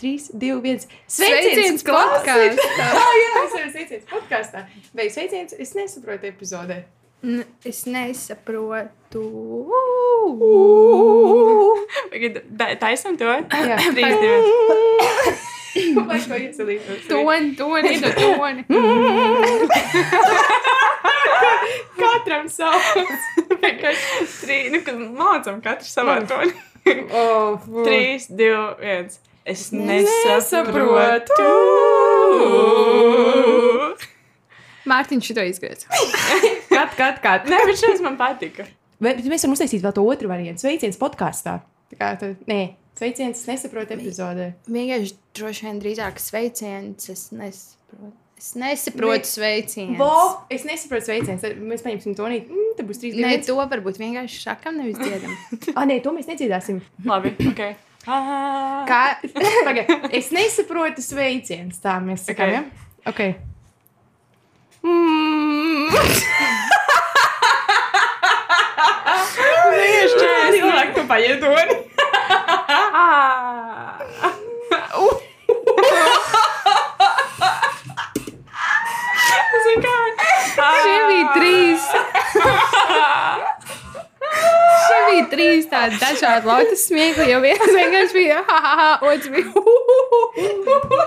3, 0.00 0.30
2, 0.34 0.58
1. 0.58 0.88
Sveiciens 1.06 1.84
podkāstā! 1.86 2.86
Jā, 3.22 3.28
esmu 3.44 3.60
sveiciens 3.70 4.06
podkāstā. 4.10 4.64
Vai 4.98 5.04
sveiciens? 5.14 5.54
Es 5.62 5.70
nesaprotu 5.78 6.26
epizodē. 6.26 6.80
N- 7.22 7.44
Es 7.64 7.84
nesaprotu. 7.86 9.22
Taisam 12.82 13.14
to? 13.20 13.28
Jā, 13.54 13.76
Trīs, 13.94 14.16
divi. 14.18 15.94
Vai 16.10 16.18
ko 16.26 16.38
iecelītos? 16.42 17.04
Toni, 17.06 17.52
toni, 17.58 17.94
toni. 18.18 18.64
Katram 22.00 22.48
savs. 22.50 22.90
Trīs, 24.42 24.72
nu, 24.74 24.82
kad 24.86 24.98
mācām 25.22 25.62
katru 25.62 25.86
savā 25.86 26.18
toni. 26.26 26.50
Oh, 27.14 27.62
Trīs, 27.86 28.26
divi, 28.28 28.58
viens. 28.82 29.20
Es 29.44 29.68
Nesaprotu. 29.72 30.94
nesaprotu. 30.94 31.44
Mārtiņš 34.88 35.28
šito 35.30 35.44
izgriezt. 35.48 35.86
Kat, 36.74 36.90
kat, 36.98 37.20
kat. 37.24 37.46
Nē, 37.48 37.58
bet 37.68 37.78
šis 37.80 38.00
man 38.04 38.16
patika. 38.20 38.64
Vai, 39.00 39.12
bet 39.16 39.24
mēs 39.30 39.44
varam 39.44 39.54
uztaisīt 39.54 39.82
vēl 39.84 39.92
to 39.96 40.02
otru 40.10 40.28
variantu. 40.30 40.64
Sveiciens 40.64 40.98
podkāstā. 41.00 41.58
Tā 41.92 41.96
kā 42.00 42.08
tad, 42.20 42.40
nē, 42.50 42.58
sveiciens, 42.98 43.38
es 43.40 43.46
nesaprotu 43.48 43.94
epizodē. 43.96 44.50
Vienkārši 44.68 45.14
droši 45.38 45.66
vien 45.68 45.78
drīzāk 45.84 46.18
sveiciens. 46.20 47.08
Es 47.14 47.22
nesaprotu. 47.32 48.12
Es 48.40 48.50
nesaprotu 48.60 49.30
sveicienu. 49.30 49.96
Vo, 50.00 50.10
es 50.52 50.66
nesaprotu 50.68 51.06
sveiciens. 51.08 51.44
Tad 51.46 51.60
Mēs 51.64 51.84
paņemsim 51.86 52.16
to 52.18 52.26
nīt. 52.32 52.50
Mm, 52.50 52.74
tad 52.80 52.88
būs 52.90 53.00
trīs 53.04 53.14
Nē, 53.16 53.36
dienas. 53.36 53.46
to 53.48 53.56
varbūt 53.60 54.00
vienkārši 54.02 54.42
sakam, 54.48 54.76
nevis 54.82 54.98
dziedam. 55.00 55.32
Ah, 55.78 55.84
nē, 55.88 56.00
to 56.04 56.12
mēs 56.16 56.28
nedziedāsim. 56.32 56.82
Labi, 57.08 57.32
ok. 57.54 57.62
Kā? 58.04 59.00
Pagaid, 59.66 59.88
es 60.12 60.28
nesaprotu 60.34 61.00
sveiciens. 61.04 61.78
Tā 61.82 61.94
mēs 62.04 62.20
sakām, 62.28 62.48
Ok. 62.48 62.52
ja? 62.52 62.60
Ok. 63.08 63.20
Mm. 64.84 65.88
Tieši 69.74 70.16
četri 70.20 70.58
Cilvēki 70.60 70.92
to 70.98 71.02
paiedoni. 71.08 71.74
Zini 79.64 79.82
kā? 79.84 79.94
Šie 80.54 80.98
bija 81.08 81.26
trīs. 81.34 81.82
Šie 84.94 85.06
bija 85.10 85.24
trīs 85.32 85.66
tādi 85.70 85.98
dažādi 85.98 86.48
lotus 86.48 86.84
smiekli, 86.88 87.26
jo 87.32 87.40
viens 87.42 87.64
vienkārši 87.66 88.14
bija 88.14 88.42
ha, 88.46 88.58
ha, 88.62 88.74
ha, 88.78 88.90
otrs 89.02 89.30
bija 89.32 89.48
hu, 89.50 89.62
hu, 89.88 90.76
hu. 90.92 91.00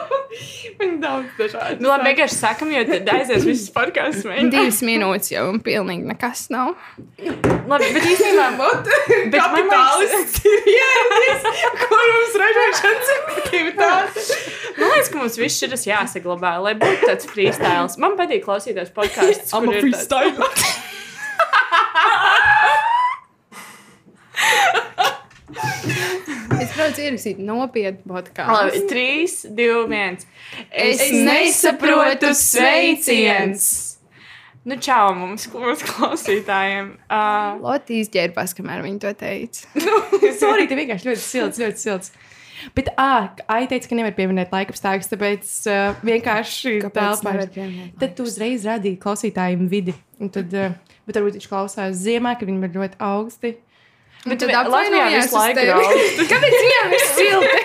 Viņi 0.78 0.98
daudz 1.02 1.38
dažādi. 1.40 1.80
Nu, 1.82 1.90
labi, 1.90 2.10
vienkārši 2.12 2.38
sakam, 2.38 2.72
jo 2.74 2.84
tad 2.90 3.12
aizies 3.14 3.46
visas 3.48 3.72
podkāstus. 3.74 4.28
Divas 4.52 4.82
minūtes 4.86 5.32
jau 5.34 5.46
un 5.52 5.62
pilnīgi 5.64 6.08
nekas 6.10 6.48
nav. 6.54 6.76
Labi, 7.18 7.90
bet 7.96 8.10
īstenībā. 8.12 8.72
Bet 9.34 9.54
man 9.54 9.72
liekas, 10.02 10.36
ieradies, 10.46 11.48
kur 11.82 12.04
mums 12.14 12.38
ražošanas 12.42 13.14
efektivitāte. 13.16 14.26
man 14.78 14.94
liekas, 14.94 15.12
ka 15.14 15.22
mums 15.22 15.40
viss 15.42 15.64
šis 15.64 15.88
jāsaglabā, 15.90 16.58
lai 16.64 16.76
būtu 16.80 17.10
tāds 17.10 17.32
freestyles. 17.32 17.98
Man 18.02 18.20
patīk 18.20 18.46
klausīties 18.46 18.94
podkāstus. 18.96 19.56
I'm 19.58 19.72
a 19.72 19.82
freestyler. 19.82 20.96
Es 26.88 26.94
braucu 26.94 27.04
ierakstīt 27.04 27.40
nopietnu 27.44 28.14
podkāstu. 28.14 28.86
trīs, 28.88 29.42
divi, 29.52 29.82
viens. 29.92 30.24
Es 30.72 31.02
nesaprotu 31.12 32.30
sveiciens. 32.32 33.66
Nu, 34.68 34.78
čau 34.84 35.12
mums, 35.16 35.50
mūsu 35.52 35.88
klausītājiem. 35.88 36.94
Uh, 37.08 37.60
Lotīs 37.64 38.08
ģērbās, 38.12 38.56
kamēr 38.56 38.86
viņi 38.86 39.02
to 39.04 39.12
teica. 39.20 39.84
Sorry, 40.42 40.68
tev 40.68 40.80
vienkārši 40.80 41.12
ļoti 41.12 41.24
silts, 41.24 41.62
ļoti 41.64 41.84
silts. 41.84 42.16
Bet, 42.76 42.94
ah, 43.00 43.34
Ai 43.52 43.68
teica, 43.68 43.92
ka 43.92 44.00
nevar 44.00 44.16
pieminēt 44.16 44.56
laika 44.56 44.76
apstākļus, 44.76 45.12
tāpēc 45.12 45.54
uh, 45.72 46.02
vienkārši 46.08 46.78
pieminēt 46.88 48.00
Tad 48.00 48.16
tu 48.16 48.28
uzreiz 48.28 48.68
radīji 48.68 49.00
klausītājiem 49.04 49.68
vidi. 49.72 49.96
Un 50.24 50.32
Tad, 50.36 50.56
uh, 50.56 51.00
bet 51.08 51.20
varbūt 51.20 51.40
viņš 51.42 51.52
klausās 51.52 52.00
ziemā, 52.00 52.36
kad 52.40 52.48
viņi 52.48 52.64
ir 52.64 52.80
ļoti 52.80 53.04
augsti. 53.12 53.58
Bet 54.32 54.42
tad 54.44 54.54
apvainojās 54.62 55.32
ir 55.64 55.72
augsts. 55.76 56.28
Kāpēc 56.32 56.54
viņam 56.58 56.94
ir 56.98 57.04
silti? 57.14 57.58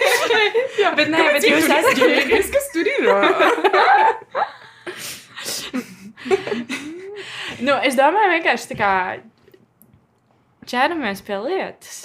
Jā, 0.83 0.91
bet 0.99 1.13
nē, 1.13 1.19
bet 1.37 1.43
jūs 1.49 1.67
esat 1.67 2.01
ģērbis. 2.01 2.49
Kas 2.55 2.67
tur 2.75 2.87
ir? 2.93 3.03
Nu, 7.63 7.77
es 7.87 7.95
domāju, 7.99 8.33
vienkārši 8.37 8.73
tā 8.73 8.77
kā 8.79 8.93
ķeramies 10.71 11.23
pie 11.27 11.39
lietas. 11.45 12.01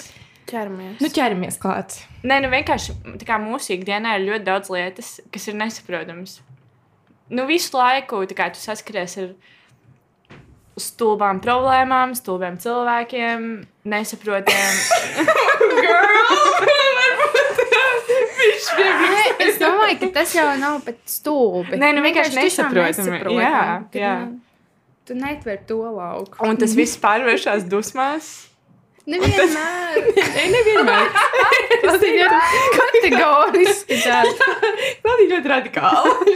Ķeramies. 0.48 1.00
nu, 1.02 1.10
ķeramies 1.12 1.58
klāt. 1.60 1.98
Nē, 2.24 2.38
nu 2.40 2.48
vienkārši 2.52 2.94
tā 3.20 3.26
kā 3.28 3.36
mūsu 3.42 3.74
ikdienā 3.74 4.14
ir 4.16 4.26
ļoti 4.30 4.46
daudz 4.46 4.70
lietas, 4.72 5.10
kas 5.34 5.48
ir 5.50 5.58
nesaprotamas. 5.60 6.38
Nu, 7.28 7.44
visu 7.48 7.76
laiku 7.76 8.22
kā 8.32 8.48
tu 8.54 8.62
saskaries 8.62 9.18
ar 9.20 9.34
stulbām 10.82 11.42
problēmām, 11.44 12.14
stulbiem 12.18 12.58
cilvēkiem, 12.62 13.48
nesaprotiem. 13.88 14.74
Nē, 18.78 19.22
es 19.42 19.56
domāju, 19.60 19.96
ka 20.02 20.08
tas 20.20 20.34
jau 20.36 20.46
nav 20.60 20.80
pat 20.86 20.98
stulbi. 21.10 21.78
Nē, 21.80 21.92
nu 21.96 22.04
vienkārši 22.04 22.38
nesaprotami. 22.38 23.38
Jā, 23.38 23.62
jā. 23.96 24.14
Tu 25.08 25.16
netver 25.16 25.60
to 25.68 25.80
lauku. 25.88 26.36
Un 26.44 26.58
tas 26.60 26.74
viss 26.76 26.98
pārvēršas 27.00 27.64
dusmās. 27.68 28.47
Nevienmēr. 29.08 30.02
Nē, 30.18 30.42
nevienmēr. 30.52 31.06
Tas 31.84 32.02
ir 32.04 32.32
kategoriski. 32.76 33.98
tāds. 34.04 34.42
Klātī 35.04 35.28
ļoti 35.30 35.52
radikāli. 35.52 36.34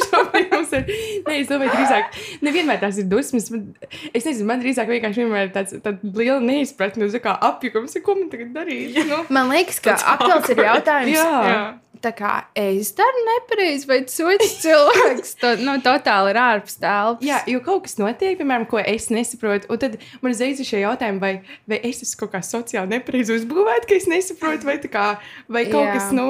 Mums 0.53 0.73
ir. 0.79 0.89
Nē, 1.27 1.37
es 1.43 1.51
domāju, 1.51 1.75
drīzāk. 1.75 2.17
Nevienmēr 2.47 2.81
tās 2.83 3.01
ir 3.03 3.09
dusmas. 3.13 3.51
Man, 3.53 3.69
es 4.13 4.25
nezinu, 4.29 4.49
man 4.49 4.65
drīzāk 4.65 4.91
vienkārši 4.91 5.25
vienmēr 5.25 5.51
ir 5.51 5.55
tāds 5.55 5.77
tād 5.85 6.01
liela 6.17 6.41
neizpratne, 6.45 7.11
kā 7.23 7.37
apjukums, 7.51 7.99
ko 8.05 8.17
man 8.19 8.33
tagad 8.33 8.57
darīt. 8.57 8.99
Nu, 9.09 9.23
Man 9.33 9.53
liekas, 9.53 9.83
ka 9.85 9.99
aktuāls 10.17 10.51
ir 10.53 10.65
jautājums. 10.65 11.17
Jā. 11.17 11.31
Jā. 11.53 11.63
Tā 12.03 12.11
kā 12.19 12.31
es 12.59 12.89
daru 12.99 13.21
nepareizi, 13.29 13.87
vai 13.87 14.01
tas 14.03 14.17
otrs 14.25 14.55
cilvēks 14.65 15.37
to 15.43 15.53
nu, 15.63 15.77
totāli 15.85 16.33
ir 16.33 16.39
ārpus 16.43 16.81
telpas. 16.83 17.23
Jā, 17.23 17.39
jo 17.47 17.61
kaut 17.63 17.85
kas 17.87 17.95
notiek, 18.01 18.35
piemēram, 18.41 18.67
ko 18.71 18.81
es 18.83 19.07
nesaprotu. 19.15 19.71
Un 19.71 19.79
tad 19.85 19.95
man 20.25 20.35
ir 20.35 20.67
šie 20.67 20.81
jautājumi, 20.83 21.23
vai, 21.23 21.33
vai 21.71 21.79
es 21.87 22.03
esmu 22.03 22.25
kaut 22.25 22.33
kā 22.35 22.41
sociāli 22.63 22.97
nepareizi 22.97 23.37
uzbūvēta, 23.41 23.89
ka 23.91 23.99
es 23.99 24.09
nesaprotu, 24.11 24.69
vai, 24.69 24.79
tā 24.83 24.91
kā, 24.93 25.07
vai 25.53 25.67
kaut 25.71 25.89
Jā. 25.89 25.99
kas, 25.99 26.09
nu, 26.17 26.27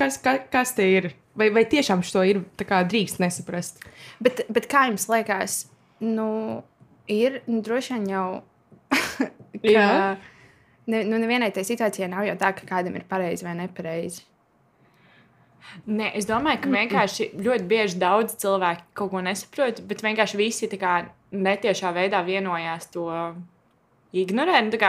kas, 0.00 0.20
ka, 0.22 0.36
kas 0.52 0.76
te 0.76 0.86
ir. 0.86 1.12
Vai, 1.38 1.48
vai 1.54 1.62
tiešām 1.68 2.02
šo 2.04 2.24
ir 2.26 2.42
tā 2.58 2.66
kā 2.68 2.82
drīkst 2.84 3.20
nesaprast? 3.22 3.84
Bet, 4.20 4.42
bet 4.52 4.66
kā 4.70 4.88
jums 4.90 5.06
liekas, 5.08 5.60
nu, 6.02 6.30
ir 7.08 7.40
nu, 7.46 7.60
droši 7.64 7.96
vien 7.96 8.08
jau. 8.10 8.26
ka 9.62 9.70
Jā. 9.70 10.16
Ne, 10.90 11.04
nu, 11.06 11.20
nevienai 11.22 11.52
tai 11.54 11.62
situācijai 11.66 12.08
nav 12.10 12.26
jau 12.26 12.34
tā, 12.40 12.50
ka 12.56 12.66
kādam 12.66 12.96
ir 12.98 13.06
pareizi 13.08 13.46
vai 13.46 13.54
nepareizi. 13.60 14.24
Nē, 15.86 16.08
es 16.18 16.26
domāju, 16.26 16.64
ka 16.64 16.72
vienkārši 16.72 17.28
ļoti 17.38 17.66
bieži 17.70 18.00
daudz 18.00 18.34
cilvēku 18.42 18.88
kaut 18.98 19.12
ko 19.12 19.20
nesaprot, 19.22 19.82
bet 19.86 20.02
vienkārši 20.02 20.40
visi 20.40 20.68
tā 20.72 20.80
kā 20.80 20.94
netiešā 21.30 21.92
veidā 21.94 22.24
vienojās 22.26 22.88
to 22.90 23.06
ignorēt. 24.16 24.72
Nu, 24.72 24.80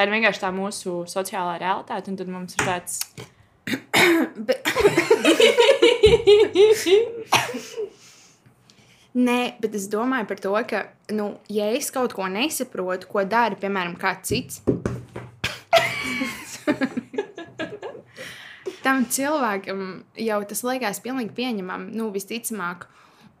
tā, 0.00 0.08
ir 0.08 0.16
vienkārši 0.16 0.40
tā 0.40 0.48
mūsu 0.56 1.04
sociālā 1.10 1.60
realitāte, 1.60 2.08
un 2.08 2.16
tad 2.16 2.28
mums 2.32 2.56
ir 2.56 2.64
tāds. 2.64 3.04
Nē, 9.10 9.58
bet 9.58 9.74
es 9.74 9.88
domāju 9.90 10.28
par 10.30 10.38
to, 10.38 10.54
ka, 10.70 10.84
nu, 11.10 11.34
ja 11.50 11.66
es 11.74 11.90
kaut 11.90 12.14
ko 12.14 12.28
nesaprotu, 12.30 13.10
ko 13.10 13.26
dara, 13.26 13.58
piemēram, 13.58 13.98
kāds 13.98 14.30
cits, 14.30 14.62
tam 18.84 19.02
cilvēkam 19.10 20.06
jau 20.14 20.38
tas 20.46 20.62
liekas 20.62 21.02
pilnīgi 21.02 21.34
pieņemami, 21.36 21.90
nu, 21.98 22.14
visticamāk. 22.14 22.86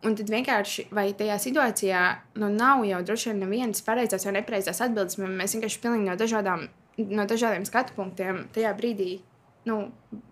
Un 0.06 0.14
tad 0.16 0.30
vienkārši, 0.32 0.86
vai 0.96 1.10
tajā 1.16 1.36
situācijā 1.42 2.02
nu, 2.40 2.48
nav 2.54 2.86
jau 2.88 3.00
droši 3.04 3.30
vien 3.30 3.42
nevienas 3.44 3.82
pareizās 3.84 4.24
vai 4.24 4.38
nepareizās 4.38 4.80
atbildes, 4.80 5.18
mēs 5.20 5.56
vienkārši 5.56 5.80
pilnīgi 5.82 6.08
no, 6.08 6.14
dažādām, 6.20 6.64
no 7.10 7.26
dažādiem 7.28 7.66
skatu 7.68 7.92
punktiem 7.98 8.46
tajā 8.54 8.72
brīdī 8.78 9.18
nu, 9.68 9.90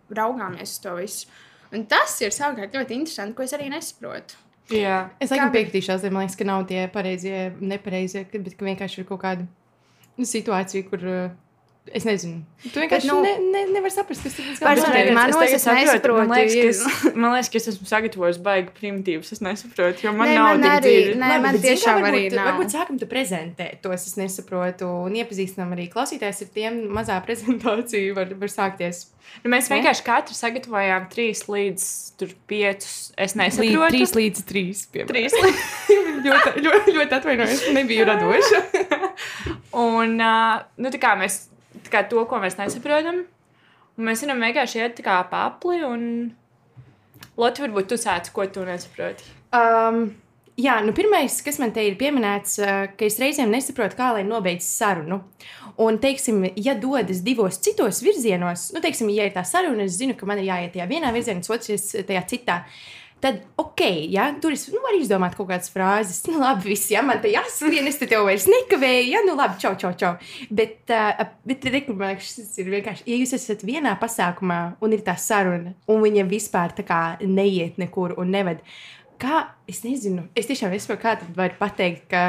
raugāmies 0.09 0.73
uz 0.73 0.83
to 0.85 0.95
visu. 0.97 1.29
Un 1.77 1.85
tas 1.91 2.15
ir 2.25 2.33
savukārt 2.33 2.73
ļoti 2.79 2.97
interesanti, 2.97 3.37
ko 3.37 3.45
es 3.45 3.53
arī 3.53 3.69
nesaprotu. 3.73 4.41
Jā, 4.73 5.11
Es 5.21 5.33
laikam 5.33 5.53
piekritīšu, 5.53 5.97
man 6.13 6.25
liekas, 6.25 6.37
ka 6.37 6.47
nav 6.49 6.65
tie 6.69 6.87
pareizie, 6.93 7.51
nepareizie, 7.61 8.25
bet 8.33 8.57
ka 8.57 8.67
vienkārši 8.69 9.03
ir 9.03 9.07
kaut 9.09 9.23
kāda 9.23 9.47
situācija, 10.29 10.85
kur 10.89 11.05
uh, 11.09 11.37
Es 11.95 12.05
nezinu. 12.05 12.43
Tu 12.63 12.81
vienkārši 12.83 13.07
Bet, 13.09 13.13
nu, 13.13 13.21
ne, 13.23 13.33
ne, 13.53 13.61
nevari 13.73 13.93
saprast, 13.95 14.25
kas 14.27 14.35
tur 14.37 14.45
Personīgi, 14.61 15.07
ir. 15.09 15.13
man 15.17 15.31
tagad 15.33 15.55
es 15.57 15.65
nesaprotu, 15.65 16.27
Man 16.29 16.35
liekas, 16.37 16.55
ka 16.55 17.09
es, 17.09 17.15
man 17.17 17.33
liekas, 17.35 17.51
ka 17.55 17.57
es 17.61 17.69
esmu 17.73 17.87
sagatavojis 17.89 18.41
baigi 18.45 18.73
primitīvus. 18.77 19.31
Es 19.37 19.41
nesaprotu, 19.45 20.05
jo 20.05 20.13
man 20.13 20.29
Nē, 20.29 20.35
nav 20.37 20.49
man 20.59 20.67
arī- 20.75 20.93
dziļi. 20.93 21.15
nē, 21.23 21.31
man 21.45 21.59
tiešām 21.63 22.03
arī 22.05 22.25
varbūt, 22.27 22.37
nav. 22.37 22.49
Varbūt 22.51 22.75
sākam 22.77 22.99
te 23.01 23.07
prezentēt 23.09 23.81
tos, 23.83 24.07
es 24.11 24.17
nesaprotu, 24.21 24.89
un 25.07 25.17
iepazīstinām 25.21 25.73
arī 25.79 25.89
klausītājs 25.93 26.43
ar 26.45 26.51
tiem 26.59 26.81
mazā 26.99 27.21
prezentācija 27.27 28.15
var, 28.19 28.35
var 28.43 28.49
sākties. 28.53 29.07
Nu, 29.45 29.51
mēs 29.53 29.67
vienkārši 29.69 30.05
katru 30.07 30.35
sagatavojām 30.35 31.09
trīs 31.13 31.43
līdz 31.53 31.83
tur 32.19 32.31
piecus. 32.49 33.13
Es 33.17 33.35
nesaprotu. 33.37 33.91
trīs 33.93 34.15
līdz 34.17 34.45
trīs. 34.49 34.87
piemēram. 34.93 35.11
Trīs 35.13 35.37
līdz. 35.37 35.67
ļoti, 36.29 36.55
ļoti, 36.65 36.95
ļoti 36.97 37.19
atvainojos, 37.21 37.67
nebiju 37.77 38.07
radoša. 38.09 38.63
Un 39.79 40.17
uh, 40.21 40.63
nu, 40.81 40.91
tā 40.91 40.99
kā 41.03 41.13
mēs 41.21 41.48
kā 41.93 42.05
to, 42.11 42.23
ko 42.29 42.41
mēs 42.43 42.59
nesaprotam, 42.59 43.25
mēs 43.99 44.25
varam 44.25 44.47
vienkārši 44.47 44.85
iet 44.85 45.03
kā 45.05 45.21
pa 45.31 45.49
apli. 45.53 45.83
Un... 45.87 46.07
Lotte, 47.39 47.63
varbūt 47.63 47.93
tu 47.93 47.99
sāc, 47.99 48.31
ko 48.35 48.47
tu 48.51 48.65
nesaproti. 48.67 49.27
Um, 49.55 50.09
jā, 50.59 50.75
nu 50.83 50.91
pirmais, 50.95 51.37
kas 51.47 51.61
man 51.63 51.71
te 51.75 51.85
ir 51.87 51.95
pieminēts, 52.01 52.57
uh, 52.63 52.81
ka 52.99 53.07
es 53.07 53.19
reizēm 53.23 53.53
nesaprotu, 53.55 53.99
kā 53.99 54.11
lai 54.17 54.25
nobeigtu 54.27 54.67
sarunu. 54.67 55.21
Un, 55.79 56.01
teiksim, 56.03 56.43
ja 56.59 56.75
dodas 56.79 57.23
divos 57.27 57.61
citos 57.63 58.03
virzienos, 58.03 58.73
nu, 58.75 58.83
teiksim, 58.83 59.11
ja 59.15 59.29
ir 59.29 59.35
tā 59.37 59.45
saruna, 59.47 59.87
es 59.87 60.01
zinu, 60.01 60.19
ka 60.19 60.27
man 60.27 60.43
ir 60.43 60.49
jāiet 60.51 60.75
tajā 60.75 60.89
vienā 60.91 61.15
virzienā, 61.15 61.47
otrs 61.47 61.93
tajā 62.09 62.25
citā. 62.35 62.63
Tad, 63.19 63.41
ok, 63.59 63.83
ja 64.13 64.29
tur 64.39 64.55
es 64.55 64.69
nu, 64.71 64.79
varu 64.85 65.01
izdomāt 65.03 65.35
kaut 65.35 65.49
kādas 65.51 65.73
frāzes, 65.75 66.21
nu, 66.31 66.39
labi, 66.39 66.71
viss, 66.71 66.91
ja 66.93 67.03
man 67.03 67.19
te 67.23 67.33
jāskrien, 67.33 67.89
es 67.91 67.99
te 67.99 68.07
tev 68.11 68.23
vairs 68.29 68.47
nekavēju, 68.51 69.09
ja, 69.11 69.23
nu, 69.27 69.35
labi, 69.39 69.59
čau, 69.63 69.75
čau, 69.81 69.91
čau. 69.99 70.13
Bet, 70.55 70.85
uh, 70.95 71.25
bet 71.49 71.67
reku, 71.67 71.97
man 71.99 72.15
liekas, 72.15 72.37
tas 72.39 72.61
ir 72.63 72.71
vienkārši, 72.77 73.07
ja 73.11 73.19
jūs 73.19 73.35
esat 73.39 73.65
vienā 73.67 73.97
pasākumā 73.99 74.61
un 74.85 74.95
ir 74.95 75.03
tā 75.07 75.17
saruna, 75.19 75.75
un 75.91 76.05
viņa 76.07 76.29
vispār 76.31 76.77
tā 76.79 76.87
kā 76.87 77.03
neiet 77.25 77.81
nekur 77.83 78.15
un 78.23 78.31
neved, 78.35 78.63
kā, 79.19 79.49
es 79.71 79.83
nezinu, 79.83 80.29
es 80.39 80.47
tiešām 80.47 80.71
nesaprotu, 80.71 81.03
kā 81.03 81.17
tad 81.19 81.35
var 81.39 81.59
pateikt, 81.59 82.07
ka, 82.13 82.27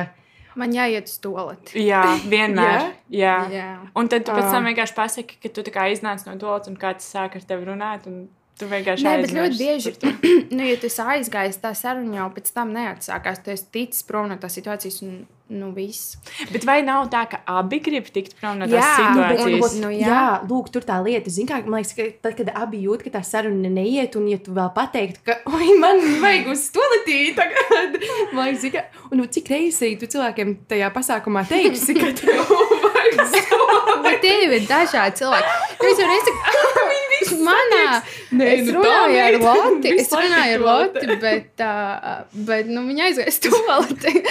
Man 0.57 0.73
jāiet 0.73 1.07
uz 1.07 1.19
toleti. 1.21 1.83
Jā, 1.85 2.01
vienmēr. 2.27 2.89
jā? 3.21 3.35
jā. 3.53 3.53
Jā. 3.53 3.69
Un 3.95 4.09
tad 4.11 4.25
tu 4.27 4.33
pēc 4.33 4.49
tam 4.49 4.65
vienkārši 4.67 4.95
pasaki, 4.97 5.37
ka 5.43 5.51
tu 5.53 5.63
tā 5.63 5.71
kā 5.75 5.85
iznāc 5.93 6.25
no 6.25 6.33
to, 6.41 6.55
un 6.71 6.77
kāds 6.79 7.05
sāk 7.05 7.37
ar 7.37 7.45
tevi 7.47 7.69
runāt. 7.69 8.09
un 8.09 8.25
Tu 8.59 8.67
vienkārši 8.67 9.05
Nē, 9.07 9.15
bet 9.23 9.31
ļoti 9.31 9.55
bieži, 9.55 9.91
nu, 10.57 10.63
ja 10.67 10.75
tu 10.79 10.89
esi 10.89 10.99
aizgājis, 10.99 11.61
tā 11.63 11.71
saruna 11.77 12.19
jau 12.19 12.29
pēc 12.35 12.49
tam 12.51 12.73
neatsākās. 12.75 13.39
Tu 13.45 13.53
esi 13.55 13.69
ticis 13.71 14.03
prom 14.07 14.27
no 14.27 14.35
tās 14.41 14.57
situācijas, 14.59 14.97
un 15.07 15.21
nu, 15.49 15.71
viss. 15.73 16.17
Bet 16.51 16.65
vai 16.67 16.81
nav 16.85 17.07
tā, 17.09 17.23
ka 17.31 17.39
abi 17.49 17.79
grib 17.81 18.09
tikt 18.13 18.35
prom 18.37 18.59
no 18.59 18.67
Jā, 18.69 18.83
tās 18.83 19.15
nu, 19.15 19.23
bet- 19.23 19.39
situācijas? 19.39 19.77
nu, 19.81 19.93
jā. 19.95 20.11
jā. 20.11 20.25
lūk, 20.51 20.69
tur 20.75 20.85
tā 20.85 20.99
lieta, 21.05 21.31
zin 21.33 21.47
kā, 21.49 21.61
man 21.65 21.79
liekas, 21.79 21.95
ka 21.97 22.05
tad, 22.27 22.35
kad 22.37 22.51
abi 22.65 22.83
jūt, 22.83 23.07
ka 23.07 23.15
tā 23.15 23.23
saruna 23.25 23.71
neiet, 23.73 24.19
un 24.19 24.27
ja 24.29 24.37
tu 24.43 24.53
vēl 24.59 24.69
pateiktu, 24.75 25.23
ka, 25.25 25.39
man 25.83 26.03
vajag 26.21 26.51
uz 26.53 26.67
toaletī 26.75 27.19
tagad, 27.39 27.97
man 28.35 28.51
liekas, 28.51 28.61
zin 28.67 28.75
kā, 28.75 28.85
un 29.09 29.23
nu, 29.23 29.25
cik 29.39 29.49
reizī 29.55 29.95
tu 29.97 30.11
cilvēkiem 30.11 30.57
tajā 30.69 30.91
pasākumā 30.99 31.47
teiksi, 31.49 31.95
ka 31.97 32.11
tev 32.19 32.43
vajag 32.85 33.21
uz 33.25 33.37
toaleti. 33.39 33.99
Bet 34.05 34.23
tev 34.27 34.57
ir 34.59 34.67
dažādi 34.69 35.23
cilvēki. 35.23 35.59
Es 35.79 36.03
jau 36.03 36.98
nesaku, 37.29 37.45
manā. 37.49 38.01
Nē, 38.31 38.49
es 38.55 38.65
nu, 38.67 38.79
runāju 38.79 39.21
ar 39.25 39.37
Loti. 39.43 39.93
Es 39.99 40.11
runāju 40.13 40.57
ar. 40.57 40.65
Loti, 40.65 41.17
bet, 41.21 41.63
uh, 41.63 42.43
bet 42.47 42.69
nu, 42.71 42.83
viņa 42.89 43.07
aizgāja 43.09 43.35
toaleti. 43.45 44.25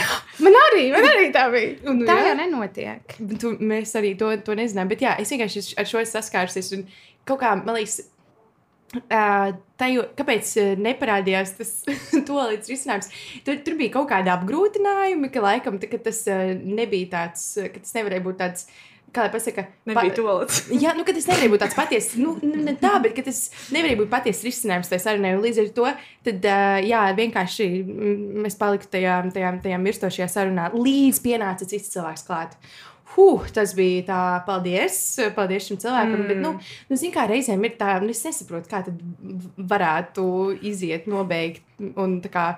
Man 0.44 0.60
arī, 0.66 0.84
man 0.94 1.08
arī 1.12 1.30
tā 1.34 1.48
bija. 1.54 1.72
Un, 1.88 2.04
Tā 2.08 2.18
jā. 2.18 2.28
jau 2.30 2.36
nenotiek. 2.42 3.16
Tu, 3.40 3.54
mēs 3.60 3.94
arī 3.98 4.14
to, 4.18 4.32
to 4.44 4.58
nezinām. 4.58 4.90
Bet 4.90 5.02
jā, 5.04 5.16
es 5.20 5.32
vienkārši 5.34 5.74
ar 5.78 5.88
šo 5.88 6.04
saskārusies. 6.08 6.70
Un 6.76 6.86
kaut 7.28 7.42
kā, 7.42 7.54
man 7.60 7.76
liekas, 7.76 8.00
uh, 8.96 9.54
tajo, 9.80 10.04
kāpēc 10.18 10.52
neparādījās 10.80 11.56
tas 11.58 11.72
tolīdz 12.28 12.70
risinājums? 12.72 13.10
Tur, 13.46 13.62
tur 13.66 13.78
bija 13.80 13.96
kaut 13.98 14.10
kādi 14.12 14.32
apgrūtinājumi, 14.34 15.32
ka 15.34 15.44
laikam 15.44 15.80
tā, 15.82 15.90
ka 15.90 16.00
tas 16.10 16.24
uh, 16.30 16.52
nebija 16.58 17.12
tāds, 17.18 17.50
ka 17.58 17.82
tas 17.82 17.98
nevarēja 17.98 18.26
būt 18.28 18.40
tāds. 18.44 18.70
Kā 19.08 19.24
lai 19.24 19.30
pasaka, 19.32 19.64
Nebija 19.88 20.12
tolets. 20.12 20.66
Jā, 20.82 20.92
nu, 20.96 21.04
ka 21.06 21.14
tas 21.16 21.28
nevarēja 21.30 21.52
būt 21.52 21.62
tāds 21.64 21.76
patiesa. 21.78 22.18
Nu, 22.20 22.34
ne 22.44 22.74
tā, 22.76 22.90
bet 23.04 23.14
ka 23.16 23.24
tas 23.24 23.40
nevarēja 23.72 24.00
būt 24.02 24.10
patiesa 24.12 24.44
risinājums 24.44 24.90
tajā 24.90 25.04
sarunā. 25.06 25.32
un 25.36 25.44
Līdz 25.46 25.62
ar 25.62 25.70
to 25.78 25.86
tad, 26.28 26.48
jā, 26.84 27.00
vienkārši 27.16 27.68
mm, 27.80 28.18
mēs 28.44 28.58
palikām 28.60 28.92
tajā, 28.92 29.16
tajā, 29.32 29.54
tajā 29.64 29.80
mirstošajā 29.86 30.28
sarunā, 30.34 30.68
līdz 30.76 31.22
pienāca 31.24 31.68
cits 31.68 31.94
cilvēks 31.94 32.26
klāt. 32.28 32.58
Huh, 33.14 33.48
tas 33.54 33.72
bija 33.74 34.04
tā, 34.10 34.20
paldies, 34.46 35.00
paldies 35.36 35.70
šim 35.70 35.80
cilvēkam. 35.80 36.18
Mm. 36.18 36.28
Bet, 36.28 36.42
nu, 36.44 36.52
nu 36.90 37.00
zin, 37.00 37.14
kā 37.14 37.24
reizēm 37.30 37.64
ir 37.64 37.78
tā, 37.80 37.96
nu, 38.04 38.12
es 38.12 38.20
nesaprotu, 38.28 38.68
kā 38.68 38.84
tad 38.86 39.00
varētu 39.72 40.28
iziet, 40.68 41.08
nobeigt. 41.08 41.64
Un, 41.96 42.20
tā 42.22 42.34
kā, 42.34 42.48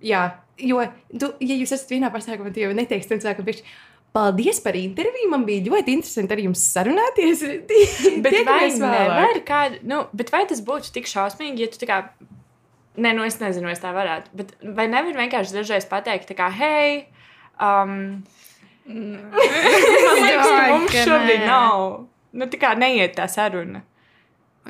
jā, 0.00 0.24
jo, 0.64 0.80
tu, 1.12 1.34
ja 1.44 1.60
jūs 1.60 1.76
esat 1.76 1.92
vienā 1.92 2.08
pasākumā, 2.14 2.54
tad 2.54 2.64
jau 2.64 2.72
neteiks 2.76 3.10
tam 3.10 3.20
cilvēkam, 3.20 3.46
priekš, 3.46 3.76
paldies 4.14 4.60
par 4.62 4.76
interviju. 4.78 5.30
Man 5.32 5.46
bija 5.48 5.64
ļoti 5.66 5.96
interesanti 5.98 6.36
ar 6.36 6.42
jums 6.44 6.62
sarunāties. 6.70 7.42
Bet 8.24 8.38
vai, 8.46 8.68
nevar, 8.78 9.40
kād, 9.46 9.80
nu, 9.88 10.04
bet 10.14 10.30
vai 10.32 10.44
tas 10.50 10.62
būtu 10.64 10.94
tik 10.94 11.10
šausmīgi, 11.10 11.66
ja 11.66 11.72
tu 11.72 11.80
tā 11.82 11.90
kā. 11.90 11.98
Nē, 12.94 13.10
nu 13.16 13.24
es 13.26 13.40
nezinu, 13.40 13.66
vai 13.66 13.74
es 13.74 13.82
tā 13.82 13.90
varētu. 13.94 14.30
Bet 14.38 14.52
vai 14.76 14.86
nevar 14.86 15.16
vienkārši 15.18 15.56
dažreiz 15.56 15.86
pateikt, 15.90 16.28
tā 16.30 16.36
kā, 16.38 16.46
hei, 16.54 17.00
um, 17.58 18.22
man 18.86 20.20
liekas, 20.22 20.46
ka 20.46 20.68
mums 20.70 20.94
šobrīd 20.94 21.42
nē. 21.42 21.48
nav. 21.48 22.04
Nu, 22.34 22.46
tā 22.50 22.60
kā 22.62 22.74
neiet 22.78 23.16
tā 23.18 23.26
saruna. 23.30 23.82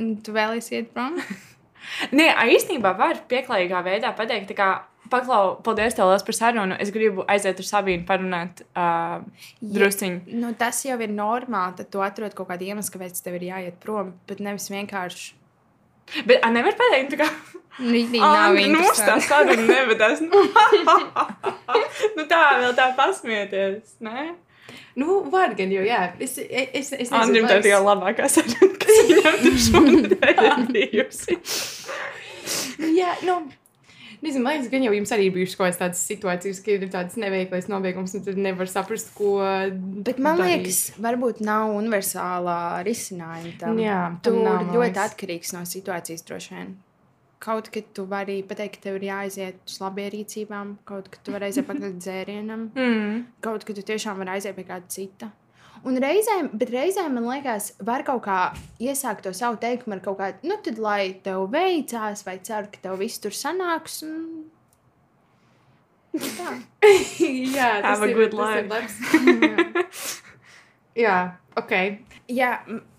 Un 0.00 0.16
tu 0.24 0.32
vēlies 0.34 0.72
iet 0.72 0.88
prom? 0.94 1.20
Nē, 2.16 2.30
īstenībā 2.54 2.94
var 2.96 3.20
pieklājīgā 3.28 3.84
veidā 3.84 4.14
pateikt, 4.16 4.54
kā, 4.56 4.70
paklau, 5.12 5.54
paldies 5.64 5.96
tev 5.96 6.10
liels 6.10 6.24
par 6.26 6.36
sarunu. 6.36 6.76
Es 6.82 6.92
gribu 6.94 7.24
aiziet 7.30 7.60
ar 7.60 7.68
Sabīnu 7.68 8.06
parunāt 8.08 8.64
uh, 8.72 9.22
drusciņu. 9.60 10.36
Nu, 10.40 10.52
tas 10.58 10.82
jau 10.86 10.98
ir 11.00 11.12
normāli. 11.14 11.78
Tad 11.80 11.90
tu 11.92 12.04
atrod 12.04 12.36
kaut 12.36 12.50
kādu 12.52 12.68
iemeslu, 12.68 12.96
kāpēc 12.96 13.20
tev 13.24 13.38
ir 13.40 13.48
jāiet 13.50 13.80
prom. 13.82 14.14
Bet 14.28 14.42
nevis 14.44 14.70
vienkārši. 14.72 15.34
Bet 16.28 16.44
ā, 16.44 16.50
nevar 16.52 16.76
pateikt, 16.78 17.14
tā 17.14 17.24
kā. 17.24 17.28
Viņi 17.74 18.20
Ā, 18.22 18.26
nav 18.30 18.56
nu, 18.60 18.78
mums 18.78 19.00
tā 19.02 19.16
saruna 19.24 19.64
nevedās. 19.66 20.20
Nu, 20.22 20.44
nu 22.16 22.26
tā, 22.30 22.42
vēl 22.60 22.74
tā 22.76 22.90
pasmieties, 22.98 23.96
ne? 24.04 24.34
Nu, 24.94 25.24
var 25.30 25.56
gan, 25.58 25.72
jo, 25.74 25.82
jā, 25.82 26.04
es, 26.22 26.36
es, 26.38 26.92
es 26.94 27.10
nezinu, 27.10 27.18
Andrim 27.18 27.48
tā 27.50 27.58
tikai 27.64 27.80
labākā 27.82 28.28
saruna, 28.30 28.70
kas 28.78 29.00
viņam 29.08 29.40
tur 29.42 29.58
šonadēļ 29.64 30.44
ir 30.50 30.64
bijusi. 30.76 31.38
Jā, 32.94 33.16
nu. 33.26 33.40
Nezinu, 34.24 34.42
man 34.46 34.54
liekas, 34.56 34.70
gan 34.72 34.84
jau 34.86 34.92
jums 34.96 35.10
arī 35.12 35.26
bijušas 35.34 35.56
kaut 35.58 35.66
kādas 35.68 35.80
tādas 35.82 36.02
situācijas, 36.08 36.60
ka 36.64 36.72
ir 36.72 36.86
tāds 36.92 37.18
neveikls 37.20 37.66
nobeigums, 37.68 38.14
un 38.16 38.22
tad 38.24 38.38
nevar 38.40 38.70
saprast, 38.72 39.10
ko. 39.18 39.34
Bet 40.06 40.18
man 40.24 40.40
darīt. 40.40 40.64
liekas, 40.64 40.78
varbūt 41.04 41.42
nav 41.44 41.74
universālā 41.76 42.56
risinājuma 42.88 43.52
tam. 43.60 43.78
Jā, 43.82 44.00
tu 44.24 44.32
nav, 44.40 44.70
ļoti 44.72 45.02
atkarīgs 45.04 45.52
no 45.58 45.62
situācijas 45.68 46.24
droši 46.24 46.54
vien. 46.56 46.74
Kaut 47.44 47.68
kad 47.68 47.84
tu 47.92 48.06
vari 48.08 48.38
pateikt, 48.48 48.78
ka 48.78 48.86
tev 48.86 48.94
ir 49.02 49.10
jāaiziet 49.10 49.58
uz 49.68 49.74
labierīcībām, 49.82 50.78
kaut 50.88 51.10
kad 51.12 51.20
tu 51.26 51.34
vari 51.34 51.50
aiziet 51.50 51.66
pakaļ 51.70 51.98
dzērienam, 52.00 52.70
Mm. 52.72 53.24
kaut 53.44 53.66
kad 53.68 53.76
tu 53.76 53.82
tiešām 53.84 54.16
vari 54.22 54.38
aiziet 54.38 54.56
pie 54.56 54.64
kāda 54.64 54.88
cita. 54.88 55.28
Un 55.84 55.98
reizēm, 56.00 56.48
bet 56.56 56.70
reizēm 56.72 57.12
man 57.18 57.26
liekas, 57.28 57.74
var 57.84 58.04
kaut 58.06 58.22
kā 58.24 58.38
iesākt 58.80 59.26
to 59.26 59.34
savu 59.36 59.58
teikumu 59.60 59.98
ar 59.98 60.02
kaut 60.04 60.16
kādu, 60.20 60.48
nu, 60.48 60.56
tad 60.64 60.80
lai 60.80 61.12
tev 61.24 61.44
veicās, 61.52 62.24
vai 62.24 62.38
ceru, 62.46 62.70
ka 62.72 62.80
tev 62.86 62.96
viss 63.02 63.20
tur 63.20 63.36
sanāks. 63.36 63.98
Un... 64.06 64.46
Tā. 66.38 66.54
jā, 66.86 67.68
tas 67.82 67.90
Have 67.90 68.06
a 68.06 68.08
ir, 68.08 68.16
good 68.16 68.36
life. 68.38 68.64
ir 68.64 68.70
labs. 68.72 70.08
jā, 71.04 71.18
ok. 71.60 71.76
Jā, 72.32 72.50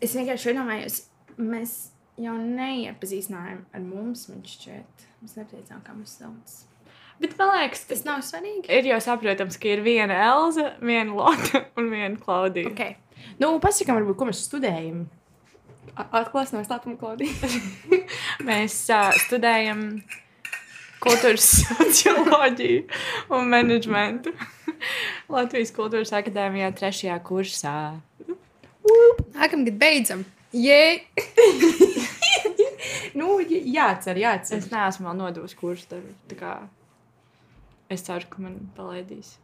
es 0.04 0.14
vienkārši 0.20 0.54
domāju, 0.60 0.94
mēs 1.42 1.76
jau 2.22 2.38
neiepazīstinājām 2.38 3.66
ar 3.74 3.84
mums, 3.88 4.28
man 4.30 4.46
šķiet. 4.46 5.10
Mēs 5.24 5.38
nepateicām, 5.40 5.82
kā 5.82 5.96
mums 5.98 6.20
sauc. 6.20 6.58
Bet 7.22 7.38
man 7.40 7.54
liekas, 7.56 7.86
Tas 7.88 8.04
nav 8.08 8.20
svarīgi. 8.28 8.68
ir 8.70 8.90
jau 8.90 8.98
saprotams, 9.04 9.56
ka 9.62 9.70
ir 9.72 9.84
viena 9.86 10.18
Elza, 10.28 10.74
viena 10.84 11.16
Lotte 11.16 11.64
un 11.80 11.88
viena 11.94 12.20
Klaudija. 12.20 12.72
Okay. 12.74 12.98
Nu, 13.40 13.54
pasakām, 13.64 14.02
varbūt, 14.02 14.18
ko 14.20 14.28
mēs 14.30 14.44
studējam. 14.50 15.06
Atklās 15.96 16.52
no 16.52 16.60
slēpuma 16.66 16.98
klaudija. 17.00 17.32
Mēs 18.50 18.76
uh, 18.92 19.14
studējam 19.16 20.02
kultūras 21.00 21.46
socioloģiju 21.70 22.82
un 23.38 23.48
menedžmentu 23.54 24.34
Latvijas 25.32 25.72
Kultūras 25.76 26.12
Akadēmijā 26.18 26.74
trešajā 26.76 27.16
kursā. 27.24 27.76
Nākamgad 29.38 29.78
beidzam. 29.80 30.26
Jē! 30.56 31.06
nu, 33.20 33.40
j- 33.44 33.62
jācer, 33.76 34.18
jācer. 34.20 34.60
Es 34.64 34.70
neesmu 34.74 35.10
vēl 35.10 35.18
nodevusi 35.22 35.58
kursu. 35.60 36.00
tā 36.30 36.38
kā 36.40 36.54
Es 37.96 38.06
ceru, 38.06 38.28
ka 38.30 38.44
man 38.44 38.60
palaidīs. 38.78 39.36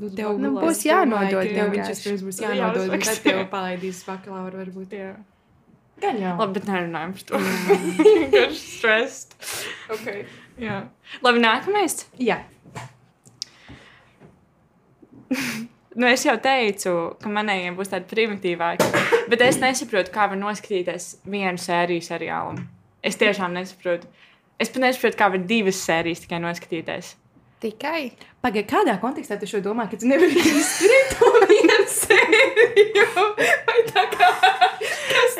Nu, 0.00 0.08
tev 0.16 0.38
Nu, 0.40 0.52
būs 0.56 0.84
jānodod 0.86 1.50
Tev 1.50 1.74
viņš 1.74 1.90
vispirms 1.92 2.22
būs 2.24 2.38
Jā, 2.40 2.54
jānodod, 2.56 2.94
un 2.94 3.02
tad 3.04 3.20
tev 3.24 3.42
palaidīs 3.52 4.00
bakalauru 4.06 4.62
varbūt. 4.62 4.94
Jā. 4.96 5.10
Gan 6.00 6.16
jau. 6.16 6.36
Labi, 6.40 6.56
bet 6.56 6.68
nerunājam 6.70 7.12
par 7.16 7.26
to. 7.28 7.40
Garš 8.32 8.62
stressed. 8.78 9.36
Okay. 9.92 10.24
Jā. 10.60 10.78
Labi, 11.24 11.42
nākamais. 11.44 12.06
Jā. 12.20 12.40
Nu, 15.94 16.06
es 16.08 16.24
jau 16.24 16.36
teicu, 16.40 16.94
ka 17.20 17.30
manējiem 17.32 17.76
būs 17.76 17.90
tādi 17.92 18.08
primitīvāki. 18.10 18.88
Bet 19.30 19.42
es 19.44 19.60
nesaprotu, 19.60 20.12
kā 20.14 20.28
var 20.30 20.38
noskatīties 20.40 21.10
vienu 21.28 21.60
sēriju 21.60 22.06
seriālam. 22.06 22.62
Es 23.04 23.18
tiešām 23.20 23.52
nesaprotu. 23.58 24.08
Es 24.60 24.72
pat 24.72 24.84
nesaprotu, 24.86 25.18
kā 25.20 25.28
var 25.34 25.44
divas 25.50 25.80
sērijas 25.84 26.24
tikai 26.24 26.40
noskatīties. 26.42 27.14
Tikai. 27.60 28.12
Pagaid, 28.40 28.64
kādā 28.70 28.94
kontekstā 29.02 29.36
tu 29.40 29.44
šo 29.50 29.58
domā, 29.60 29.84
ka 29.90 29.98
tu 30.00 30.08
nevari 30.08 30.32
izturēt 30.40 31.10
to 31.18 31.28
vienu 31.50 31.76
sēriju? 31.92 33.04
Kā? 34.14 34.28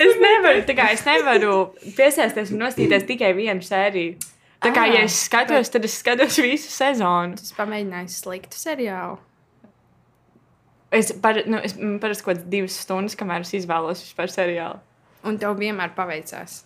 Es 0.00 0.16
nevaru, 0.20 0.60
tā 0.68 0.74
kā 0.76 0.90
es 0.92 1.02
nevaru 1.06 1.54
piesaisties 1.96 2.52
un 2.52 2.60
noskatīties 2.64 3.06
tikai 3.08 3.32
vienu 3.36 3.64
sēriju. 3.64 4.18
Tā 4.60 4.68
kā, 4.76 4.82
Ah, 4.84 4.92
ja 4.92 5.02
es 5.08 5.16
skatos, 5.24 5.70
tad 5.72 5.84
es 5.88 5.94
skatos 6.02 6.36
visu 6.44 6.68
sezonu. 6.72 7.36
Tas 7.40 7.52
pamēģinājis 7.56 8.18
sliktu 8.20 8.58
seriālu. 8.60 9.16
Es 10.92 11.12
par- 11.22 11.40
nu, 11.46 11.56
es- 11.64 11.76
man 11.78 11.98
parasti 12.02 12.24
kaut 12.26 12.36
kādas 12.36 12.50
divas 12.52 12.76
stundas, 12.84 13.16
kamēr 13.16 13.40
es 13.46 13.52
izvēlos 13.56 14.02
vispār 14.04 14.28
seriālu. 14.32 14.80
Un 15.24 15.38
tev 15.38 15.56
vienmēr 15.56 15.94
paveicās. 15.96 16.62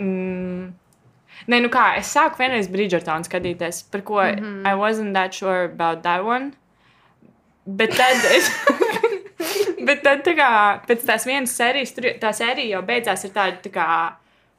Mm. 0.00 0.72
Nē, 1.50 1.58
nu 1.62 1.70
kā, 1.72 1.96
es 1.98 2.12
sāku 2.14 2.38
vienreiz 2.38 2.68
Bridgertonu 2.70 3.26
skatīties, 3.26 3.84
par 3.90 4.02
ko 4.02 4.20
mm 4.22 4.38
-hmm. 4.38 4.66
I 4.66 4.74
wasn't 4.78 5.14
that 5.14 5.34
sure 5.34 5.64
about 5.64 6.02
that 6.02 6.24
one. 6.24 6.52
Bet 7.66 7.90
tad 7.96 8.24
es. 8.36 8.50
Bet 9.86 10.02
tad, 10.02 10.22
tā 10.26 10.34
kā, 10.38 10.48
pēc 10.86 11.04
tās 11.06 11.26
vienas 11.26 11.56
sērijas, 11.56 11.94
tur 11.94 12.04
tā 12.20 12.32
sērija 12.32 12.76
jau 12.76 12.82
beidzās 12.82 13.24
ar 13.24 13.30
tādu 13.30 13.56
tā 13.64 13.70
kā 13.70 14.12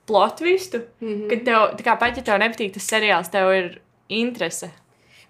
plotvistu, 0.06 0.78
mm 1.00 1.08
-hmm. 1.08 1.30
ka 1.30 1.36
tev, 1.46 1.60
tā 1.78 1.84
kā 1.84 2.00
pat 2.00 2.18
ja 2.18 2.24
tev 2.24 2.40
nepatīk 2.40 2.74
tas 2.74 2.88
seriāls, 2.92 3.32
tev 3.32 3.54
ir 3.54 3.82
interese. 4.10 4.72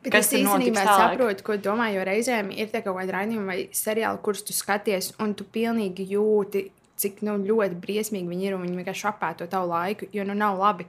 Bet 0.03 0.11
Kas 0.11 0.33
es 0.33 0.41
īstenībā 0.41 0.83
saprotu, 0.83 1.43
ko 1.43 1.53
domā, 1.53 1.93
jo 1.93 2.03
reizēm 2.03 2.51
ir 2.51 2.67
kaut 2.67 2.97
kādi 2.97 3.11
raidījumi 3.11 3.45
vai 3.45 3.67
seriāli, 3.71 4.21
kurus 4.21 4.43
tu 4.43 4.53
skaties, 4.53 5.13
un 5.19 5.33
tu 5.33 5.43
pilnīgi 5.43 6.07
jūti, 6.09 6.71
cik 6.99 7.21
nu, 7.21 7.37
ļoti 7.37 7.75
briesmīgi 7.79 8.27
viņi 8.27 8.47
ir, 8.47 8.55
un 8.55 8.65
viņi 8.65 8.75
vienkārši 8.81 9.07
apēta 9.07 9.37
to 9.37 9.47
tavu 9.47 9.69
laiku, 9.69 10.09
jo 10.11 10.23
nu 10.23 10.33
nav 10.33 10.59
labi. 10.59 10.85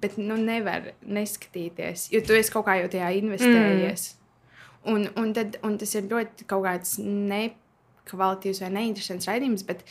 Bet 0.00 0.16
nu 0.18 0.36
nevar 0.40 0.90
neskatīties, 1.06 2.08
jo 2.10 2.20
tu 2.26 2.34
esi 2.34 2.50
kaut 2.50 2.66
kā 2.66 2.80
jau 2.80 2.88
tajā 2.90 3.12
investējies. 3.20 4.08
Mm. 4.10 4.24
Un, 4.94 5.04
un, 5.20 5.30
tad, 5.36 5.60
un 5.64 5.76
tas 5.80 5.94
ir 5.96 6.08
ļoti 6.10 6.48
kaut 6.50 6.64
kāds 6.66 6.96
nekvalitīvs 7.00 8.60
vai 8.64 8.72
neinteresants 8.74 9.30
raidījums, 9.30 9.62
bet 9.68 9.84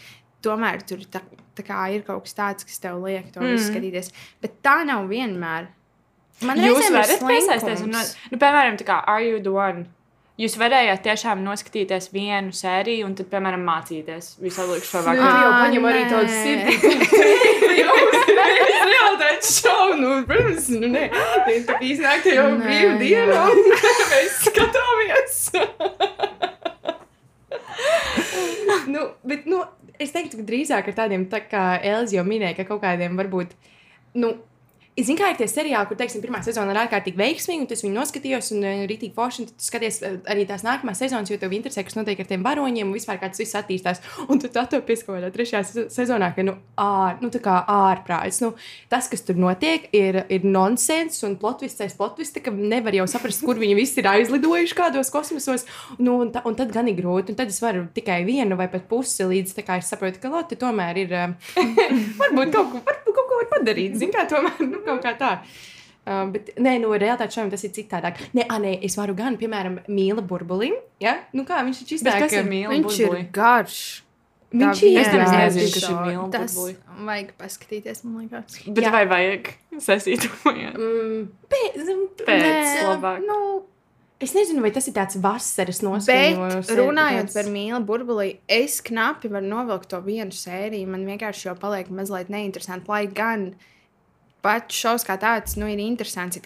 tomēr 0.45 0.83
tur 0.85 1.01
tā, 1.09 1.23
tā 1.57 1.65
kā 1.65 1.79
ir 1.95 2.03
kaut 2.05 2.27
kas 2.27 2.37
tāds, 2.37 2.67
kas 2.67 2.83
tev 2.83 2.99
liek 3.05 3.31
to 3.33 3.41
mm. 3.41 3.63
skatīties. 3.63 4.11
Bet 4.43 4.59
tā 4.65 4.81
nav 4.87 5.07
vienmēr. 5.09 5.71
Man 6.43 6.59
Jūs 6.59 6.89
reizēm 6.89 6.99
ir 6.99 7.11
slinkums. 7.21 8.13
nu, 8.33 8.37
piemēram, 8.41 8.77
tā 8.81 8.87
kā 8.89 8.99
Are 9.07 9.23
You 9.23 9.41
the 9.41 9.53
One? 9.53 9.87
Jūs 10.33 10.55
varējāt 10.57 11.03
tiešām 11.05 11.43
noskatīties 11.45 12.07
vienu 12.09 12.55
sēriju 12.57 13.05
un 13.05 13.11
tad, 13.13 13.27
piemēram, 13.29 13.61
mācīties 13.67 14.31
visu 14.41 14.63
likušo 14.65 15.03
Tu 15.03 15.05
vakaru. 15.05 15.27
jau 15.29 15.49
Ā, 15.51 15.59
paņem 15.61 15.83
arī 15.85 15.99
tādu 16.09 16.31
sirdi. 16.33 16.73
Jau 17.77 17.93
uzreiz 18.07 18.79
realitātes 18.89 19.51
šovu, 19.59 19.99
nu, 19.99 20.09
protams, 20.25 20.71
nu, 20.73 20.89
nē. 20.89 21.03
Tā 21.67 21.77
iznāk 21.85 22.25
te 22.25 22.33
jau 22.33 22.47
brīvu 22.63 22.95
dienu, 23.03 23.35
jā. 23.35 23.43
un 23.45 23.57
mēs 24.09 24.39
skatāmies. 24.47 25.37
nu, 28.95 29.05
bet, 29.29 29.45
nu, 29.49 29.61
es 30.01 30.15
teiktu, 30.17 30.41
ka 30.41 30.47
drīzāk 30.49 30.89
ar 30.89 30.97
tādiem, 31.03 31.27
tā 31.29 31.43
kā 31.45 31.67
Elza 31.77 32.17
jau 32.17 32.25
minēja, 32.25 32.57
ka 32.57 32.67
kaut 32.73 32.81
kādiem 32.87 33.21
varbūt, 33.21 33.53
nu, 34.17 34.33
Es 34.93 35.07
zinu, 35.07 35.17
kā 35.17 35.31
ir 35.31 35.37
tie 35.39 35.47
seriāli, 35.49 35.87
kur, 35.89 35.97
teiksim, 35.97 36.21
pirmā 36.21 36.43
sezona 36.45 36.69
ir 36.69 36.77
ārkārtīgi 36.83 37.17
veiksmīga, 37.17 37.63
un 37.63 37.69
tas 37.71 37.81
viņu 37.81 37.95
noskatījos, 37.97 38.51
un 38.53 38.61
uh, 38.61 38.81
rītīgi 38.89 39.15
forši, 39.15 39.41
un 39.41 39.47
tu 39.49 39.65
skaties 39.65 39.95
uh, 40.05 40.17
arī 40.29 40.43
tās 40.49 40.61
nākamās 40.65 40.99
sezonas, 41.01 41.31
jo 41.33 41.37
tev 41.41 41.55
interesē, 41.57 41.81
kas 41.87 41.97
notiek 41.97 42.19
ar 42.21 42.27
tiem 42.29 42.43
varoņiem, 42.45 42.91
un 42.91 42.93
vispār 42.93 43.17
kā 43.17 43.31
tas 43.31 43.41
viss 43.41 43.57
attīstās. 43.57 44.03
Un 44.29 44.37
tu 44.41 44.51
atopies 44.53 45.01
kaut 45.01 45.17
kādā 45.17 45.31
trešajā 45.33 45.61
se- 45.65 45.85
sezonā, 45.95 46.29
ka, 46.35 46.45
nu, 46.45 46.53
ār, 46.77 47.17
nu 47.23 47.31
tā 47.33 47.41
kā 47.41 47.55
ārprāts. 47.73 48.37
Nu, 48.45 48.51
tas, 48.91 49.09
kas 49.09 49.25
tur 49.25 49.39
notiek, 49.41 49.87
ir, 49.97 50.19
ir 50.29 50.45
nonsens 50.45 51.17
un 51.25 51.39
plotvists, 51.41 51.97
plotvists, 51.97 52.37
ka 52.45 52.53
nevar 52.53 52.93
jau 52.99 53.07
saprast, 53.09 53.41
kur 53.47 53.57
viņi 53.61 53.79
visi 53.79 53.97
ir 54.03 54.11
aizlidojuši 54.13 54.77
kādos 54.77 55.09
kosmosos, 55.13 55.65
nu, 55.97 56.19
un, 56.21 56.29
ta, 56.35 56.45
un 56.45 56.57
tad 56.59 56.69
gan 56.75 56.91
ir 56.91 56.99
grūti, 57.01 57.33
un 57.33 57.39
tad 57.41 57.49
es 57.49 57.57
varu 57.65 57.87
tikai 57.97 58.21
vienu 58.29 58.57
vai 58.61 58.69
pat 58.69 58.85
pusi 58.91 59.25
līdz, 59.25 59.57
tā 59.57 59.65
kā 59.65 59.79
es 59.81 59.89
saprotu, 59.89 60.21
ka 60.21 60.29
Lotte 60.33 60.57
tomēr 60.61 61.01
ir, 61.01 61.17
uh, 61.17 61.57
varbūt 62.21 62.53
kaut 62.53 62.71
ko, 62.75 62.83
varbūt 62.85 63.17
kaut 63.17 63.29
ko 63.31 63.41
var 63.41 63.49
padarīt, 63.57 63.97
zin 64.01 64.13
kā 64.13 64.25
tomēr, 64.29 64.63
nu, 64.69 64.82
kaut 64.85 65.01
kā 65.05 65.15
tā. 65.19 65.31
Uh, 66.03 66.25
bet, 66.33 66.49
nē, 66.59 66.73
no 66.83 66.89
realitātes 66.99 67.37
šodien 67.37 67.51
tas 67.53 67.63
ir 67.63 67.71
citādāk. 67.77 68.17
Nē, 68.35 68.43
a, 68.51 68.57
nē, 68.59 68.73
es 68.83 68.97
varu 68.99 69.13
gan, 69.15 69.37
piemēram, 69.39 69.77
mīla 69.87 70.19
burbulim. 70.27 70.73
Ja? 70.99 71.13
Nu, 71.31 71.45
kā 71.47 71.61
viņš 71.63 71.79
taču 71.85 71.95
Bet 71.95 72.01
izsaka? 72.01 72.25
kas 72.25 72.35
ir 72.41 72.49
mīlestības? 72.49 72.97
Viņš 72.99 73.21
ir 73.21 73.29
garš. 73.37 73.77
Viņš 74.53 74.81
ir 74.85 74.91
viena 74.99 75.23
nezinu, 75.31 75.39
kas 75.39 75.55
ir 75.55 75.63
epizode. 75.63 76.01
mīlestības 76.09 76.33
Tas 76.35 76.55
burbuli. 76.59 77.05
vajag 77.07 77.31
paskatīties, 77.39 78.03
man 78.03 78.17
liekas. 78.25 78.57
Bet 78.67 78.83
Jā. 78.85 78.91
vai 78.93 79.03
vajag 79.09 79.47
jā? 80.59 80.73
Mm, 80.75 81.23
pēc, 81.49 81.79
Pēc 82.27 82.43
Nē, 82.43 82.83
labāk. 82.91 83.23
Nu, 83.25 83.39
es 84.21 84.35
nezinu, 84.37 84.61
vai 84.61 84.69
tas 84.75 84.85
ir 84.91 84.93
tāds 84.99 85.17
vasaras 85.23 85.81
noskaņojums. 85.87 86.69
runājot 86.83 87.33
par 87.33 87.49
mīlu 87.55 87.79
burbulī, 87.87 88.27
es 88.47 88.77
knapi 88.85 89.31
varu 89.33 89.49
novilkt 89.55 89.87
to 89.89 90.03
vienu 90.05 90.35
sēriju. 90.35 90.85
Man 90.93 91.07
vienkārši 91.09 91.47
jau 91.49 91.55
paliek 91.59 91.89
mazliet 91.89 92.29
neinteresanti, 92.29 92.91
lai 92.91 93.07
gan 93.07 93.53
pats 94.43 94.77
šovs 94.83 95.05
kā 95.07 95.17
tāds 95.21 95.57
nu, 95.59 95.67
ir 95.71 95.81
interesants. 95.83 96.39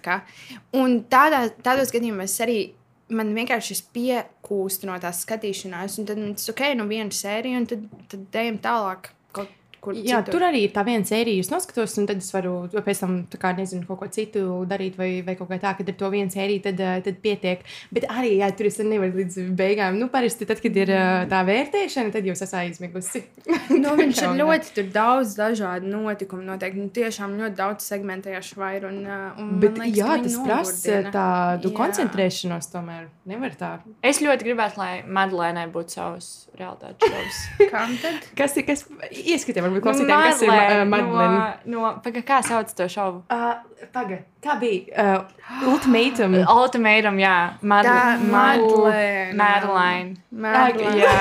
Un 0.77 1.00
tādā, 1.12 1.48
tādos 1.66 1.94
gadījumos 1.96 2.39
arī. 2.46 2.60
Man 3.08 3.30
vienkārši 3.32 3.72
es 3.72 3.80
piekūstu 3.96 4.89
no 4.89 4.98
tās 5.00 5.22
skatīšanās, 5.24 5.94
un 6.01 6.08
tad 6.10 6.18
man 6.20 6.34
tas 6.36 6.50
ok, 6.51 6.66
no 6.75 6.84
viena 6.89 7.08
sērija, 7.16 7.62
un 7.62 7.68
tad, 7.70 7.86
tad 8.12 8.36
ejam 8.42 8.58
tālāk. 8.60 9.08
Kaut 9.32 9.54
kur 9.88 9.96
Jā, 9.96 10.22
citur. 10.22 10.38
tur 10.38 10.46
arī 10.50 10.65
tā 10.74 10.84
viena 10.88 11.08
sērija, 11.08 11.46
es 11.46 11.51
noskatos, 11.51 11.96
un 12.01 12.08
tad 12.10 12.22
es 12.24 12.29
varu 12.36 12.56
pēc 12.75 13.01
tam, 13.03 13.17
kā 13.39 13.53
nezinu, 13.58 13.86
kaut 13.88 14.01
ko 14.01 14.10
citu 14.12 14.44
darīt, 14.67 14.98
vai, 15.00 15.10
vai 15.25 15.38
kaut 15.39 15.50
kā 15.51 15.60
tā, 15.63 15.74
kad 15.79 15.88
ir 15.88 15.98
to 16.00 16.10
viena 16.13 16.34
sērija, 16.34 16.65
tad, 16.67 16.84
eh, 16.84 17.00
tad 17.06 17.22
pietiek. 17.24 17.63
Bet 17.96 18.08
arī, 18.12 18.36
jā, 18.41 18.50
tur 18.58 18.70
es 18.70 18.79
nevaru 18.84 19.22
līdz 19.22 19.39
beigām. 19.58 20.00
Nu, 20.01 20.10
parasti 20.12 20.48
tad, 20.50 20.62
kad 20.63 20.75
ir 20.84 20.91
eh, 20.91 21.25
tā 21.32 21.41
vērtēšana, 21.48 22.13
tad 22.15 22.27
jūs 22.27 22.44
esat 22.44 22.63
aizmigusi. 22.65 23.24
Nu, 23.77 23.94
viņš 23.98 24.20
ir 24.24 24.34
ļoti 24.39 24.72
tur 24.74 24.88
daudz 24.94 25.36
dažādu 25.38 25.89
notikumu. 25.91 26.44
Noteikti 26.48 26.82
nu, 26.82 26.88
tiešām 26.94 27.36
ļoti 27.38 27.58
daudz 27.58 27.86
segmentējuši 27.86 28.58
vairu. 28.58 28.89
Un, 28.89 29.01
uh, 29.03 29.38
un, 29.38 29.50
man 29.51 29.62
Bet, 29.62 29.79
liekas, 29.82 29.98
jā, 30.00 30.15
tas 30.24 30.38
prasa 30.46 31.00
tādu 31.13 31.72
Jā. 31.72 31.75
koncentrēšanos, 31.77 32.70
tomēr 32.72 33.08
nevar 33.29 33.58
tā. 33.60 33.72
Es 34.08 34.22
ļoti 34.24 34.48
gribētu, 34.48 34.79
lai 34.82 34.91
Madlēnai 35.03 35.67
būtu 35.74 35.98
savs 35.98 36.32
realitātes 36.58 37.12
šovs. 37.12 37.70
Kam 37.74 37.96
tad? 38.01 38.27
Kas 38.39 38.56
ir, 38.60 38.65
kas 38.67 38.86
ieskatīt, 39.12 39.62
varbūt 39.78 39.86
klausītājiem, 39.86 40.28
kas 40.28 40.44
ir 40.44 40.52
uh, 40.52 40.84
Madlena? 40.92 41.48
No, 41.66 41.80
no, 41.80 41.92
paga, 42.04 42.22
kā 42.28 42.42
sauc 42.46 42.74
to 42.78 42.88
šovu? 42.92 43.24
Uh, 43.32 43.56
Pagaid, 43.94 44.24
kā 44.42 44.56
bija? 44.58 44.90
Uh, 44.98 45.70
ultimatum. 45.72 46.34
Ultimatum, 46.58 47.20
jā. 47.22 47.36
Mad 47.62 47.86
Tā, 47.86 47.96
Mad 48.24 48.64
Madlēna. 48.64 49.38
Madeline. 49.38 50.16
Madlēna. 50.34 50.96
Jā. 50.98 51.14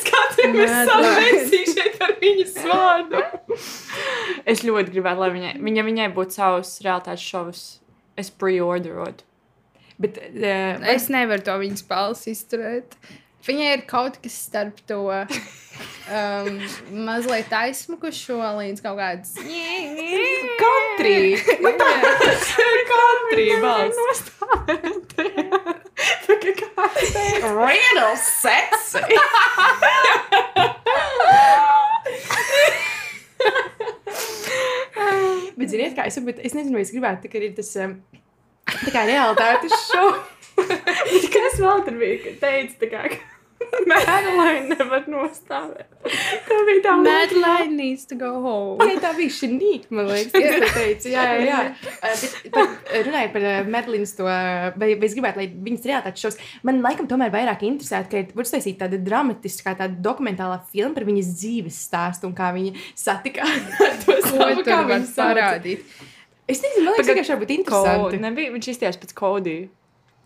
Skatījums 0.00 0.62
Madlena. 0.64 0.84
salvēsī 0.88 1.60
šeit 1.68 2.00
ar 2.06 2.14
viņas 2.22 2.56
vārdu. 2.70 3.22
Es 4.50 4.62
ļoti 4.64 4.94
gribētu, 4.94 5.20
lai 5.20 5.30
viņai, 5.34 5.54
viņa, 5.60 5.82
viņai 5.86 6.06
būtu 6.16 6.38
savs 6.38 6.70
realitātes 6.84 7.24
šovs. 7.28 7.64
Es 8.18 8.30
pre-orderotu. 8.32 9.26
Bet, 10.00 10.16
uh, 10.32 10.80
Es 10.94 11.10
nevaru 11.12 11.44
to 11.44 11.58
viņas 11.60 11.84
balsi 11.90 12.32
izturēt. 12.32 12.96
Viņai 13.46 13.70
ir 13.78 13.82
kaut 13.88 14.18
kas 14.20 14.34
starp 14.48 14.80
to 14.88 15.00
um, 15.10 16.50
mazliet 17.08 17.52
aizsmukušo 17.56 18.36
līdz 18.60 18.84
kaut 18.84 18.98
kādas. 19.00 19.32
country. 20.60 21.38
Nu, 21.64 21.72
tāds 21.80 22.52
country 22.90 23.48
balss. 23.62 23.96
Real 27.60 28.16
sexy. 28.16 29.02
Bet, 35.60 35.68
ziniet, 35.68 35.92
kā 35.96 36.06
es, 36.08 36.16
bet 36.24 36.40
es 36.40 36.54
nezinu, 36.56 36.78
vai 36.78 36.84
es 36.86 36.92
gribētu, 36.94 37.26
tā, 37.26 37.32
ka 37.32 37.40
ir 37.40 37.52
tas 37.56 37.70
um, 37.84 37.96
tā 38.64 38.92
kā 38.94 39.04
realitātes 39.08 39.74
šovs. 39.90 40.39
Kas 41.34 41.60
vēl 41.60 41.84
tur 41.86 42.00
bija? 42.00 42.22
ka 42.24 42.38
Teica, 42.46 42.80
tā 42.84 42.90
kā 42.92 43.04
ka 43.12 43.20
Madeline 43.90 44.70
nevar 44.72 45.02
nostāvēt. 45.12 45.84
Tā 46.48 46.58
bija 46.64 46.80
tā 46.86 46.92
Madeline 46.96 47.74
needs 47.76 48.06
to 48.08 48.16
go 48.16 48.30
home. 48.40 48.78
Nē, 48.80 48.94
tā 49.02 49.10
bija 49.18 49.34
šī 49.36 49.50
nīka, 49.52 49.90
man 49.92 50.08
liekas. 50.08 50.32
Tas 50.32 50.62
tā 50.64 50.70
teica, 50.78 51.10
jā, 51.12 51.24
jā, 51.28 51.42
jā. 51.44 51.58
Uh, 52.00 52.22
Bet, 52.50 52.70
bet 52.88 53.04
runājot 53.06 53.34
par 53.34 53.44
uh, 53.44 53.58
Medlīnas 53.70 54.14
to, 54.16 54.24
vai, 54.24 54.88
vai 54.96 55.06
es 55.06 55.12
gribētu, 55.14 55.42
lai 55.42 55.46
viņas 55.68 55.84
realitātes 55.90 56.24
šovs, 56.24 56.38
man 56.66 56.80
laikam 56.82 57.06
tomēr 57.10 57.30
vairāk 57.34 57.66
interesē, 57.68 58.00
ka 58.10 58.22
var 58.32 58.48
uztaisīt 58.48 58.78
tāda 58.80 58.98
dramatiska, 59.04 59.74
tāda 59.82 60.00
dokumentālā 60.08 60.56
filma 60.72 60.96
par 60.96 61.04
viņas 61.10 61.28
dzīves 61.36 61.82
stāstu 61.84 62.30
un 62.30 62.34
kā 62.38 62.48
viņa 62.56 62.72
satikās 62.98 63.76
ar 63.76 64.00
to 64.06 64.16
Ko 64.16 64.32
savu, 64.32 64.64
kā 64.66 64.80
var 64.80 64.88
viņa 64.94 65.10
sarādīt. 65.12 65.84
parādīt? 65.84 66.08
Es 66.50 66.64
nezinu, 66.64 66.86
man 66.88 66.96
liekas, 66.96 67.12
vienkārši 67.12 67.34
varbūt 67.36 67.52
Ko, 67.52 67.60
interesanti. 67.60 68.22
nebija, 68.24 68.54
viņš 68.56 68.70
izties 68.72 68.98
pēc 69.04 69.14
kodī. 69.20 69.58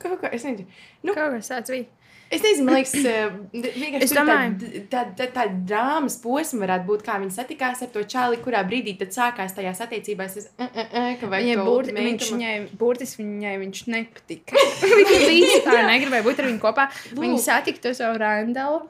Kaut 0.04 0.20
kā, 0.22 0.32
es 0.36 0.44
nezinu. 0.46 0.68
Nu, 1.02 1.14
Kaut 1.16 1.36
kas 1.38 1.48
tāds 1.54 1.72
bija. 1.74 1.90
Es 2.32 2.40
nezinu, 2.40 2.64
man 2.66 2.74
liekas, 2.78 2.94
eh, 3.04 3.34
vienkārši 3.52 4.02
Es 4.06 4.12
domāju- 4.16 4.54
tā, 4.58 4.70
tā, 4.90 5.00
tā, 5.18 5.26
tā 5.34 5.42
drāmas 5.68 6.16
posma 6.22 6.64
varētu 6.64 6.86
būt, 6.88 7.02
kā 7.06 7.18
viņi 7.20 7.34
satikās 7.36 7.82
ar 7.84 7.90
to 7.94 8.00
čāli, 8.14 8.38
kurā 8.42 8.62
brīdī 8.66 8.94
tad 8.98 9.12
sākās 9.14 9.52
tajās 9.54 9.82
attiecībās. 9.84 10.36
Es, 10.40 10.48
uh, 10.58 10.64
uh, 10.64 10.88
uh, 10.88 11.10
ka 11.20 11.28
Viņai 11.34 11.56
burti, 11.68 11.92
viņš 11.94 12.30
viņai, 12.32 12.54
burtiski 12.80 13.22
viņai 13.22 13.54
viņš 13.60 13.82
nepatika. 13.92 14.64
Viņa 14.82 15.20
līdzi 15.28 15.60
tā 15.68 15.78
negribēja 15.90 16.26
būt 16.26 16.42
ar 16.42 16.48
viņu 16.50 16.60
kopā. 16.64 16.88
Lūk. 17.12 17.38
satika 17.44 17.84
to 17.86 17.94
savu 17.94 18.18
randalu, 18.18 18.82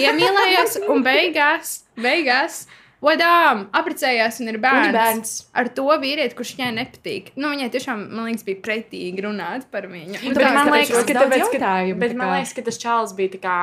iemīlējās 0.00 0.80
un 0.88 1.04
beigās, 1.06 1.82
beigās, 2.00 2.64
vadām, 3.04 3.64
apprecējās 3.76 4.40
un 4.42 4.50
ir 4.50 4.56
Un 4.56 4.58
ir 4.58 4.62
bērns. 4.64 4.94
bērns. 4.96 5.34
Ar 5.56 5.70
to 5.76 5.86
vīrieti, 6.02 6.36
kurš 6.38 6.54
viņai 6.58 6.70
nepatīk. 6.76 7.32
Nu, 7.40 7.50
viņai 7.54 7.70
tiešām, 7.72 8.06
man 8.12 8.28
liekas, 8.30 8.44
bija 8.46 8.60
pretīgi 8.66 9.24
runāt 9.24 9.68
par 9.72 9.88
viņu. 9.90 10.18
Bet 10.20 10.36
Bet 10.36 10.42
tāpēc 10.42 10.58
man 10.58 10.72
liekas, 10.74 11.04
ka, 11.08 11.18
tāpēc, 11.20 11.46
ka, 11.54 11.74
bet 12.02 12.16
man 12.18 12.34
liekas, 12.36 12.54
ka 12.56 12.66
tas 12.66 12.80
čāls 12.82 13.16
bija 13.16 13.36
tā 13.36 13.42
kā 13.44 13.58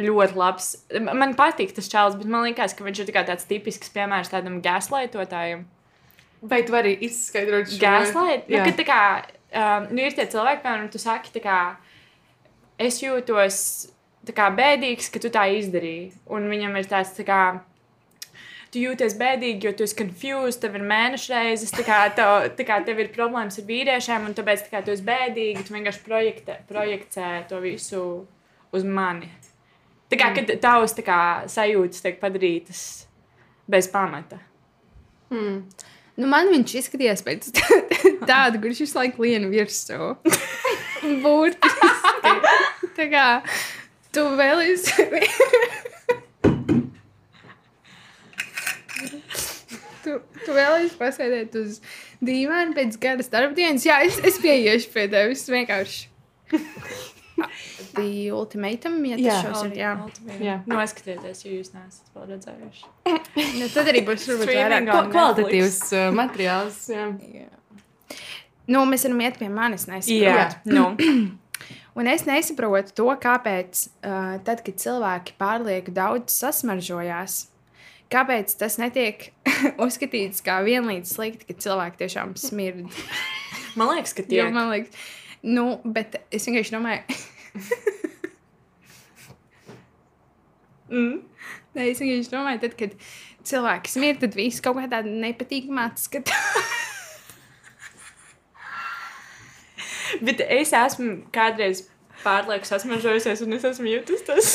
ļoti 0.00 0.38
labs. 0.38 0.72
Man 1.06 1.36
patīk 1.38 1.74
tas 1.76 1.88
čāls, 1.90 2.18
bet 2.18 2.26
man 2.30 2.48
liekas, 2.48 2.74
ka 2.74 2.86
viņš 2.86 3.04
ir 3.04 3.14
tā 3.14 3.24
tāds 3.28 3.46
tipisks 3.50 3.92
piemērs 3.94 4.32
tādam 4.32 4.60
gaslietotājam. 4.64 5.64
Vai 6.44 6.60
tu 6.66 6.74
vari 6.74 6.92
izskaidrot 7.06 7.70
šo 7.70 7.78
Gaslight? 7.80 8.50
Nu, 8.52 8.60
ka 8.76 8.84
kā, 8.84 9.02
um, 9.56 9.86
nu, 9.94 10.02
ir 10.04 10.12
tie 10.12 10.26
cilvēki, 10.28 10.60
piemēram, 10.60 10.90
tu 10.92 11.00
saki, 11.00 11.40
kā, 11.40 11.76
es 12.76 12.98
jūtos 13.00 13.60
kā 14.36 14.50
bēdīgs, 14.56 15.08
ka 15.12 15.22
tu 15.24 15.30
tā 15.32 15.46
izdarīji. 15.56 16.10
Un 16.32 16.50
viņam 16.52 16.76
ir 16.80 16.90
tāds, 16.90 17.14
tā 17.16 17.24
kā, 17.24 17.40
tu 18.74 18.82
jūties 18.82 19.14
bēdīgi, 19.18 19.68
jo 19.68 19.72
tu 19.78 19.86
esi 19.86 19.96
confused, 19.98 20.60
tev 20.62 20.74
ir 20.78 20.84
mēneša 20.90 21.32
reizes, 21.32 21.72
tā 21.74 21.86
kā, 21.86 22.00
tev, 22.16 22.50
tā 22.58 22.66
kā 22.66 22.80
tev 22.86 23.00
ir 23.04 23.12
problēmas 23.14 23.60
ar 23.60 23.68
vīriešiem, 23.68 24.26
un 24.26 24.34
tāpēc 24.36 24.66
tā 24.66 24.72
kā, 24.72 24.82
tu 24.84 24.94
esi 24.94 25.06
bēdīgi, 25.06 25.62
tu 25.64 25.76
vienkārši 25.76 26.02
projektē, 26.06 26.58
projektē 26.68 27.30
to 27.50 27.62
visu 27.62 28.02
uz 28.74 28.86
mani. 28.86 29.30
Tā 30.10 30.18
kā, 30.20 30.32
kad 30.36 30.50
tavs 30.62 30.96
kā, 31.06 31.20
sajūtas 31.50 32.02
tiek 32.04 32.18
padarītas 32.20 32.82
bez 33.70 33.88
pamata. 33.90 34.40
Hmm. 35.30 35.62
Nu, 36.18 36.28
man 36.30 36.50
viņš 36.52 36.76
izskatījās 36.82 37.24
pēc 37.26 37.48
tāda, 38.30 38.58
kurš 38.62 38.84
visu 38.84 38.98
laiku 39.00 39.24
lien 39.26 39.48
virsū. 39.50 40.12
Būtiski. 41.24 42.34
Tā 42.94 43.08
kā 43.10 43.26
tu 44.14 44.28
vēlies. 44.38 44.86
Tu, 50.04 50.18
tu 50.44 50.54
vēlies 50.56 50.94
pasēdēt 51.00 51.56
uz 51.60 51.80
dīvaina 52.24 52.76
pēc 52.76 52.98
garas 53.00 53.30
darbdienas. 53.32 53.86
Jā, 53.88 54.02
es, 54.06 54.20
es 54.20 54.38
pieiešu 54.42 54.92
pie 54.92 55.08
tevis 55.12 55.46
vienkārši. 55.48 56.08
Bija 57.94 58.34
ultimatum, 58.34 58.98
ja 59.08 59.18
tas 59.18 59.42
šos 59.42 59.64
ir. 59.68 59.76
Jā. 59.78 59.92
Jā. 60.42 60.56
Noskatieties, 60.70 61.44
ja 61.46 61.52
jūs 61.56 61.72
neesat 61.74 62.14
vēl 62.14 62.28
redzējuši. 62.34 62.84
Nu, 63.58 63.68
tad 63.74 63.90
arī 63.90 64.04
būs 64.06 64.26
vairāk. 64.42 64.90
Kvalitatīvs 65.14 65.80
uh, 65.94 66.10
materiāls. 66.14 66.82
Jā. 66.92 67.08
Jā. 67.34 67.48
Nu, 68.70 68.84
mēs 68.88 69.04
varam 69.06 69.24
iet 69.24 69.40
pie 69.40 69.48
manis. 69.52 69.88
Nesaprotu. 69.90 70.74
nu. 70.74 70.90
Un 71.98 72.08
es 72.10 72.24
nesaprotu 72.26 72.90
to, 72.98 73.06
kāpēc, 73.22 73.84
uh, 74.02 74.36
tad, 74.46 74.64
kad 74.66 74.80
cilvēki 74.82 75.36
pārlieku 75.38 75.94
daudz 75.94 76.34
sasmaržojās, 76.40 77.44
kāpēc 78.12 78.54
tas 78.60 78.78
netiek 78.80 79.30
uzskatīts 79.84 80.44
kā 80.44 80.60
vienlīdz 80.66 81.14
slikti, 81.16 81.48
ka 81.48 81.58
cilvēki 81.66 82.02
tiešām 82.04 82.34
smird. 82.40 82.88
Man 83.78 83.90
liekas, 83.90 84.14
ka 84.14 84.22
tie 84.22 84.44
man 84.54 84.68
liekas, 84.70 84.92
nu, 85.42 85.80
bet 85.82 86.20
es 86.30 86.44
vienkārši 86.46 86.76
domāju, 86.76 87.00
mm. 90.92 91.16
ne, 91.74 91.86
es 91.90 91.98
vienkārši 91.98 92.30
domāju, 92.30 92.60
tad, 92.62 92.76
kad 92.78 92.94
cilvēki 93.50 93.90
smird, 93.90 94.20
tad 94.22 94.38
viss 94.38 94.62
kaut 94.62 94.78
kā 94.78 94.86
tāda 94.92 95.10
nepatīkama 95.10 95.88
atskata. 95.90 96.38
Bet 100.22 100.38
es 100.46 100.70
esmu 100.78 101.24
kādreiz 101.34 101.82
pārlieku 102.24 102.68
sasmažojusies, 102.68 103.42
un 103.44 103.56
es 103.56 103.66
esmu 103.68 103.90
jutis 103.92 104.24
tas 104.26 104.52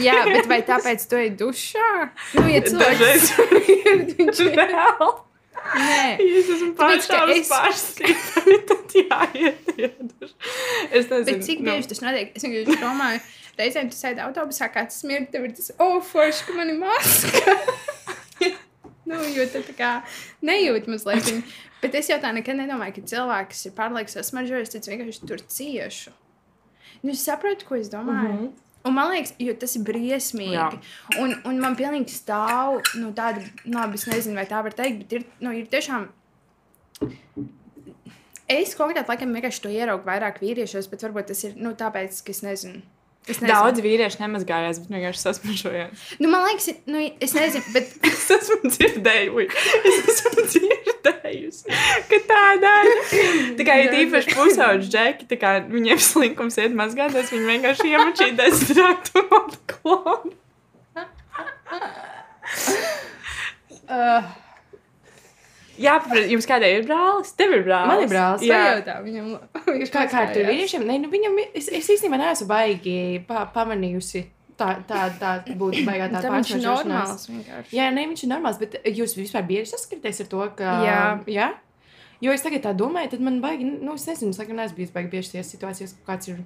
Jā, 0.00 0.22
bet 0.28 0.48
vai 0.50 0.60
tāpēc 0.66 1.06
tu 1.10 1.18
ej 1.20 1.32
dušā? 1.40 1.90
Nu, 2.38 2.46
ja 2.50 2.62
cilvēks 2.66 3.32
ir. 4.46 4.54
vēl. 4.60 5.12
Nē. 5.60 6.04
Es 6.24 6.48
esmu 6.54 6.70
pārstāvis 6.78 7.50
pārstīpani, 7.50 8.56
tad 8.70 8.94
jāiet 8.96 9.72
ieduši. 9.76 10.32
Es 10.88 11.10
nezinu. 11.10 11.26
Bet 11.28 11.44
cik 11.46 11.64
bieži 11.66 11.90
tas 11.90 12.02
notiek? 12.04 12.32
Es 12.34 12.46
vienkārši 12.46 12.78
domāju, 12.80 13.20
reizēm 13.60 13.90
tu 13.92 13.98
sēdi 13.98 14.24
autobusā, 14.24 14.70
kāds 14.72 15.02
smird, 15.02 15.28
tev 15.34 15.46
ir 15.48 15.54
tas, 15.58 15.72
oh, 15.82 15.98
forši, 16.04 16.46
ka 16.48 16.56
man 16.56 16.72
ir 16.72 16.80
maska. 16.80 17.56
nu, 19.10 19.20
jo 19.34 19.46
tu 19.52 19.62
tā 19.68 19.76
kā 19.76 19.92
nejūti 20.46 20.94
mazliet. 20.94 21.30
Bet 21.80 21.94
es 21.96 22.10
jau 22.10 22.18
tā 22.20 22.32
nekad 22.36 22.58
nedomāju, 22.58 22.98
ka 22.98 23.06
cilvēks 23.14 23.68
ir 23.68 23.76
pārlieku 23.76 24.12
sasmažojis, 24.12 24.74
tad 24.74 24.88
vienkārši 24.90 25.28
tur 25.28 25.44
ciešu. 25.44 26.16
Nu, 27.02 27.10
es 27.14 27.24
saprotu, 27.24 27.66
ko 27.68 27.74
es 27.74 27.88
domāju. 27.92 28.32
Mm 28.32 28.38
-hmm. 28.38 28.50
Un 28.84 28.94
man 28.94 29.10
liekas, 29.12 29.34
jo 29.38 29.52
tas 29.60 29.76
ir 29.76 29.82
briesmīgi. 29.84 30.54
Jā. 30.56 30.70
Un, 31.20 31.34
un 31.44 31.58
man 31.60 31.76
pilnīgi 31.76 32.14
stāv 32.14 32.80
nu, 32.96 33.12
tāda, 33.16 33.42
labi, 33.64 33.94
es 33.94 34.06
nezinu, 34.06 34.34
vai 34.34 34.46
tā 34.48 34.62
var 34.64 34.72
teikt, 34.72 34.98
bet 35.02 35.12
ir, 35.12 35.26
nu, 35.44 35.52
ir 35.52 35.66
tiešām. 35.66 36.08
Es 38.50 38.72
konkrēti 38.74 39.12
laikam 39.12 39.36
vienkārši 39.36 39.62
to 39.62 39.68
ieraugu 39.68 40.08
vairāk 40.08 40.40
vīriešos, 40.40 40.88
bet 40.90 41.02
varbūt 41.02 41.28
tas 41.30 41.44
ir 41.44 41.52
nu, 41.56 41.74
tāpēc, 41.78 42.22
ka 42.24 42.30
es 42.30 42.42
nezinu. 42.42 42.80
Daudz 43.44 43.82
vīriešu 43.84 44.22
nemazgājās, 44.22 44.80
bet 44.82 44.94
vienkārši 44.94 45.20
sasmažojās. 45.20 46.04
Nu, 46.22 46.30
man 46.32 46.46
liekas, 46.48 46.70
nu, 46.90 47.02
es 47.22 47.34
nezinu, 47.36 47.62
bet 47.74 47.92
Es 48.10 48.26
esmu 48.32 48.70
dzirdējusi, 48.70 49.46
es 49.90 49.96
esmu 50.12 50.44
dzirdējusi, 50.46 51.78
ka 52.10 52.20
tā 52.28 52.42
dara. 52.62 52.96
Tā 53.58 53.66
kā 53.66 53.76
ir 53.84 53.96
īpaši 54.04 54.36
pusauģi 54.38 54.90
džeki, 54.92 55.28
tā 55.30 55.38
kā 55.40 55.52
viņiem 55.66 56.00
slinkums 56.02 56.58
iet 56.62 56.76
mazgāties, 56.78 57.32
viņi 57.34 57.50
vienkārši 57.54 57.90
iemačīja 57.92 58.36
dezinētu 58.40 59.24
un 59.26 59.56
klonu. 59.74 60.36
Uh, 63.90 64.22
Jā, 65.80 65.94
paprāt, 66.02 66.26
jums 66.28 66.48
kādai 66.48 66.74
ir 66.76 66.84
brālis? 66.88 67.32
Tev 67.38 67.54
ir 67.56 67.64
brālis? 67.64 67.88
Man 67.88 68.02
ir 68.04 68.10
brālis, 68.10 68.44
Jā, 68.44 68.58
pajautā 68.66 68.98
viņam. 69.04 69.30
viņš 69.78 69.94
kā, 69.94 70.04
kā 70.10 70.26
ar 70.26 70.34
vīriešiem? 70.36 70.84
Nē, 70.88 70.98
nu 71.04 71.08
viņam, 71.12 71.38
es, 71.56 71.70
es 71.80 71.88
īstenībā 71.96 72.20
neesmu 72.20 72.48
baigi 72.50 72.98
pa, 73.28 73.46
pamanījusi. 73.54 74.26
Tā, 74.60 74.74
tā, 74.84 75.06
tā 75.16 75.30
būtu 75.56 75.86
baigā 75.86 76.10
tā 76.12 76.20
Tā 76.26 76.34
viņš 76.34 76.52
ir 76.58 76.62
normāls 76.66 77.24
vienkārši. 77.30 77.72
Jā, 77.78 77.88
nē, 77.96 78.04
viņš 78.10 78.26
ir 78.26 78.32
normāls, 78.34 78.60
bet 78.60 78.76
jūs 78.84 79.16
vispār 79.16 79.46
bieži 79.48 79.72
saskaraties 79.72 80.20
ar 80.26 80.30
to, 80.34 80.42
ka. 80.58 80.74
Jā. 80.84 81.00
jā? 81.32 81.48
Jo 82.20 82.34
es 82.36 82.44
tagad 82.44 82.66
tā 82.66 82.74
domāju, 82.76 83.14
tad 83.14 83.24
man 83.24 83.40
baigi, 83.40 83.64
nu, 83.64 83.96
es 83.96 84.04
nezinu, 84.04 84.34
es 84.34 84.40
laikam 84.42 84.58
neesmu 84.60 84.76
bijis 84.76 84.92
baigi 84.92 85.12
bieži 85.14 85.32
tajās 85.32 85.54
situācijās, 85.54 85.96
ka 85.96 86.12
kāds 86.12 86.28
ir, 86.28 86.42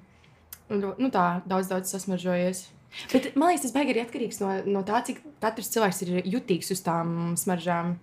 nu, 0.71 0.93
nu 0.95 1.11
tā, 1.11 1.25
daudz, 1.51 1.67
daudz 1.73 1.91
sasmaržojies. 1.91 2.69
Bet 3.11 3.33
man 3.35 3.51
liekas, 3.51 3.65
tas 3.67 3.75
baigi 3.75 3.91
arī 3.97 4.05
atkarīgs 4.05 4.39
no, 4.39 4.53
no 4.71 4.85
tā, 4.87 5.01
cik 5.09 5.19
katrs 5.43 5.73
cilvēks 5.75 6.05
ir 6.07 6.13
jutīgs 6.37 6.71
uz 6.71 6.83
tām 6.87 7.35
smaržām. 7.41 7.97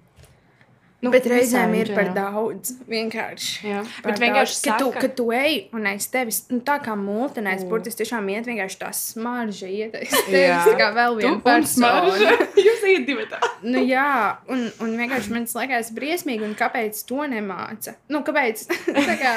Nu, 1.02 1.10
Bet 1.10 1.26
reizēm 1.26 1.72
ir 1.80 1.90
par 1.98 2.12
daudz. 2.14 2.76
Vienkārši. 2.86 3.54
Jā. 3.66 3.80
Par 4.04 4.12
Bet 4.12 4.20
vienkārši 4.22 4.54
daudz. 4.54 4.66
Kad 4.68 4.78
tu, 4.78 4.90
saka- 4.92 5.02
kad 5.02 5.16
tu 5.18 5.24
ej 5.34 5.56
un 5.74 5.88
aiz 5.90 6.06
tevis, 6.14 6.44
nu, 6.52 6.60
tā 6.62 6.76
kā 6.86 6.94
mūtenēs, 6.94 7.64
U. 7.66 7.70
burtiski 7.72 8.04
tiešām 8.04 8.28
iet 8.30 8.46
vienkārši 8.46 8.78
tā 8.84 8.92
smarža, 8.94 9.66
iet 9.66 9.96
aiz 9.98 10.14
tevis, 10.28 10.68
tā 10.70 10.76
kā 10.78 10.92
vēl 10.94 11.18
viena 11.18 11.40
persona. 11.42 12.12
Jūs 12.68 12.86
ejat 12.92 13.08
divi 13.10 13.26
tā. 13.32 13.40
Nu, 13.66 13.82
jā, 13.82 14.06
un, 14.54 14.68
un 14.86 14.94
vienkārši 15.02 15.34
man 15.34 15.48
tas 15.50 15.58
liekas 15.58 15.90
briesmīgi, 15.98 16.46
un 16.46 16.54
kāpēc 16.60 17.02
to 17.10 17.26
nemāca? 17.34 17.96
Nu, 18.14 18.22
kāpēc? 18.22 18.62
tā 19.10 19.16
kā, 19.18 19.34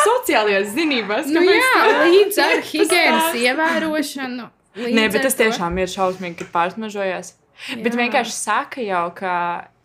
Sociālajās 0.00 0.72
zinībās. 0.74 1.28
nu, 1.32 1.42
jā, 1.44 1.68
tā? 1.76 2.06
līdz 2.08 2.38
ar 2.44 2.56
stāsts. 2.88 3.36
ievērošanu. 3.42 4.48
Nē, 4.80 5.08
bet 5.12 5.22
tas 5.26 5.34
to- 5.36 5.44
tiešām 5.44 5.76
ir 5.82 5.90
šausmīgi, 5.92 6.38
kad 6.40 6.50
pārsmažojās. 6.54 7.34
Bet 7.82 7.92
Jā. 7.92 7.98
vienkārši 8.06 8.32
saka 8.32 8.80
jau, 8.80 9.04
ka, 9.14 9.32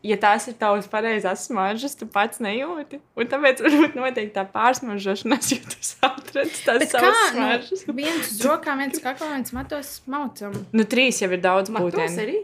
ja 0.05 0.17
tās 0.21 0.45
ir 0.51 0.55
tavas 0.59 0.87
pareizās 0.91 1.45
smaržas, 1.49 1.95
tu 1.99 2.07
pats 2.11 2.41
nejūti. 2.43 2.99
Un 3.17 3.29
tāpēc 3.31 3.61
varbūt 3.65 3.95
notiek 3.99 4.33
tā 4.35 4.43
pārsmažošanās, 4.53 5.51
jo 5.55 5.61
tu 5.71 5.79
atradi 6.07 6.57
tās 6.65 6.81
Bet 6.83 6.91
kā? 6.91 6.99
savas 6.99 7.21
smaržas. 7.33 7.85
Nu, 7.89 7.95
viens 7.97 8.33
uz 8.33 8.43
rokām, 8.45 8.83
viens 8.85 9.01
kaklā, 9.03 9.31
viens 9.35 9.55
matos 9.55 9.95
maucam. 10.11 10.53
Nu, 10.75 10.85
trīs 10.89 11.21
jau 11.23 11.31
ir 11.33 11.41
daudz 11.43 11.73
Matos 11.73 12.19
arī? 12.21 12.41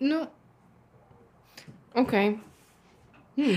Nu, 0.00 0.26
Ok. 1.98 2.12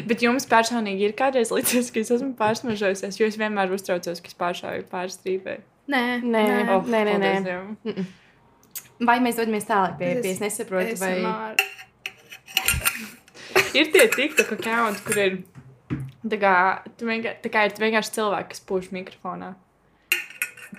Bet 0.07 0.23
jums 0.23 0.45
personīgi 0.49 1.09
ir 1.09 1.13
kādreiz 1.17 1.51
līdzies, 1.53 1.89
ka 1.93 1.99
es 2.01 2.11
esmu 2.15 2.31
pārsmažojusies, 2.39 3.17
jo 3.19 3.27
es 3.27 3.37
vienmēr 3.37 3.73
uztraucos, 3.75 4.21
ka 4.23 4.31
es 4.31 4.37
pāršāju 4.39 4.85
pārstrīpē. 4.91 5.57
Nē, 5.91 6.03
Nē. 6.23 6.43
Oh, 6.71 6.85
Nē, 6.87 7.01
nē, 7.19 7.31
nē. 7.43 8.05
Vai 9.03 9.17
mēs 9.19 9.35
dodamies 9.35 9.67
tālāk 9.67 9.97
pie, 9.99 10.13
pie 10.23 10.31
es 10.31 10.39
nesaprotu, 10.39 10.95
vai... 11.01 11.11
ASMR. 11.19 11.72
Ir 13.73 13.89
tie 13.89 14.05
TikTok 14.05 14.53
accounti, 14.53 15.01
kur 15.07 15.17
ir. 15.17 15.41
Tā 16.23 16.37
kā, 16.39 16.53
vienkār, 17.03 17.35
tā 17.43 17.49
kā 17.51 17.65
ir 17.67 17.73
vienkārši 17.81 18.13
cilvēki, 18.15 18.53
kas 18.53 18.61
pūš 18.69 18.91
mikrofonā. 18.95 19.49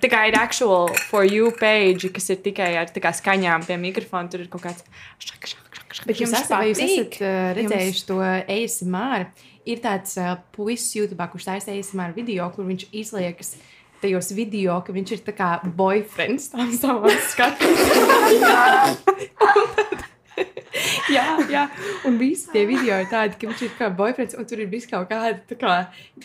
Tā 0.03 0.09
kā 0.11 0.25
ir 0.31 0.37
actual 0.39 0.89
for 1.11 1.27
you 1.27 1.51
page, 1.59 2.09
kas 2.15 2.31
ir 2.33 2.41
tikai 2.43 2.71
ar 2.81 2.91
kā, 2.91 3.13
skaņām 3.15 3.67
pie 3.67 3.77
mikrofona. 3.83 4.31
Tur 4.31 4.45
ir 4.45 4.49
kaut 4.53 4.65
kāds. 4.65 4.87
Šak, 5.23 5.47
šak, 5.51 5.69
šak, 5.75 5.99
šak. 5.99 6.07
Bet 6.09 6.23
jūs 6.23 6.31
Jums 6.31 6.41
esat, 6.41 6.65
jūs 6.71 6.83
esat 6.87 7.19
uh, 7.21 7.51
redzējuši 7.59 8.07
to 8.09 8.19
ASMR? 8.25 9.29
Ir 9.65 9.85
tāds 9.85 10.17
uh, 10.21 10.35
puisis 10.55 10.95
YouTube, 10.97 11.29
kurš 11.33 11.51
taisa 11.51 11.75
ASMR 11.75 12.17
video, 12.17 12.49
kur 12.55 12.67
viņš 12.69 12.89
izliekas 12.95 13.55
tajos 14.05 14.33
video, 14.37 14.79
ka 14.85 14.93
viņš 14.95 15.15
ir 15.17 15.23
tā 15.27 15.33
kā 15.37 15.51
boyfriends 15.65 16.51
tam 16.53 16.73
savam 16.77 17.15
skatam. 17.31 17.73
jā, 21.13 21.25
jā, 21.51 21.65
un 22.09 22.19
visi 22.21 22.51
tie 22.53 22.65
video 22.69 22.99
ir 23.03 23.09
tādi, 23.13 23.39
ka 23.41 23.51
viņš 23.51 23.65
ir 23.67 23.73
kā 23.79 23.91
boyfriends, 23.95 24.37
un 24.39 24.49
tur 24.49 24.63
ir 24.65 24.71
bijis 24.73 24.89
kaut 24.91 25.09
kāda 25.11 25.59
kā 25.61 25.79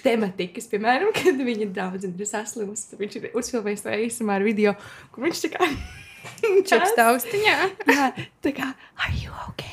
tematikas, 0.04 0.70
piemēram, 0.72 1.14
kad 1.16 1.40
viņa 1.50 1.72
daudz 1.76 2.08
ir 2.10 2.30
saslimusi. 2.30 2.92
tad 2.92 3.02
Viņš 3.04 3.18
ir 3.20 3.32
uzfilmējis 3.40 3.86
to 3.86 3.96
ASMR 3.96 4.46
video, 4.46 4.76
kur 5.14 5.28
viņš 5.28 5.48
tā 5.48 5.56
kā 5.58 5.74
Čips 6.70 6.94
taustiņā. 6.98 7.56
Jā, 7.90 8.08
tā 8.44 8.52
kā, 8.56 8.70
are 9.00 9.16
you 9.16 9.32
okay? 9.48 9.72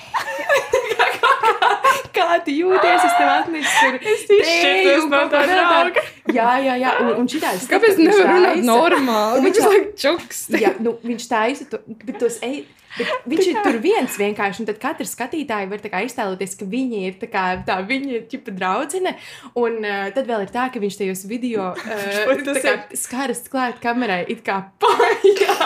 kā, 0.97 1.31
kā, 1.51 1.91
kā 2.15 2.39
tu 2.47 2.55
jūties? 2.55 3.07
Es 3.09 3.17
tev 3.19 3.33
atnesu. 3.33 3.91
Es 3.99 4.25
izšķirtos 4.37 5.09
no 5.11 5.25
tā 5.33 5.43
drauga. 5.51 6.07
Jā, 6.35 6.49
jā, 6.63 6.79
jā. 6.83 6.95
Un, 7.03 7.13
un 7.23 7.31
šitāds. 7.31 7.69
Kāpēc 7.71 8.01
nevar 8.03 8.33
runāt 8.33 8.65
normāli? 8.67 9.45
Viņš 9.47 9.61
viņš 9.61 9.71
laik 9.73 9.93
čuks. 10.03 10.43
Jā, 10.55 10.75
nu, 10.83 10.97
viņš 11.07 11.29
taisa 11.31 11.69
bet 11.87 12.19
tos 12.23 12.41
ej. 12.47 12.65
Bet 12.97 13.27
viņš 13.31 13.49
ir 13.51 13.59
tur 13.65 13.79
viens 13.83 14.17
vienkārši, 14.21 14.63
un 14.63 14.69
tad 14.71 14.81
katrs 14.83 15.15
skatītājs 15.17 15.71
var 15.71 16.05
iztēloties, 16.07 16.57
ka 16.59 16.69
viņi 16.71 17.03
ir 17.09 17.19
tā 17.21 17.29
kā 17.33 17.45
tā 17.67 17.79
viņa 17.87 18.23
tipa 18.31 18.55
draudzene. 18.57 19.17
Un 19.59 19.81
uh, 19.83 20.09
tad 20.17 20.29
vēl 20.31 20.47
ir 20.47 20.55
tā, 20.55 20.69
ka 20.73 20.83
viņš 20.83 21.01
tajos 21.03 21.27
video 21.29 21.71
uh, 21.75 22.57
kā 22.63 22.77
skaras 22.97 23.45
klāt 23.53 23.81
kamerai, 23.83 24.23
it 24.33 24.45
kā 24.47 24.63
pājā. 24.81 25.57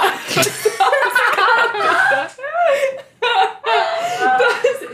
tas, 4.40 4.84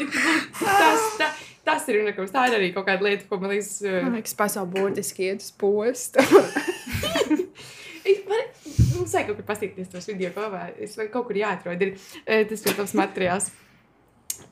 tas, 0.61 1.03
tas, 1.19 1.43
tas 1.67 1.89
ir 1.91 2.03
unikāls. 2.03 2.33
Tā 2.35 2.49
ir 2.51 2.59
arī 2.61 2.73
kaut 2.75 2.89
kāda 2.89 3.07
lieta, 3.07 3.29
ko 3.31 3.41
man 3.41 3.55
liekas. 3.55 3.79
Uh, 3.85 4.03
Man 4.07 4.19
liekas, 4.19 4.37
pasauli 4.39 4.75
būtiski 4.77 5.31
iet 5.31 5.45
uz 5.45 5.53
postu. 5.57 6.23
Varu- 8.29 8.75
Mums 8.97 9.13
vajag 9.13 9.29
kaut 9.31 9.37
kur 9.41 9.47
paskatīties 9.51 9.91
tos 9.93 10.07
video 10.09 10.31
kopā. 10.35 10.67
Es 10.83 10.97
vai 10.99 11.09
kaut 11.13 11.27
kur 11.29 11.37
jāatrod. 11.39 11.83
Ir 11.83 11.95
eh, 12.25 12.45
tas 12.49 12.63
ļoti 12.65 12.79
labs 12.83 12.95
materiāls. 12.97 13.51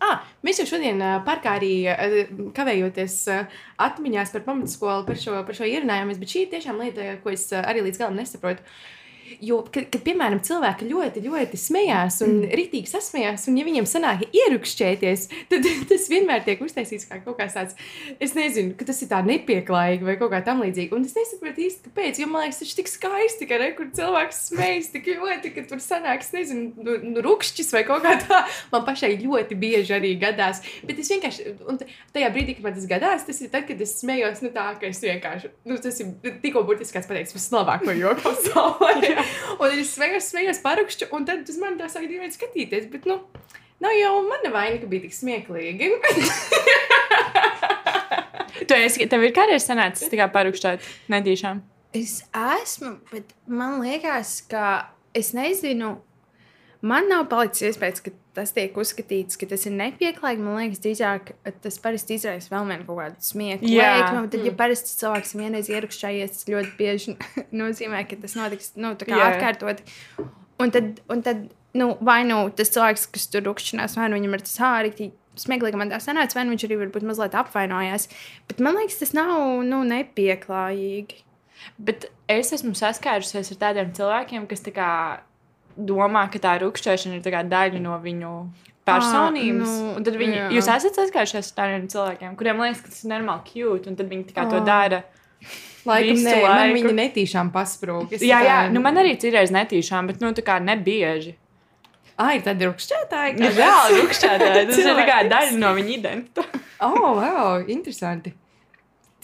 Ah, 0.00 0.22
mēs 0.44 0.58
jau 0.60 0.64
šodien 0.68 1.00
uh, 1.04 1.18
parkā 1.26 1.58
arī 1.58 1.72
uh, 1.92 2.14
kavējoties 2.56 3.16
uh, 3.32 3.58
atmiņās 3.84 4.32
par 4.32 4.42
pamatskolu, 4.46 5.04
par 5.06 5.18
šo, 5.20 5.36
par 5.46 5.56
šo 5.58 5.68
ierunājumus, 5.68 6.18
bet 6.22 6.32
šī 6.32 6.44
ir 6.46 6.52
tiešām 6.54 6.80
lieta, 6.80 7.08
ko 7.22 7.32
es 7.34 7.44
uh, 7.52 7.60
arī 7.68 7.82
līdz 7.84 8.00
galam 8.00 8.16
nesaprotu. 8.18 8.64
Jo, 9.44 9.60
kad, 9.72 9.88
kad 9.92 10.02
piemēram, 10.04 10.40
cilvēki 10.44 10.88
ļoti, 10.88 11.22
ļoti 11.24 11.58
smējās 11.60 12.20
un 12.26 12.32
mm. 12.34 12.54
rītīgi 12.60 12.90
sasmējās, 12.90 13.46
un 13.50 13.58
ja 13.58 13.66
viņiem 13.66 13.87
sanāk 13.88 14.24
ierukšķēties, 14.30 15.26
tad 15.50 15.68
tas 15.90 16.06
vienmēr 16.12 16.44
tiek 16.46 16.60
uztaisīts 16.64 17.08
kā 17.08 17.20
kaut 17.24 17.38
kāds 17.40 17.56
tāds, 17.56 17.78
es 18.22 18.34
nezinu, 18.37 18.74
ka 18.78 18.87
tas 18.88 19.00
ir 19.04 19.10
tā 19.10 19.20
nepieklājīgi 19.26 20.06
vai 20.06 20.16
kaut 20.20 20.32
kā 20.34 20.42
tam 20.46 20.62
līdzīga. 20.64 20.96
Un 20.96 21.06
es 21.08 21.16
nesaprotu 21.16 21.64
īsti, 21.66 21.88
kāpēc, 21.88 22.20
jo 22.20 22.28
man 22.30 22.44
liekas, 22.44 22.60
tas 22.60 22.72
ir 22.72 22.80
tik 22.80 22.92
skaisti, 22.92 23.48
ka 23.50 23.60
re, 23.60 23.70
kur 23.78 23.90
cilvēks 23.96 24.42
smējas 24.50 24.90
tik 24.94 25.10
ļoti, 25.14 25.54
ka 25.56 25.66
tur 25.70 25.82
sanāks, 25.82 26.32
nezinu, 26.37 26.70
nu, 26.84 26.98
nu, 27.14 27.24
rukšķis 27.24 27.72
vai 27.76 27.84
kaut 27.88 28.04
kā 28.04 28.16
tā. 28.22 28.42
Man 28.72 28.87
pašai 28.87 29.14
ļoti 29.22 29.58
bieži 29.58 29.96
arī 29.96 30.14
gadās. 30.20 30.62
Bet 30.87 31.00
es 31.00 31.10
vienkārši, 31.12 31.56
un 31.70 31.80
tajā 31.80 32.30
brīdī, 32.34 32.58
kad 32.58 32.68
man 32.68 32.76
tas 32.76 32.88
gadās, 32.90 33.26
tas 33.28 33.40
ir 33.44 33.52
tad, 33.52 33.66
kad 33.68 33.80
es 33.80 33.96
smējos, 34.00 34.44
nu 34.44 34.52
tā, 34.54 34.66
ka 34.80 34.90
es 34.90 35.02
vienkārši, 35.04 35.52
nu 35.70 35.78
tas 35.82 36.00
ir 36.02 36.38
tikko 36.42 36.64
burtiski 36.66 36.98
kāds 36.98 37.10
pateiks 37.10 37.34
vislabāko 37.37 37.94
joku 37.96 38.24
pasaulē. 38.28 39.13
un 39.61 39.74
es 39.74 39.94
smējos, 39.94 40.31
smējos 40.33 40.62
parukšķu, 40.64 41.11
un 41.16 41.29
tad 41.29 41.48
uz 41.48 41.61
mani 41.61 41.81
tā 41.81 41.90
sāk 41.92 42.09
divi 42.11 42.31
skatīties, 42.33 42.88
bet, 42.92 43.09
nu, 43.11 43.20
nav 43.85 43.94
jau 43.98 44.16
mana 44.29 44.53
vaina, 44.55 44.81
ka 44.83 44.90
bija 44.90 45.07
tik 45.07 45.16
smieklīgi. 45.16 45.92
Tu 48.64 48.77
esi, 48.79 49.05
tev 49.11 49.24
ir 49.27 49.33
kādreiz 49.35 49.66
sanācis 49.66 50.09
tā 50.09 50.16
kā 50.16 50.29
parukšķēt 50.33 50.85
netīšām? 51.12 51.61
Es 51.94 52.22
esmu, 52.33 52.94
bet 53.11 53.35
man 53.50 53.81
liekas, 53.83 54.38
ka 54.48 54.94
es 55.14 55.33
nezinu. 55.37 55.96
Man 56.85 57.09
nav 57.09 57.25
palicis 57.31 57.70
iespējas, 57.70 58.03
ka 58.05 58.12
tas 58.37 58.51
tiek 58.53 58.75
uzskatīts, 58.77 59.38
ka 59.40 59.47
tas 59.49 59.62
ir 59.64 59.73
nepieklājīgi. 59.79 60.44
Man 60.44 60.59
liekas, 60.59 60.83
drīzāk 60.85 61.33
tas 61.64 61.79
parasti 61.81 62.18
izraisa 62.18 62.53
vēl 62.53 62.68
vienu 62.68 62.87
kaut 62.88 63.01
kādu 63.01 63.25
smieku. 63.25 63.68
Jā. 63.70 63.90
Liekumu, 64.03 64.29
Tad, 64.35 64.44
ja 64.44 64.53
parasti 64.59 64.97
cilvēks 65.01 65.35
vienreiz 65.38 65.70
ierakstējies, 65.73 66.37
tas 66.37 66.49
ļoti 66.51 66.73
bieži 66.77 67.16
nozīmē, 67.62 68.05
ka 68.11 68.20
tas 68.20 68.37
notiks 68.37 68.75
nu, 68.77 68.92
atkārtot. 68.92 69.81
Un 70.61 70.75
tad, 70.75 71.01
un 71.09 71.25
tad 71.25 71.47
nu, 71.79 71.90
vai 72.05 72.20
nu 72.29 72.44
tas 72.55 72.73
cilvēks, 72.75 73.09
kas 73.16 73.29
tur 73.33 73.47
rukšķinās, 73.49 73.97
vai 73.99 74.11
nu 74.11 74.20
viņam 74.20 74.37
ir 74.37 74.44
tas 74.44 74.61
ārīgi. 74.75 75.12
Smieklīgi 75.40 75.79
man 75.81 75.90
tā 75.90 75.99
sanāca, 75.99 76.37
vai 76.37 76.44
nu 76.47 76.53
viņš 76.55 76.68
arī 76.68 76.77
varbūt 76.85 77.07
mazliet 77.09 77.35
apvainojās. 77.35 78.07
Bet 78.51 78.61
man 78.62 78.77
liekas, 78.79 79.01
tas 79.01 79.16
nav 79.16 79.64
nu, 79.66 79.81
nepieklājīgi. 79.88 81.25
Bet 81.81 82.11
es 82.31 82.53
esmu 82.55 82.77
saskārusies 82.79 83.51
ar 83.57 83.59
tādiem 83.64 83.90
cilvēkiem, 83.97 84.44
kas 84.51 84.62
tā 84.62 84.75
kā 84.77 84.90
domā, 85.78 86.26
ka 86.32 86.38
tā 86.38 86.54
rupšķēšana 86.62 87.18
ir 87.18 87.22
tā 87.26 87.42
daļa 87.48 87.80
no 87.80 87.98
viņu 88.02 88.32
personības. 88.84 89.68
nu, 89.80 89.94
Un 89.96 90.04
tad 90.04 90.14
viņi, 90.20 90.37
jā. 90.37 90.48
jūs 90.58 90.68
esat 90.76 90.98
saskārušies 91.00 91.50
ar 91.52 91.56
tādiem 91.62 91.87
cilvēkiem, 91.88 92.37
kuriem 92.37 92.60
liekas, 92.60 92.80
ka 92.84 92.88
tas 92.92 93.04
ir 93.04 93.10
normāli 93.14 93.44
cute, 93.52 93.88
un 93.90 93.96
tad 93.96 94.08
viņi 94.12 94.24
tā 94.30 94.34
kā 94.37 94.48
to 94.50 94.60
Ā. 94.60 94.64
dara. 94.64 95.02
Laikam, 95.84 96.16
nē, 96.24 96.34
man 96.42 96.50
laiku. 96.56 96.76
viņa 96.78 96.92
netīšām 97.00 97.50
pasprūk. 97.52 98.12
Es 98.16 98.22
Jā, 98.24 98.38
tā 98.40 98.44
jā, 98.46 98.58
kā- 98.64 98.72
nu 98.72 98.80
man 98.80 98.94
arī 98.96 99.16
citreiz 99.20 99.50
netīšām, 99.52 100.06
bet 100.06 100.20
nu 100.20 100.32
tā 100.32 100.42
kā 100.44 100.56
nebieži. 100.64 101.34
Ah, 102.16 102.30
ir 102.37 102.42
tādi 102.46 102.64
rupšķētāji. 102.68 103.38
Nu, 103.40 103.48
reāli 103.58 103.98
rupšķētāji, 104.00 104.66
tas 104.68 104.78
ir 104.78 104.94
tā 104.94 105.04
kā 105.08 105.18
daļa 105.28 105.58
no 105.58 105.74
viņa 105.74 105.92
identitātes. 105.98 106.60
Oh, 106.80 107.18
wow, 107.18 107.64
interesanti. 107.66 108.32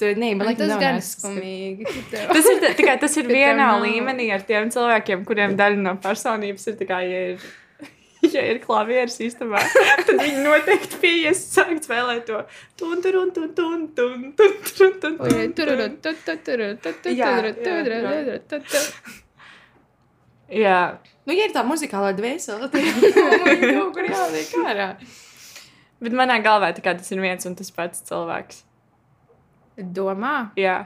Nē, 0.01 0.35
man 0.39 0.49
liekas, 0.49 0.61
tas 0.61 0.71
nav 0.71 0.81
gan 0.83 1.01
skumīgi. 1.05 1.87
Tas 2.35 2.47
ir, 2.51 2.63
kā, 2.81 2.95
tas 3.01 3.17
ir 3.21 3.29
vienā 3.37 3.71
līmenī 3.83 4.31
ar 4.35 4.45
tiem 4.49 4.71
cilvēkiem, 4.73 5.25
kuriem 5.29 5.57
daļa 5.59 5.83
no 5.85 5.97
personības 6.03 6.67
ir 6.73 6.79
kā, 6.89 7.01
ja 7.07 7.21
ir, 7.33 7.45
ja 8.35 8.45
ir 8.53 8.61
klavieres 8.65 9.17
īstenībā, 9.25 9.61
tad 10.07 10.13
viņi 10.21 10.43
noteikti 10.45 11.01
pieies 11.03 11.41
sākt 11.55 11.89
spēlēt 11.89 12.27
to 12.29 12.43
tun, 12.81 13.01
tun, 13.05 13.31
tun, 13.37 13.51
tun, 13.55 13.55
tun, 13.57 13.89
tun, 13.97 14.27
tun, 14.37 14.61
tun, 14.71 14.99
tun, 15.01 15.19
tun. 15.57 15.97
tu, 16.05 16.15
tu, 16.25 16.37
turu, 16.47 16.71
tu, 16.85 16.95
tu, 17.05 17.15
Jā, 17.17 17.31
tururu, 17.41 17.53
jā, 17.55 17.65
tururu, 17.65 18.15
jā. 20.61 20.81
Nu, 21.29 21.37
ja 21.37 21.47
ir 21.47 21.53
tā 21.55 21.63
muzikālā 21.67 22.15
dvēsele, 22.19 22.71
tad 22.73 22.81
kaut 22.81 23.93
kur 23.95 24.09
jāliek 24.09 24.57
ārā. 24.65 24.89
bet 26.01 26.17
manā 26.17 26.41
galvā 26.43 26.73
tā 26.75 26.83
kā 26.85 26.97
tas 26.99 27.13
ir 27.13 27.21
viens 27.23 27.47
un 27.47 27.55
tas 27.59 27.71
pats 27.77 28.03
cilvēks. 28.09 28.65
Domā? 29.85 30.51
Jā. 30.61 30.79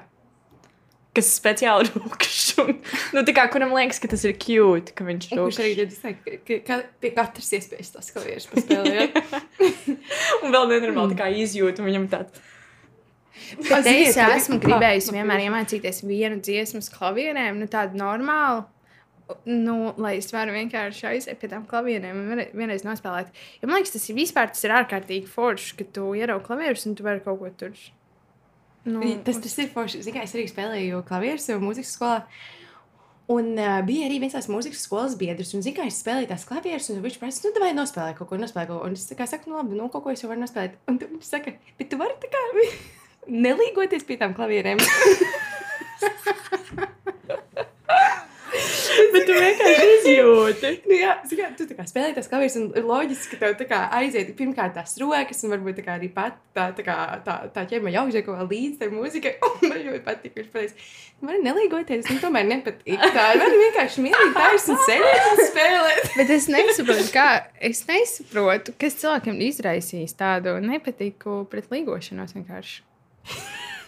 Kas 1.15 1.29
speciāli 1.39 1.91
rūkš. 1.95 2.39
Un, 2.65 2.73
nu, 3.15 3.23
tā 3.27 3.35
kā 3.37 3.45
kuram 3.53 3.71
liekas, 3.77 4.01
ka 4.03 4.09
tas 4.11 4.25
ir 4.27 4.35
cute, 4.41 4.95
ka 4.99 5.07
viņš 5.07 5.29
es 5.31 6.01
teiktu, 6.03 6.39
ka, 6.49 6.59
ka 6.67 6.79
pie 7.03 7.13
katras 7.15 7.53
iespējas 7.59 7.93
tas 7.95 8.11
klavieris 8.15 8.49
paspēlēt. 8.51 9.21
Un 10.43 10.55
vēl 10.55 10.69
nenormāli 10.73 11.15
tā 11.15 11.21
kā 11.25 11.31
izjūt, 11.45 11.79
un 11.83 11.89
viņam 11.91 12.09
tāds. 12.17 12.43
Bet 13.69 13.87
es 13.93 14.19
esmu 14.19 14.59
gribējusi 14.63 15.11
Ah, 15.13 15.19
vienmēr 15.21 15.45
iemācīties 15.47 16.03
vienu 16.07 16.39
dziesmu 16.43 16.83
klavierēm, 16.95 17.59
nu 17.63 17.71
tādu 17.71 17.99
normālu. 18.01 18.65
Nu, 19.49 19.95
lai 19.97 20.19
es 20.19 20.27
varu 20.35 20.53
vienkārši 20.53 21.07
aiziet 21.09 21.39
pie 21.41 21.49
tām 21.49 21.63
klavierēm 21.69 22.19
un 22.21 22.43
vienreiz- 22.59 22.83
nospēlēt. 22.85 23.31
Jo 23.63 23.71
man 23.71 23.79
liekas, 23.79 23.95
tas 23.95 24.05
ir 24.11 24.19
vispār 24.19 24.51
tas 24.53 24.67
ir 24.67 24.75
ārkārtīgi 24.77 25.31
forši, 25.33 25.77
ka 25.79 25.87
tu 25.97 26.11
ieraugi 26.19 26.45
klavierus 26.51 26.85
un 26.91 26.99
tu 26.99 27.07
vari 27.07 27.23
kaut 27.25 27.41
ko 27.41 27.49
tur. 27.63 27.73
Nu, 28.85 29.01
Tas, 29.25 29.39
tas 29.41 29.55
ir 29.63 29.71
forši. 29.73 30.03
Zini, 30.05 30.17
kā 30.17 30.27
es 30.27 30.35
arī 30.37 30.45
spēlēju 30.51 31.01
klavierus 31.09 31.49
mūzikas 31.63 31.95
skolā. 31.97 32.19
Un 33.33 33.55
uh, 33.57 33.79
bija 33.87 34.05
arī 34.05 34.19
viens 34.21 34.35
tās 34.37 34.51
mūzikas 34.53 34.83
skolas 34.85 35.15
biedrs, 35.17 35.55
un 35.57 35.63
zinu, 35.65 35.79
kā 35.79 35.87
es 35.89 36.03
spēlēju 36.03 36.29
tās 36.29 36.45
klavierus, 36.45 36.91
un 36.93 37.01
viņš 37.05 37.17
prasa, 37.23 37.47
nu, 37.47 37.55
vai 37.63 37.71
nospēlē 37.73 38.13
kaut 38.19 38.29
ko, 38.29 38.37
nospēlē 38.41 38.67
kaut 38.69 38.83
ko. 38.83 38.91
Un 38.91 38.99
es 38.99 39.07
kā 39.17 39.25
saku, 39.31 39.49
nu, 39.49 39.57
labi, 39.57 39.79
nu, 39.79 39.89
kaut 39.93 40.05
ko 40.05 40.13
es 40.13 40.21
jau 40.21 40.29
varu 40.29 40.45
nospēlēt. 40.45 40.77
Un 40.93 41.01
tad 41.01 41.15
viņš 41.15 41.31
saka, 41.31 41.57
bet 41.81 41.89
tu 41.89 42.01
vari 42.01 42.19
tā 42.21 42.29
kā 42.35 42.43
nelīgoties 43.47 44.05
pie 44.05 44.21
tām 44.21 44.37
klavierēm. 44.37 44.85
Bet 49.15 49.27
tu 49.29 49.35
vienkārši 49.37 49.91
izjūti. 49.95 50.71
Nu, 50.91 50.97
jā, 50.99 51.15
kā, 51.31 51.49
tu 51.59 51.67
kā 51.71 51.87
spēlē 51.89 52.13
tas 52.17 52.29
klavieres, 52.31 52.57
un 52.59 52.69
ir 52.75 52.87
loģiski, 52.89 53.39
ka 53.41 53.53
tev 53.55 53.75
aiziet 53.95 54.33
pirmkārt 54.39 54.75
tās 54.79 54.97
rokas, 55.01 55.43
un 55.47 55.55
varbūt 55.55 55.83
arī 55.87 56.11
pat 56.15 56.37
tā, 56.57 56.69
tā, 56.77 56.85
kā, 56.87 56.97
tā, 57.27 57.37
tā 57.55 57.65
ķēma 57.71 57.93
jau 57.95 58.05
augšā 58.05 58.25
kaut 58.27 58.41
kā 58.41 58.47
līdz 58.51 58.81
tai 58.83 58.91
mūzikai, 58.93 59.35
un 59.49 59.67
man 59.71 59.83
ļoti 59.87 60.03
patīk, 60.07 60.37
viņš 60.41 60.51
pateiks, 60.55 60.95
man 61.25 61.43
nelīgoties, 61.47 62.09
man 62.11 62.23
tomēr 62.25 62.49
nepatīk. 62.51 63.07
Tā 63.15 63.27
ir 63.39 63.59
vienkārši 63.63 64.07
mierīgi 64.09 64.37
taisni 64.39 64.79
sēdēt 64.89 65.29
un 65.31 65.43
spēlēt. 65.51 66.09
Bet 66.19 66.33
es 66.35 66.49
nesaprotu, 66.53 67.11
kā 67.15 67.29
es 67.71 67.85
nesaprotu, 67.91 68.75
kas 68.81 68.99
cilvēkiem 69.03 69.43
izraisīs 69.51 70.17
tādu 70.19 70.59
nepatiku 70.65 71.45
pret 71.51 71.71
līgošanos 71.75 72.35
vienkārši. 72.39 72.83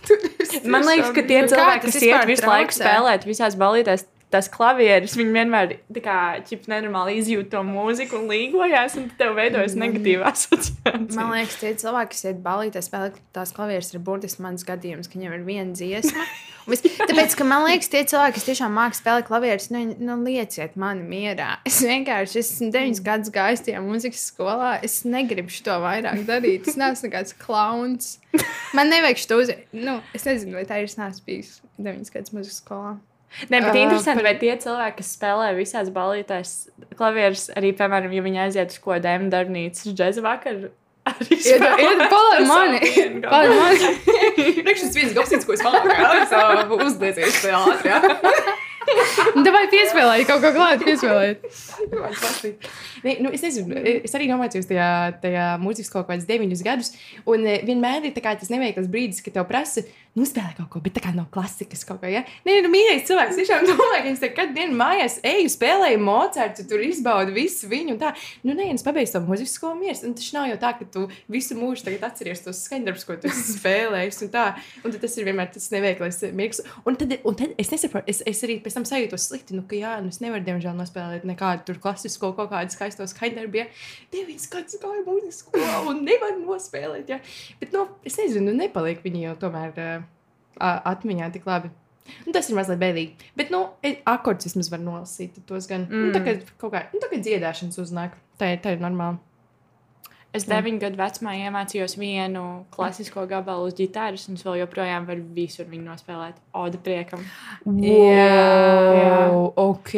Man 0.73 0.85
liekas, 0.87 1.11
ka 1.15 1.23
tie 1.27 1.41
cilvēki, 1.51 1.89
kas 1.89 2.05
iet 2.05 2.29
visu 2.29 2.47
laiku 2.47 2.75
spēlēt 2.77 3.27
visās 3.27 3.57
balītēs, 3.59 4.07
tas 4.35 4.49
klavieris, 4.53 5.15
viņi 5.17 5.33
vienmēr 5.37 5.71
tā 5.97 6.01
kā 6.03 6.17
ķip 6.49 6.65
nenormāli 6.71 7.15
izjūt 7.21 7.49
to 7.53 7.61
mūziku 7.67 8.19
un 8.19 8.27
līgojās, 8.33 8.97
un 9.01 9.07
tev 9.19 9.37
veidojas 9.39 9.77
negatīva 9.79 10.29
asociācija. 10.33 11.15
Man 11.15 11.31
liekas, 11.37 11.57
tie 11.63 11.71
cilvēki, 11.79 12.11
kas 12.17 12.27
iet 12.33 12.43
balītē 12.45 12.83
spēlēt 12.85 13.21
tās 13.37 13.55
klavieres, 13.57 13.93
ir 13.95 14.03
burtiski 14.05 14.43
mans 14.45 14.67
gadījums, 14.67 15.09
ka 15.09 15.19
viņiem 15.21 15.39
ir 15.39 15.47
viena 15.47 15.77
dziesma. 15.79 16.27
Un 16.67 16.75
viss- 16.75 16.99
Tāpēc, 17.09 17.37
ka 17.39 17.47
man 17.47 17.65
liekas, 17.69 17.89
tie 17.95 18.03
cilvēki, 18.11 18.37
kas 18.41 18.49
tiešām 18.51 18.75
mākslinieki 18.75 19.03
spēlē 19.05 19.25
klavierus, 19.31 19.71
nu, 19.71 19.85
nu 20.03 20.19
lieciet 20.27 20.75
mani 20.81 21.07
mierā. 21.07 21.53
Es 21.69 21.79
vienkārši 21.87 22.43
esmu 22.43 22.73
deviņus 22.75 23.03
gadus 23.07 23.33
gājis 23.35 23.63
tajā 23.69 23.83
mūzikas 23.87 24.27
skolā. 24.33 24.73
Es 24.85 25.05
negribu 25.07 25.55
to 25.65 25.79
vairāk 25.87 26.25
darīt. 26.27 26.67
Es 26.67 26.77
neesmu 26.81 27.07
nekāds 27.13 27.37
klauns. 27.39 28.17
Man 28.75 28.91
nevajag 28.91 29.23
šo 29.23 29.39
uzzīmēt. 29.45 29.69
Nu, 29.87 30.01
es 30.19 30.27
nezinu, 30.27 30.59
vai 30.59 30.67
tā 30.69 30.83
ir. 30.83 30.91
Es 30.91 30.99
neesmu 30.99 31.29
bijis 31.31 31.61
deviņus 31.79 32.13
gadus 32.19 32.35
mūzikas 32.35 32.59
skolā. 32.65 32.97
Nē, 33.51 33.61
bet 33.61 33.75
Ā, 33.75 33.83
interesanti, 33.85 34.23
par- 34.23 34.29
vai 34.31 34.35
tie 34.41 34.55
cilvēki, 34.63 34.97
kas 35.03 35.13
spēlē 35.19 35.51
visās 35.59 35.91
balītēs 35.93 36.55
klavierus, 36.97 37.49
arī, 37.57 37.75
piemēram, 37.77 38.13
ja 38.17 38.23
viņi 38.25 38.43
aiziet 38.47 38.73
uz 38.75 38.79
ko 38.83 38.97
dēmu 39.03 39.29
darbnīcas 39.35 39.93
džeza 39.93 40.25
vakaru, 40.25 40.71
Ir 41.07 41.61
palaid 42.11 42.49
mani! 42.51 42.81
Palaid 43.23 43.53
mani! 43.55 43.91
Priekš 44.65 44.81
tas 44.89 44.97
viens 44.99 45.13
gobsīts, 45.15 45.47
ko 45.47 45.55
es 45.55 45.63
māku, 45.63 46.81
uzlieciet 46.83 47.37
šajā 47.37 47.61
ātrā. 47.63 48.01
Nu, 49.37 49.45
Vai 49.53 49.67
piespēlēt 49.73 50.27
kaut 50.29 50.43
ko 50.45 50.51
klāt, 50.55 50.83
piespēlēt? 50.85 51.45
Ne, 53.05 53.17
nu, 53.25 53.31
es 53.35 53.45
nezinu, 53.45 53.77
es 54.07 54.15
arī 54.17 54.29
nomācījos 54.31 54.69
tajā, 54.71 54.89
tajā 55.23 55.47
mūzikas 55.63 55.93
kaut 55.93 56.09
kādus 56.11 56.27
deviņus 56.29 56.65
gadus. 56.67 56.93
Un 57.29 57.47
eh, 57.47 57.63
vienmēr 57.67 58.09
ir 58.09 58.17
kā 58.17 58.35
tas 58.39 58.51
neveikls 58.53 58.91
brīdis, 58.93 59.23
kad 59.25 59.37
tev 59.37 59.47
prasa, 59.49 59.85
nu, 60.17 60.25
spēlē 60.27 60.55
kaut 60.57 60.71
ko, 60.73 60.81
bet 60.85 60.97
tā 60.97 61.03
kā 61.05 61.13
nav 61.15 61.29
klasikas 61.33 61.85
kaut 61.89 62.01
kā. 62.03 62.11
Ja? 62.11 62.23
Nē, 62.47 62.59
nu, 62.65 62.71
mīļais 62.73 63.05
cilvēks, 63.09 63.39
tiešām 63.41 63.67
domāju, 63.69 64.03
ka 64.07 64.13
es 64.13 64.23
katru 64.25 64.57
dienu 64.57 64.79
mājās 64.79 65.19
eju, 65.27 65.51
spēlēju 65.53 66.01
Mocartu, 66.03 66.65
tur 66.69 66.83
izbaudu 66.85 67.35
visu 67.37 67.69
viņu. 67.71 67.99
Tā, 68.01 68.15
nu, 68.47 68.57
nē, 68.57 68.71
es 68.75 68.85
pabeigšu 68.87 69.19
to 69.19 69.23
mūzikas 69.27 69.57
skolu 69.59 69.79
mieru. 69.83 69.99
Un 70.09 70.17
tas 70.17 70.31
nav 70.37 70.49
jau 70.51 70.59
tā, 70.63 70.73
ka 70.79 70.89
tu 70.93 71.05
visu 71.33 71.59
mūžu 71.59 71.87
tagad 71.87 72.09
atceries 72.09 72.45
tos 72.45 72.65
skaņdarbus, 72.67 73.07
ko 73.09 73.19
tu 73.21 73.31
esi 73.31 73.59
spēlējis. 73.59 74.23
Un, 74.27 74.33
tā, 74.33 74.47
un 74.83 74.97
tas 74.97 75.19
ir 75.21 75.29
vienmēr 75.29 75.53
tas 75.53 75.69
neveiklais 75.75 76.23
mirklis. 76.33 76.65
Un 76.89 76.99
tad, 76.99 77.17
un 77.21 77.39
tad 77.39 77.55
es 77.61 77.73
nesaprotu, 77.73 78.09
es, 78.13 78.23
es 78.27 78.45
arī 78.47 78.59
pēc 78.65 78.76
tam 78.77 78.87
sajūtos 78.89 79.29
slikti, 79.31 79.57
nu, 79.57 79.65
ka 79.69 79.79
jā, 79.79 79.97
nu, 80.05 80.13
es 80.13 80.21
nevaru, 80.23 80.45
diemžēl, 80.47 80.77
nospēlēt 80.79 81.25
nekādu 81.29 81.67
tur 81.71 81.81
klasisko 81.83 82.33
kaut 82.37 82.53
kādu 82.53 82.77
skaisto 82.77 83.07
skaņdarbu. 83.11 83.63
Ja 83.63 83.67
deviņas 84.13 84.51
gadus 84.53 84.79
gāju 84.83 85.07
mūzikas 85.07 85.41
skolā 85.45 85.81
un 85.91 86.05
nevaru 86.07 86.43
nospēlēt. 86.45 87.11
Ja. 87.11 87.21
Bet, 87.61 87.75
nu, 87.77 87.87
es 88.07 88.19
nezinu, 88.21 88.51
nu, 88.51 88.61
nepaliek 88.61 89.03
viņi 89.05 89.27
jau 89.29 89.35
tomēr 89.47 89.75
uh, 89.83 90.07
atmiņā 90.61 91.33
tik 91.35 91.49
labi. 91.49 91.73
Nu, 92.23 92.33
tas 92.35 92.49
ir 92.51 92.59
mazliet 92.59 92.79
bēdīgi. 92.81 93.31
Bet, 93.39 93.51
nu, 93.55 93.65
e- 93.87 93.99
akordus 94.07 94.47
vismaz 94.51 94.71
var 94.71 94.83
nolasīt. 94.83 95.41
Tos 95.49 95.67
gan. 95.71 95.89
Mm. 95.91 96.05
Nu, 96.07 96.13
tā 96.15 96.23
kā 96.23 96.37
nu, 96.95 97.03
kā 97.03 97.19
dziedāšanas 97.19 97.81
uznāk. 97.83 98.15
Tā 98.41 98.53
ir, 98.55 98.61
tā 98.63 98.77
ir 98.77 98.85
normāli. 98.85 99.19
Es 100.37 100.45
deviņu 100.49 100.81
gadu 100.83 101.01
vecumā 101.01 101.33
iemācījos 101.47 101.97
vienu 101.97 102.43
klasisko 102.75 103.25
gabalu 103.31 103.71
uz 103.71 103.77
ģitāras, 103.79 104.27
un 104.29 104.37
es 104.37 104.45
vēl 104.45 104.61
joprojām 104.63 105.07
varu 105.09 105.25
visur 105.37 105.69
viņu 105.71 105.87
nospēlēt. 105.87 106.39
Oda 106.57 106.81
priekam. 106.83 107.25
Jā, 107.65 109.31
ok. 109.63 109.95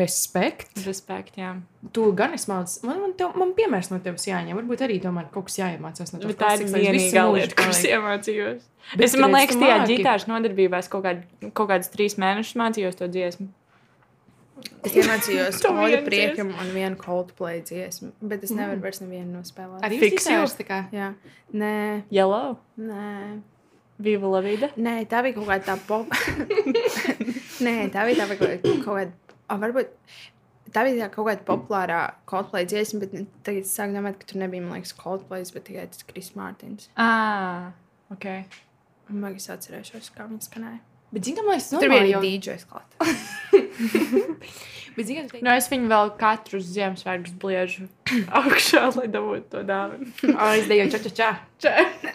Respekt. 0.00 0.74
Respekt, 0.86 1.38
jā. 1.38 1.54
Tu 1.94 2.06
gan 2.16 2.34
esi 2.34 2.50
mācījies. 2.50 2.84
Man, 2.88 3.00
man, 3.02 3.16
tev, 3.18 3.34
man 3.38 3.52
piemērs 3.56 3.90
no 3.92 4.00
tevis 4.04 4.26
jāņem. 4.26 4.56
Varbūt 4.58 4.86
arī 4.86 5.00
tomēr 5.02 5.28
kaut 5.34 5.50
kas 5.50 5.60
jāiemācās 5.60 6.14
no 6.14 6.22
tevis. 6.22 6.38
Tā 6.40 6.54
ir 6.58 6.70
vienīgā 6.72 7.26
lieta, 7.34 7.58
kuras 7.58 7.82
iemācījos. 7.88 8.70
Bet 8.94 9.06
Es 9.08 9.16
man 9.16 9.32
liekas, 9.32 9.58
tajā 9.60 9.82
ģitāras 9.88 10.26
nodarbībās 10.28 10.90
kaut, 10.92 11.06
kād, 11.06 11.22
kaut 11.52 11.70
kādus 11.70 11.92
trīs 11.92 12.18
mēnešus 12.20 12.58
mācījos 12.60 12.98
to 12.98 13.08
dziesmu. 13.12 13.48
Es 14.84 14.96
iemācījos 15.00 15.62
viens 15.64 16.04
priekam 16.04 16.52
un 16.60 16.70
vienu 16.74 16.98
Coldplay 17.00 17.62
dziesmu, 17.64 18.12
bet 18.20 18.44
es 18.44 18.52
nevaru 18.52 18.82
vairs 18.84 19.00
nevienu 19.00 19.38
nospēlēt. 19.38 19.80
Arī 19.86 20.00
fiksēs, 20.02 20.56
tā 20.58 20.66
kā. 20.68 20.78
Jā, 20.94 21.14
nē, 21.56 21.74
Yellow, 22.14 22.58
nē. 22.80 23.40
Viva 24.04 24.26
la 24.26 24.40
vida. 24.42 24.68
Nē, 24.74 24.96
tā 25.06 25.20
bija 25.22 25.36
kaut 25.36 25.46
kāda 25.46 25.68
tā 25.68 25.76
pop. 25.86 26.10
Nē, 27.64 27.74
tā 27.94 28.02
bija 28.08 28.24
tā 28.24 28.26
bija 28.32 28.56
kaut 28.58 28.80
kāda-. 28.88 29.36
Oh, 29.46 29.58
varbūt 29.62 29.92
tā 30.74 30.82
bija 30.88 31.04
tā 31.04 31.10
kaut 31.14 31.28
kāda 31.28 31.46
populārā 31.46 32.00
Coldplay 32.28 32.66
dziesma, 32.68 33.04
bet 33.04 33.14
tagad 33.46 33.62
es 33.62 33.74
sāku 33.76 33.94
domāt, 33.94 34.18
ka 34.18 34.28
tur 34.32 34.42
nebija, 34.42 34.64
man 34.64 34.80
liekas, 34.80 34.96
Coldplay, 34.98 35.46
bet 35.54 35.68
tikai 35.68 35.86
tas 35.92 36.02
Kris 36.08 36.32
Mārtiņš. 36.34 36.88
Ah, 36.98 37.70
ok. 38.14 38.26
Man 39.12 39.28
liekas, 39.28 39.46
atcerēšos, 39.54 40.10
kā 40.16 40.26
viņš 40.26 40.50
skanēja. 40.50 40.82
Bet, 41.14 41.26
zinām, 41.28 41.46
bija 41.46 41.62
normāli 41.78 42.00
arī 42.00 42.14
jau. 42.14 42.22
DJs 42.24 42.64
klāt. 42.70 42.88
Bet, 44.94 45.08
zinām, 45.08 45.28
Nu, 45.42 45.50
es 45.54 45.66
viņu 45.70 45.88
vēl 45.90 46.10
katru 46.18 46.60
Ziemassvētku 46.62 47.34
bliežu 47.42 47.88
augšā, 48.40 48.84
lai 48.94 49.06
dabūtu 49.10 49.48
to 49.50 49.62
dāvanu. 49.66 50.10
oh, 50.34 50.50
es 50.54 50.68
deju 50.70 50.86
ča, 50.92 51.00
ča, 51.06 51.30
ča. 51.62 51.72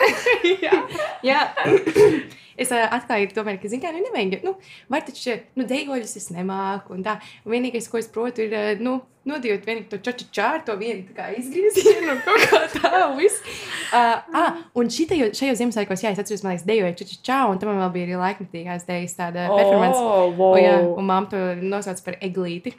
Jā. 0.66 0.84
Jā. 1.28 1.42
Es 2.60 2.74
uh, 2.76 2.82
atklāju, 2.98 3.30
tomēr, 3.36 3.60
ka, 3.62 3.70
zināmā 3.72 3.96
mērā, 3.96 4.04
nu, 4.04 4.10
nevajag. 4.10 4.44
Nu, 4.44 4.56
var 4.92 5.06
taču, 5.08 5.38
nu, 5.60 5.68
dejoļus 5.70 6.18
es 6.20 6.28
nemāku. 6.36 6.98
Un 6.98 7.06
tā, 7.06 7.20
un 7.46 7.56
vienīgais, 7.56 7.88
ko 7.92 8.02
es 8.02 8.10
protu, 8.12 8.44
ir, 8.46 8.56
uh, 8.56 8.84
nu, 8.84 9.00
nodījot 9.30 9.66
vienīgi 9.68 9.90
to 9.92 10.00
čaču 10.04 10.28
čāru, 10.36 10.64
to 10.68 10.76
vienu 10.80 11.06
izgriezienu 11.38 12.14
un 12.16 12.22
kaut 12.26 12.46
kā 12.50 12.62
tā, 12.76 12.92
un 13.08 13.18
viss. 13.20 13.42
Uh, 13.90 14.38
ah, 14.42 14.62
un 14.80 14.92
šitajo, 14.94 15.32
šajos 15.38 15.60
Ziemassvētkos, 15.62 16.06
jā, 16.06 16.14
es 16.16 16.22
atceros, 16.24 16.46
man 16.46 16.56
liekas, 16.56 16.68
dejoju 16.68 17.00
čaču 17.02 17.20
čāru, 17.30 17.54
un 17.54 17.62
tam 17.62 17.74
man 17.74 17.84
vēl 17.86 17.94
bija 17.96 18.10
arī 18.10 18.22
laikmetīgās 18.24 18.88
dejas 18.90 19.18
tāda 19.20 19.50
performance. 19.52 20.00
Oh, 20.00 20.32
wow. 20.34 20.54
Oh, 20.54 20.62
jā, 20.62 20.78
un 20.88 21.10
mamma 21.10 21.32
to 21.34 21.44
nosauc 21.62 22.02
par 22.06 22.18
eglīti. 22.26 22.76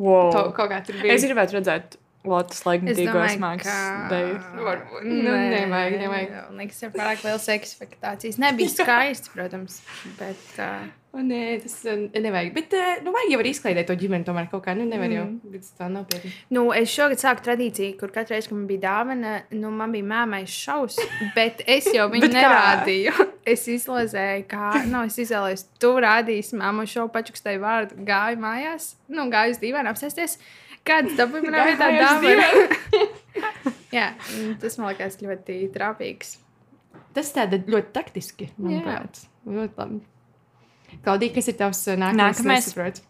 wow. 0.00 0.30
To, 0.34 0.46
kā 0.56 0.80
tur 0.86 1.00
bija. 1.00 1.16
Es 1.16 1.26
gribētu 1.26 1.58
redzēt 1.58 1.98
Lotus 2.28 2.60
domāju, 2.66 3.40
mākslas 3.40 3.64
ka... 3.64 4.08
deju. 4.12 4.38
Varbūt. 4.66 5.04
Nu, 5.08 5.32
nevajag, 5.32 5.98
nevajag. 6.02 6.32
Liekas, 6.58 6.82
ir 6.84 6.92
pārāk 6.92 7.22
liels 7.24 7.46
ekspektācijas. 7.56 8.40
Nebija 8.42 8.72
skaisti, 8.76 9.32
protams, 9.36 9.80
bet... 10.20 10.48
Uh, 10.58 10.88
O, 11.10 11.18
nē, 11.26 11.58
tas 11.58 11.72
nevajag. 12.22 12.52
Bet, 12.54 12.74
uh, 12.78 13.00
nu, 13.02 13.10
vajag 13.10 13.32
jau 13.32 13.40
izklaidēt 13.50 13.88
to 13.88 13.96
ģimeni, 13.98 14.22
tomēr 14.28 14.46
kaut 14.52 14.62
kā, 14.62 14.76
nu, 14.78 14.84
nevar 14.86 15.10
jau. 15.10 15.24
Bet 15.50 15.66
tā 15.74 15.88
nopietni. 15.90 16.30
Nu, 16.54 16.68
es 16.76 16.92
šogad 16.92 17.18
sāku 17.18 17.42
tradīciju, 17.48 17.96
kur 17.98 18.12
katru 18.14 18.36
reizi, 18.36 18.46
kad 18.46 18.54
man 18.54 18.68
bija 18.68 18.84
dāvana, 18.84 19.32
nu, 19.58 19.72
man 19.74 19.90
bija 19.90 20.06
mēmais 20.06 20.54
šaus, 20.54 21.00
bet 21.34 21.64
es 21.66 21.90
jau 21.96 22.06
viņu 22.12 22.30
nerādīju. 22.38 23.16
Es 23.50 23.62
izlozēju, 23.72 24.44
kā, 24.46 24.82
nu, 24.86 25.00
es 25.08 25.14
izvēlējos, 25.18 25.62
tu 25.80 25.88
rādīsi 26.04 26.58
māmu 26.60 26.84
šo 26.86 27.06
pačukstēju 27.10 27.62
vārdu, 27.62 27.96
gāju 28.06 28.36
mājās, 28.38 28.90
nu, 29.10 29.24
gāju 29.32 29.56
uz 29.56 29.62
dīvainu 29.62 29.90
apsēsties. 29.90 30.36
Kāds 30.86 31.16
dabūja 31.18 31.44
manā 31.46 31.66
vietā 31.68 31.90
dāvana? 31.96 33.10
Jā, 33.96 34.06
tas 34.62 34.78
man 34.78 34.92
liekas 34.92 35.18
ļoti 35.22 35.58
trāpīgs. 35.74 36.38
Tas 37.14 37.32
tāda 37.34 37.58
ļoti 37.66 37.92
taktiski, 37.94 38.50
manuprāt. 38.58 39.24
Ļoti 39.48 39.80
labi. 39.80 40.00
Klaudija, 41.04 41.34
kas 41.36 41.48
ir 41.50 41.56
tavs 41.58 41.84
uh, 41.88 41.96
nākamais? 41.98 42.40
Nākamais? 42.40 42.66
nesaprot? 42.66 43.00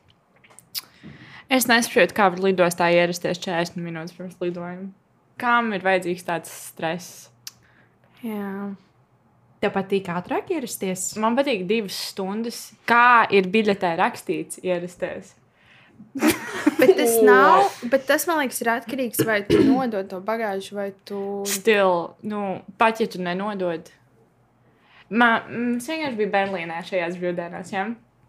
Es 1.51 1.67
nesaprotu, 1.67 2.15
kā 2.17 2.29
var 2.31 2.43
lidostā 2.45 2.91
ierasties 2.95 3.41
40 3.43 3.81
minūtes 3.83 4.15
pirms 4.17 4.37
lidojuma. 4.43 4.91
Kam 5.41 5.73
ir 5.75 5.85
vajadzīgs 5.85 6.27
tāds 6.29 6.53
stress? 6.69 7.27
Jā. 8.23 8.71
Tev 9.61 9.75
patīk 9.75 10.09
ātrāk 10.13 10.53
ierasties? 10.55 11.11
Man 11.21 11.37
patīk 11.37 11.67
divas 11.69 11.97
stundas. 12.13 12.61
Kā 12.89 13.27
ir 13.33 13.49
biļetē 13.53 13.93
rakstīts, 14.01 14.61
ierasties? 14.65 15.35
Bet 16.81 16.97
tas 16.97 17.17
nav, 17.23 17.71
bet 17.93 18.07
tas 18.09 18.27
man 18.29 18.41
liekas, 18.41 18.61
ir 18.63 18.71
atkarīgs, 18.73 19.23
vai 19.27 19.41
tu 19.47 19.61
nodod 19.63 20.09
to 20.11 20.21
bagāžu, 20.25 20.75
vai 20.79 20.91
tu. 21.09 21.21
Still, 21.49 22.15
nu, 22.27 22.61
pat 22.81 23.01
ja 23.03 23.09
tu 23.11 23.21
nenodod. 23.23 23.91
Man, 25.11 25.79
vienkārši 25.83 26.17
biju 26.19 26.31
Berlīnē 26.31 26.81
šajās 26.87 27.19
brīvdienās. 27.19 27.73
Ja? 27.73 27.85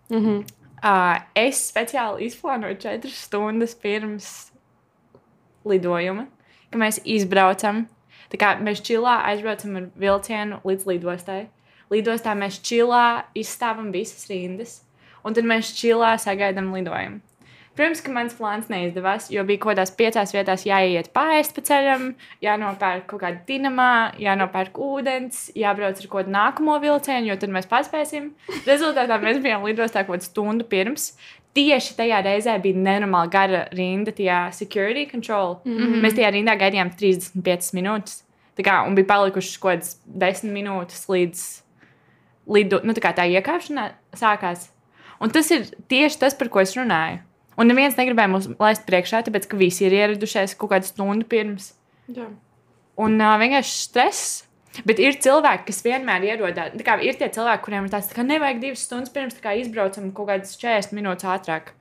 Mm 0.10 0.20
-hmm. 0.26 0.44
Uh, 0.82 1.22
es 1.36 1.62
speciāli 1.70 2.26
izplānoju 2.26 2.80
četras 2.82 3.14
stundas 3.14 3.76
pirms 3.76 4.52
lidojuma, 5.66 6.26
kad 6.70 6.80
mēs 6.82 7.00
izbraucam. 7.06 7.88
Tā 8.32 8.38
kā 8.38 8.54
mēs 8.64 8.82
čilā 8.82 9.22
aizbraucam 9.30 9.76
ar 9.76 9.90
vilcienu 9.96 10.60
līdz 10.64 10.88
lidostai. 10.88 11.50
Lidostā 11.92 12.34
mēs 12.34 12.62
čilā 12.64 13.24
izstāvam 13.36 13.92
visas 13.92 14.30
rindas, 14.30 14.82
un 15.24 15.34
tad 15.34 15.44
mēs 15.44 15.74
čilā 15.76 16.18
sagaidām 16.18 16.74
lidojumu. 16.74 17.20
Protams, 17.72 18.02
ka 18.04 18.12
mans 18.12 18.34
plāns 18.36 18.68
neizdevās, 18.68 19.30
jo 19.32 19.44
bija 19.48 19.62
kaut 19.64 19.72
kādās 19.72 19.94
piecās 19.96 20.34
vietās 20.36 20.66
jāiet 20.68 21.08
pāriest 21.16 21.54
pa 21.56 21.62
ceļam, 21.70 22.10
jānopērk 22.44 23.06
kaut 23.08 23.22
kāda 23.24 23.40
dinamā, 23.48 23.92
jānopērk 24.20 24.76
ūdens, 24.84 25.46
jābrauc 25.56 26.02
ar 26.02 26.10
kaut 26.10 26.26
kādu 26.26 26.34
nākamo 26.36 26.76
vilcienu, 26.84 27.30
jo 27.30 27.38
tad 27.40 27.54
mēs 27.56 27.70
paspēsim. 27.72 28.34
Rezultātā 28.68 29.20
mēs 29.24 29.40
bijām 29.44 29.64
lidostā 29.64 30.04
kaut 30.04 30.18
kādu 30.18 30.28
stundu 30.28 30.68
pirms. 30.68 31.14
Tieši 31.56 31.96
tajā 31.96 32.20
reizē 32.28 32.58
bija 32.64 32.80
nenormāli 32.80 33.32
gara 33.32 33.64
rinda, 33.76 34.12
tajā 34.16 34.44
security 34.56 35.08
control. 35.08 35.58
Mm 35.64 35.78
-hmm. 35.78 36.04
Mēs 36.04 36.20
tajā 36.20 36.36
rindā 36.36 36.60
gaidījām 36.60 36.92
35 37.00 37.74
minūtes. 37.80 38.24
Tā 38.58 38.64
kā, 38.68 38.88
un 38.88 38.96
bija 38.96 39.08
palikušas 39.08 39.58
kaut 39.58 39.72
kādas 39.72 39.98
10 40.06 40.52
minūtes 40.52 41.08
līdz 41.08 41.62
lidu, 42.48 42.80
nu, 42.84 42.94
tā, 42.94 43.14
tā 43.16 43.26
iekāpšana 43.32 43.92
sākās. 44.14 44.70
Un 45.22 45.30
tas 45.30 45.52
ir 45.52 45.68
tieši 45.88 46.20
tas, 46.20 46.34
par 46.34 46.50
ko 46.50 46.60
es 46.60 46.76
runāju. 46.76 47.20
Un 47.62 47.70
neviens 47.70 47.98
negribēja 47.98 48.32
mums 48.32 48.48
laist 48.58 48.88
priekšā, 48.88 49.22
tāpēc 49.28 49.46
ka 49.52 49.60
visi 49.60 49.86
ir 49.86 49.94
ieradušies 49.94 50.56
kaut 50.58 50.72
kādu 50.74 50.90
stundu 50.90 51.28
pirms. 51.30 51.76
Jā. 52.10 52.26
Un 53.02 53.20
uh, 53.20 53.36
vienkārši 53.42 53.76
stress. 53.84 54.32
Bet 54.88 55.02
ir 55.04 55.18
cilvēki, 55.20 55.66
kas 55.68 55.82
vienmēr 55.84 56.24
kā 56.88 56.96
Ir 57.04 57.18
tie 57.20 57.28
cilvēki, 57.28 57.64
kuriem 57.66 57.86
ir 57.90 57.92
tāds, 57.92 58.08
tā 58.08 58.16
kā 58.16 58.24
nevajag 58.24 58.62
divas 58.64 58.86
stundas 58.88 59.12
pirms 59.12 59.36
kā 59.44 59.52
izbraucam 59.60 60.14
kaut 60.16 60.30
kādas 60.32 60.56
40 60.62 60.96
minūtes 60.96 61.28
ātrāk. 61.28 61.74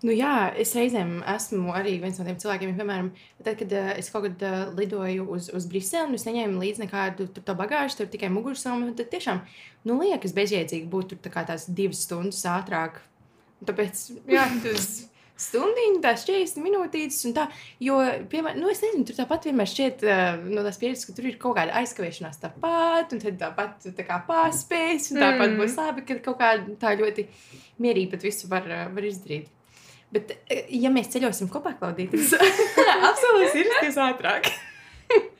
Nu, 0.00 0.14
jā, 0.16 0.54
es 0.56 0.70
reizēm 0.72 1.18
esmu 1.28 1.74
arī 1.76 1.98
viens 2.00 2.16
no 2.16 2.24
tiem 2.24 2.38
cilvēkiem, 2.40 2.70
piemēram, 2.78 3.10
tad, 3.42 3.58
kad 3.60 3.74
uh, 3.76 3.90
es 4.00 4.08
kaut 4.14 4.24
kad 4.30 4.46
uh, 4.46 4.62
lidoju 4.78 5.26
uz, 5.34 5.50
uz 5.52 5.66
Briseli, 5.68 6.06
un 6.06 6.16
es 6.16 6.24
neņēmu 6.24 6.62
līdzi 6.62 6.86
nekādu 6.86 7.26
tur 7.34 7.44
to 7.44 7.56
bagāžu, 7.58 7.98
tur 7.98 8.08
tikai 8.14 8.30
mugursomu. 8.32 8.94
Tad 8.96 9.10
tiešām 9.12 9.42
nu, 9.90 9.98
liekas 10.00 10.32
bezjēdzīgi 10.38 10.88
būt 10.88 11.12
tur 11.12 11.20
tā 11.26 11.44
tās 11.50 11.66
divas 11.68 12.06
stundas 12.06 12.40
ātrāk. 12.48 13.02
Tāpēc, 13.68 14.02
jā, 14.32 14.44
tas 14.64 14.88
stundiņa, 15.40 16.00
tās 16.04 16.24
40 16.28 16.60
minūtītes, 16.64 17.18
un 17.28 17.34
tā, 17.36 17.46
jo, 17.80 17.96
piemēram, 18.32 18.58
nu, 18.60 18.68
es 18.72 18.82
nezinu, 18.84 19.06
tur 19.08 19.16
tāpat 19.22 19.46
vienmēr 19.48 19.68
šķiet, 19.72 20.02
uh, 20.04 20.42
no 20.52 20.64
tās 20.66 20.76
pieredzes, 20.80 21.06
ka 21.08 21.14
tur 21.16 21.28
ir 21.30 21.38
kaut 21.40 21.56
kāda 21.56 21.76
aizkavēšanās 21.80 22.40
tāpat, 22.42 23.14
un 23.16 23.22
tad 23.22 23.38
tāpat 23.40 23.86
tā 23.96 24.04
kā 24.08 24.18
pārspējas, 24.28 25.10
un 25.14 25.22
tāpat 25.22 25.46
Mm. 25.48 25.56
būs 25.62 25.78
labi, 25.80 26.04
ka 26.08 26.18
kaut 26.26 26.38
kā 26.42 26.50
tā 26.80 26.92
ļoti 27.00 27.24
mierīgi 27.80 28.10
pat 28.12 28.22
visu 28.28 28.48
var, 28.52 28.68
uh, 28.68 28.84
var 28.92 29.08
izdarīt. 29.08 29.48
Bet, 30.12 30.32
eh, 30.50 30.66
ja 30.74 30.90
mēs 30.90 31.08
ceļosim 31.12 31.48
kopā, 31.48 31.72
Klaudija, 31.78 32.10
tad 32.10 32.20
absolūti 33.12 33.62
ir 33.64 33.68
tas 33.80 33.96
ātrāk. 34.08 34.50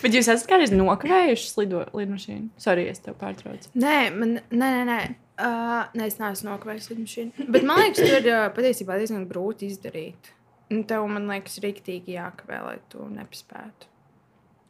Bet 0.00 0.14
jūs 0.16 0.28
esat 0.30 0.48
kādreiz 0.48 0.72
nokavējuši 0.74 1.66
lidmašīnu? 1.66 2.50
Sorry, 2.60 2.86
es 2.90 3.02
tev 3.04 3.16
pārtraucu. 3.20 3.70
Nē, 3.78 3.96
man, 4.16 4.38
nē, 4.48 4.68
nē, 4.76 4.84
nē. 4.88 4.98
Uh, 5.40 5.86
nē, 5.96 6.06
es 6.10 6.18
neesmu 6.20 6.50
nokavējis 6.50 6.90
lidmašīnu. 6.92 7.46
Bet 7.52 7.64
man 7.68 7.80
liekas, 7.80 8.02
tur 8.04 8.28
uh, 8.28 8.46
patiesībā 8.56 8.98
diezgan 9.00 9.24
grūti 9.30 9.70
izdarīt. 9.72 10.32
Un 10.70 10.84
tev, 10.88 11.06
man 11.10 11.26
liekas, 11.30 11.58
rīktīgi 11.64 12.14
jākavē, 12.14 12.60
lai 12.66 12.76
tu 12.92 13.06
nepaspētu. 13.10 13.88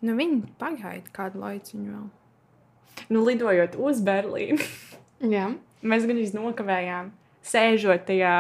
Nu, 0.07 0.15
viņi 0.17 0.55
pagaida 0.61 1.13
kādu 1.13 1.43
laiciņu 1.43 1.91
vēl. 1.91 2.07
Nu, 3.13 3.25
lidojot 3.27 3.77
uz 3.81 4.01
Berlīnu, 4.05 4.65
Jā. 5.35 5.51
mēs 5.83 6.07
gan 6.09 6.23
iznokavējām, 6.23 7.13
sēžot 7.51 8.07
tajā. 8.09 8.35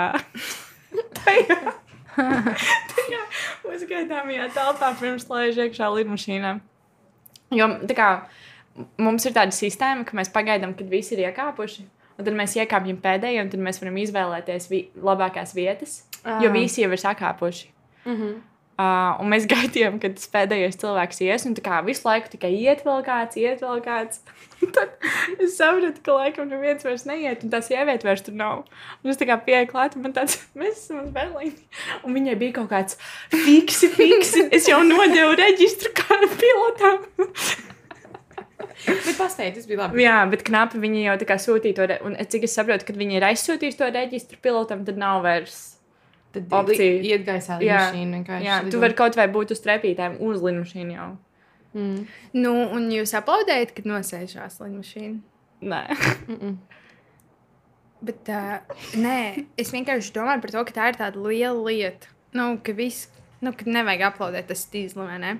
tajā 1.20 1.60
tajā 2.94 3.20
uzgaidāmajā 3.70 4.48
telpā 4.54 4.90
pirms 5.00 5.28
laiž 5.30 5.60
iekšā 5.66 5.88
lidmašīnā. 5.94 6.56
Jo 7.50 7.66
kā 7.96 8.10
mums 8.98 9.26
ir 9.26 9.32
tāda 9.32 9.50
sistēma, 9.54 10.04
ka 10.06 10.16
mēs 10.16 10.30
pagaidām, 10.34 10.74
kad 10.78 10.88
visi 10.90 11.14
ir 11.16 11.24
iekāpuši. 11.30 11.82
Un 12.18 12.24
tad 12.24 12.34
mēs 12.36 12.54
iekāpjam 12.56 12.98
pēdējo, 13.00 13.42
un 13.46 13.50
tad 13.50 13.60
mēs 13.64 13.80
varam 13.80 13.96
izvēlēties 13.96 14.68
vi 14.70 14.82
labākās 15.02 15.54
vietas, 15.56 16.04
Ah. 16.24 16.40
jo 16.42 16.50
visi 16.52 16.82
jau 16.82 16.90
ir 16.92 16.98
sakāpuši. 17.00 17.66
Mm 18.04 18.16
-hmm. 18.16 18.34
Uh, 18.80 19.18
un 19.20 19.28
mēs 19.32 19.44
gaidījām, 19.50 19.98
kad 20.00 20.14
tas 20.16 20.28
pēdējais 20.32 20.78
cilvēks 20.80 21.18
ies, 21.26 21.46
un 21.48 21.56
tā 21.56 21.64
kā 21.64 21.80
visu 21.84 22.06
laiku 22.06 22.30
tikai 22.32 22.52
iet 22.54 22.84
vēl 22.86 23.02
kāds, 23.04 23.36
iet 23.40 23.64
vēl 23.64 23.82
kāds. 23.84 24.22
Tad 24.76 24.92
es 25.40 25.56
sapratu, 25.56 26.00
ka 26.04 26.14
laikam 26.14 26.48
neviens 26.48 26.84
vairs 26.84 27.06
neiet, 27.08 27.42
un 27.44 27.52
tā 27.52 27.62
sieviete 27.64 28.06
vairs 28.06 28.22
tur 28.24 28.36
nav. 28.36 28.62
Un 29.02 29.12
es 29.12 29.18
tā 29.20 29.26
kā 29.28 29.36
pieeju 29.40 29.70
klāt, 29.72 29.96
un 29.96 30.04
man 30.06 30.14
tāds, 30.16 30.38
mēs 30.60 30.84
esam 30.84 31.02
uz 31.02 31.10
Berlīni. 31.16 31.56
Un 32.04 32.16
viņai 32.16 32.36
bija 32.40 32.56
kaut 32.60 32.70
kāds 32.72 32.96
fiksi, 33.32 33.90
fiksi. 33.96 34.46
Es 34.54 34.68
jau 34.70 34.80
nodevu 34.86 35.34
reģistru 35.40 35.92
kā 35.96 36.20
pilotam. 36.36 37.02
Bet 38.86 39.16
paspēj, 39.18 39.50
tas 39.58 39.68
bija 39.68 39.82
labi. 39.82 40.04
Jā, 40.06 40.20
bet 40.30 40.46
knapi 40.46 40.80
viņi 40.80 41.04
jau 41.08 41.18
tā 41.20 41.28
kā 41.28 41.36
sūtīja 41.40 41.76
to, 41.76 42.00
un 42.08 42.16
cik 42.32 42.48
es 42.48 42.56
saprotu, 42.56 42.88
kad 42.88 43.00
viņi 43.00 43.18
ir 43.18 43.28
aizsūtījuši 43.28 43.80
to 43.80 43.90
reģistru 43.92 44.40
pilotam, 44.40 44.86
tad 44.88 45.00
nav 45.00 45.20
vairs. 45.26 45.79
Tad 46.30 46.52
Opcija. 46.54 47.00
iet 47.02 47.24
gaisā 47.26 47.58
Jā. 47.58 47.88
līnija 47.90 48.20
vienkārši. 48.20 48.46
Jā, 48.46 48.60
tu 48.70 48.78
vari 48.82 48.94
kaut 48.98 49.16
vai 49.18 49.26
būt 49.32 49.50
uz 49.50 49.62
trepītēm 49.64 50.20
uz 50.22 50.42
lidmašīnu 50.44 50.94
jau. 50.94 51.08
Mm. 51.74 52.06
Nu, 52.38 52.52
un 52.76 52.86
jūs 52.94 53.14
aplaudējat, 53.18 53.74
kad 53.74 53.88
nosēžās 53.90 54.60
lidmašīna. 54.62 55.18
Nē. 55.60 55.82
Mm 56.28 56.36
-mm. 56.36 56.56
Bet 58.00 58.28
uh, 58.32 58.76
nē, 58.96 59.44
es 59.60 59.72
vienkārši 59.74 60.14
domāju 60.14 60.40
par 60.40 60.50
to, 60.50 60.64
ka 60.64 60.72
tā 60.72 60.88
ir 60.88 60.96
tāda 60.96 61.20
liela 61.20 61.64
lieta. 61.66 62.06
Nu, 62.32 62.58
ka 62.64 62.72
viss, 62.72 63.10
nu, 63.40 63.52
ka 63.52 63.66
nevajag 63.66 64.06
aplaudēt 64.08 64.46
tas 64.48 64.68
vai 64.94 65.18
ne? 65.18 65.38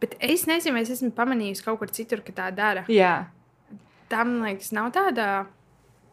Bet 0.00 0.16
es 0.20 0.46
nezinu, 0.46 0.74
vai 0.74 0.82
es 0.82 0.90
esmu 0.90 1.10
pamanījusi 1.10 1.64
kaut 1.64 1.78
kur 1.78 1.90
citur, 1.92 2.22
ka 2.24 2.32
tā 2.32 2.50
dara. 2.54 2.84
Jā. 2.88 3.26
Tam, 4.08 4.40
liekas, 4.42 4.72
nav 4.72 4.92
tāda. 4.92 5.46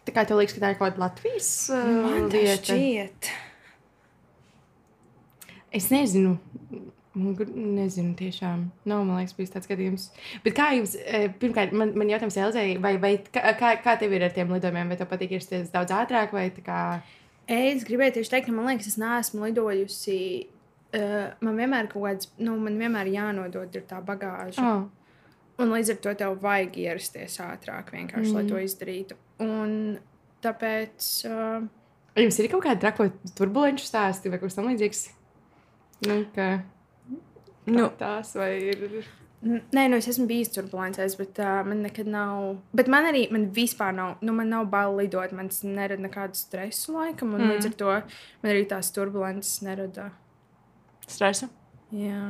Tā 0.06 0.12
kā 0.12 0.26
tev 0.28 0.38
liekas, 0.38 0.54
ka 0.56 0.60
tā 0.60 0.72
ir 0.74 0.80
kaut 0.80 0.92
kāda 0.92 1.00
Latvijas 1.00 1.70
uh, 1.70 1.86
Man 2.04 2.28
tā 2.30 2.42
lieta. 2.42 2.64
šķiet. 2.64 3.32
Es 5.78 5.92
nezinu. 5.94 6.38
Gr- 7.18 7.50
Nezinu, 7.50 8.14
tiešām. 8.18 8.68
Nav, 8.86 9.04
man 9.08 9.18
liekas, 9.18 9.34
bijis 9.38 9.54
tāds 9.54 9.70
gadījums. 9.70 10.10
Bet 10.44 10.54
kā 10.58 10.70
jums, 10.78 10.96
eh, 11.02 11.30
pirmkārt, 11.42 11.72
man, 11.74 11.96
man 11.98 12.12
jautājums 12.12 12.38
Elzai, 12.38 12.66
vai, 12.82 12.98
vai 13.02 13.16
kā, 13.18 13.74
kā, 13.82 13.96
tev 13.98 14.14
ir 14.14 14.28
ar 14.28 14.36
tiem 14.36 14.52
lidojumiem? 14.54 14.92
Vai 14.92 14.98
tev 15.00 15.10
patīk 15.10 15.34
ierasties 15.34 15.72
daudz 15.74 15.96
ātrāk, 15.96 16.36
vai 16.36 16.50
tā 16.54 16.62
kā... 16.66 16.82
Es 17.48 17.86
gribēju 17.88 18.20
tieši 18.20 18.34
teikt, 18.34 18.50
ka 18.50 18.54
man 18.54 18.68
liekas, 18.70 18.92
es 18.92 19.00
neesmu 19.02 19.48
lidojusi. 19.48 20.20
Uh, 20.98 21.34
man 21.44 21.58
vienmēr 21.60 21.90
kaut 21.92 22.06
kāds, 22.06 22.30
nu, 22.44 22.54
man 22.62 22.78
vienmēr 22.80 23.10
jānodod 23.12 23.74
ir 23.76 23.88
tā 23.90 24.02
bagāža. 24.04 24.62
Oh. 24.62 24.86
Un 25.58 25.74
līdz 25.74 25.96
ar 25.96 26.02
to 26.04 26.14
tev 26.20 26.38
vajag 26.44 26.78
ierasties 26.84 27.40
ātrāk, 27.42 27.90
vienkārši, 27.96 28.30
mm. 28.30 28.36
lai 28.38 28.46
to 28.52 28.62
izdarītu. 28.62 29.18
Un 29.44 29.72
tāpēc. 30.46 31.10
Uh, 31.28 31.66
Jums 32.18 32.40
ir 32.42 32.50
kaut 32.52 32.66
kāda 32.66 32.82
trako 32.84 33.10
turbulenču 33.38 33.88
stāsti 33.88 34.30
vai 34.30 34.40
kaut 34.42 34.52
kas 34.52 34.60
tamlīdzīgs? 34.60 35.08
Nu, 36.06 36.18
ka... 36.36 36.50
Nu, 37.68 37.88
tās 38.00 38.36
vai 38.38 38.52
ir... 38.70 38.84
nē, 39.42 39.88
nu 39.90 39.98
es 39.98 40.08
esmu 40.12 40.28
bijis 40.30 40.54
turbulencēs, 40.56 41.18
bet 41.20 41.42
uh, 41.44 41.64
man 41.68 41.82
nekad 41.86 42.08
nav. 42.12 42.62
Bet 42.78 42.90
man 42.92 43.10
arī, 43.10 43.26
man 43.34 43.50
vispār 43.56 43.96
nav, 43.98 44.16
nu, 44.22 44.36
man 44.38 44.52
nav 44.54 44.70
bail 44.72 44.96
lidot. 45.00 45.34
Man 45.36 45.50
tas 45.52 45.66
nerada 45.66 46.04
nekādu 46.04 46.38
stresu 46.40 46.96
laikam. 46.96 47.34
Un 47.36 47.44
mm. 47.44 47.52
līdz 47.56 47.72
ar 47.72 47.76
to 47.82 47.98
man 48.44 48.54
arī 48.54 48.64
tās 48.70 48.94
turbulences 48.96 49.60
nerada. 49.66 50.12
stresu. 51.08 51.50
Jā. 51.96 52.24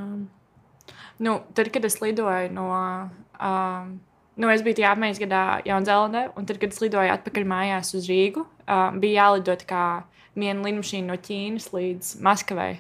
Nu, 1.20 1.40
tad, 1.58 1.72
kad 1.74 1.86
es 1.86 2.00
lidoju 2.02 2.52
no. 2.54 2.68
Um, 3.38 3.98
nu, 4.38 4.50
es 4.54 4.64
biju 4.66 4.80
tajā 4.80 4.94
apmaiņas 4.94 5.22
gadā 5.22 5.44
Jaunzēlandē, 5.68 6.28
un 6.38 6.46
tad, 6.50 6.60
kad 6.62 6.74
es 6.74 6.82
lidoju 6.82 7.14
atpakaļ 7.14 7.48
mājās 7.50 7.94
uz 7.98 8.10
Rīgu, 8.10 8.46
um, 8.66 9.00
bija 9.02 9.24
jālido 9.26 9.58
tā 9.58 9.70
kā 9.70 9.86
viena 10.38 10.66
lidmašīna 10.66 11.10
no 11.10 11.18
Ķīnas 11.22 11.72
līdz 11.74 12.18
Maskavai. 12.26 12.76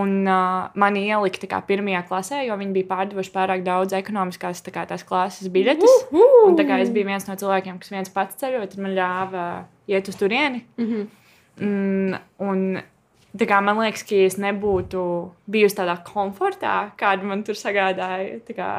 Un 0.00 0.12
uh, 0.24 0.70
mani 0.80 1.02
ielika 1.04 1.48
kā 1.50 1.58
pirmajā 1.68 2.00
klasē, 2.08 2.38
jo 2.46 2.56
viņi 2.56 2.72
bija 2.78 2.88
pārdevuši 2.94 3.32
pārāk 3.34 3.64
daudz 3.66 3.92
ekonomiskās 3.92 4.62
kā, 4.72 4.86
tās 4.88 5.04
klases 5.04 5.50
biļetes. 5.52 6.06
Un 6.46 6.56
tā 6.56 6.64
kā 6.68 6.78
es 6.80 6.92
biju 6.94 7.10
viens 7.10 7.26
no 7.28 7.36
cilvēkiem, 7.36 7.76
kas 7.82 7.92
viens 7.92 8.12
pats 8.12 8.40
ceļoja, 8.40 8.70
tad 8.72 8.80
man 8.80 8.96
ļāva 8.96 9.44
iet 9.92 10.08
uz 10.08 10.16
turieni. 10.16 10.64
Mm 10.80 10.88
-hmm. 10.88 11.10
Mm, 11.60 12.16
un 12.38 12.80
kā 13.36 13.60
man 13.60 13.78
liekas, 13.82 14.02
ka 14.08 14.16
ja 14.16 14.30
es 14.30 14.38
nebūtu 14.40 15.02
bijusi 15.46 15.76
tādā 15.76 15.98
komfortā, 16.04 16.92
kāda 16.96 17.28
man 17.28 17.44
tur 17.44 17.54
sagādāja 17.54 18.40
kā, 18.56 18.70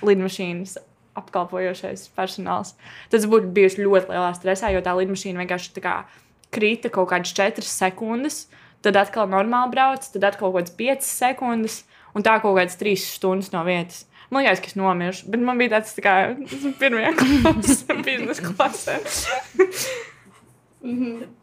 lidmašīnas 0.00 0.78
apkalpojošais 1.14 2.08
personāls, 2.16 2.74
tad 3.10 3.20
es 3.20 3.28
būtu 3.28 3.52
bijusi 3.52 3.84
ļoti 3.84 4.08
lielā 4.08 4.32
stresā, 4.34 4.72
jo 4.72 4.80
tā 4.80 4.94
lidmašīna 4.96 5.44
vienkārši 5.44 5.84
kā 5.84 6.06
krita 6.52 6.88
kaut 6.92 7.10
kādas 7.10 7.34
4 7.36 7.64
sekundes, 7.68 8.46
tad 8.84 8.98
atkal 9.00 9.28
normāli 9.30 9.74
brauc, 9.74 10.06
tad 10.14 10.22
atkal 10.30 10.50
kaut 10.50 10.60
kādas 10.60 10.76
5 10.78 11.08
sekundes, 11.08 11.82
un 12.16 12.20
tā 12.26 12.38
kaut 12.42 12.56
kādas 12.58 12.78
3 12.80 12.96
stundas 13.02 13.52
no 13.54 13.60
vietas. 13.68 13.98
Man 14.32 14.46
liekas, 14.46 14.62
ka 14.64 14.68
es 14.70 14.78
nomiršu, 14.80 15.28
bet 15.32 15.40
man 15.44 15.58
bija 15.60 15.74
tāds, 15.74 15.90
tā 15.92 16.00
kā, 16.06 16.12
esmu 16.46 16.72
pirmajā 16.80 17.12
klasē, 17.20 17.98
biznesa 18.00 18.42
klasē. 18.48 18.94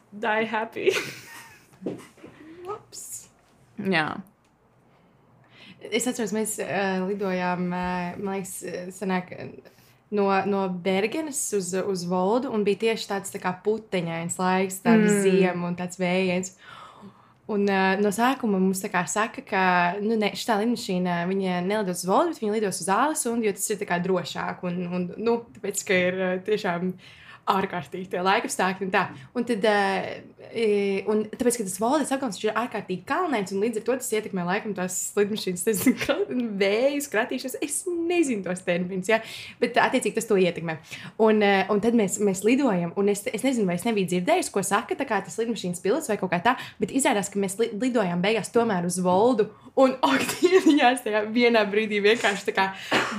Die 0.09 0.45
happy. 0.49 0.89
Jā. 3.87 4.07
Es 5.79 6.07
atceros, 6.09 6.33
mēs 6.35 6.57
uh, 6.63 7.05
lidojām, 7.07 7.69
uh, 7.69 8.17
man 8.19 8.39
liekas, 8.39 8.55
uh, 8.65 8.89
senāk, 8.91 9.29
uh, 9.37 9.77
no, 10.09 10.25
no 10.49 10.65
Bergenes 10.69 11.53
uz, 11.53 11.71
uz 11.77 12.03
Voldu, 12.09 12.51
un 12.51 12.65
bija 12.67 12.81
tieši 12.87 13.07
tāds 13.13 13.33
tā 13.33 13.53
puteņains 13.63 14.35
laiks, 14.41 14.81
tāda 14.83 15.05
mm. 15.05 15.21
ziema 15.23 15.69
un 15.69 15.77
tāds 15.79 16.01
vējains. 16.01 16.55
Un, 17.49 17.63
uh, 17.65 17.95
no 17.97 18.11
sākuma 18.13 18.59
mums 18.61 18.81
tā 18.83 18.91
kā 18.93 19.01
saka, 19.09 19.41
ka 19.41 19.61
nu, 20.03 20.13
ne, 20.21 20.29
šī 20.37 20.59
lidmašīna 20.59 21.15
nelidos 21.65 22.03
uz 22.03 22.09
Voldu, 22.09 22.35
bet 22.35 22.43
viņa 22.43 22.57
lidos 22.59 22.81
uz 22.83 22.89
Ālesu, 22.93 23.33
jo 23.41 23.53
tas 23.57 23.71
ir 23.73 23.79
drošāk. 24.05 24.61
Un, 24.69 24.83
un, 24.85 25.07
nu, 25.17 25.39
tāpēc, 25.55 25.81
ka 25.87 25.97
ir 26.09 26.19
uh, 26.19 26.35
tiešām 26.45 26.91
ārkārtīgi 27.49 28.09
tie 28.11 28.21
laika 28.25 28.49
apstākļi. 28.49 28.87
Un, 28.87 28.91
tā. 28.93 29.03
un, 29.37 29.45
tad, 29.47 29.65
uh, 29.69 31.05
un 31.11 31.23
tāpēc, 31.33 31.59
ka 31.59 31.67
tas 31.67 31.79
valodas 31.81 32.13
apgabals 32.15 32.41
ir 32.43 32.57
ārkārtīgi 32.57 33.05
kalnēns, 33.09 33.53
un 33.55 33.63
līdz 33.65 33.81
ar 33.81 33.85
to 33.87 33.97
tas 34.01 34.11
ietekmē 34.17 34.45
laikam 34.47 34.75
tās 34.77 34.97
lidmašīnas, 35.17 35.65
tas 35.67 35.83
vēju 36.63 37.05
skratīšanas. 37.05 37.59
Es 37.65 37.81
nezinu 37.89 38.45
tos 38.47 38.63
terminus, 38.65 39.11
ja? 39.11 39.21
bet 39.61 39.77
attiecīgi 39.81 40.17
tas 40.19 40.29
to 40.29 40.39
ietekmē. 40.39 40.79
Un, 41.25 41.43
uh, 41.45 41.63
un 41.73 41.83
tad 41.83 41.97
mēs, 41.97 42.19
mēs 42.23 42.43
lidojam, 42.47 42.93
un 42.99 43.11
es, 43.13 43.25
es 43.29 43.45
nezinu, 43.45 43.67
vai 43.69 43.79
es 43.79 43.87
nebiju 43.87 44.13
dzirdējis, 44.13 44.51
ko 44.53 44.63
saka 44.65 44.97
tas 44.99 45.39
lidmašīnas 45.39 45.81
pilots 45.83 46.09
vai 46.11 46.19
kaut 46.21 46.33
kā 46.33 46.41
tā, 46.43 46.55
bet 46.81 46.93
izrādās, 46.95 47.31
ka 47.31 47.41
mēs 47.41 47.57
li 47.61 47.71
lidojām 47.79 48.21
beigās 48.23 48.53
tomēr 48.53 48.87
uz 48.87 48.99
Voldu. 49.03 49.49
Un 49.79 49.95
aktīvās 50.13 51.03
tajā 51.05 51.23
vienā 51.33 51.63
brīdī 51.69 52.01
vienkārši 52.03 52.49
tā 52.49 52.55
kā 52.57 52.67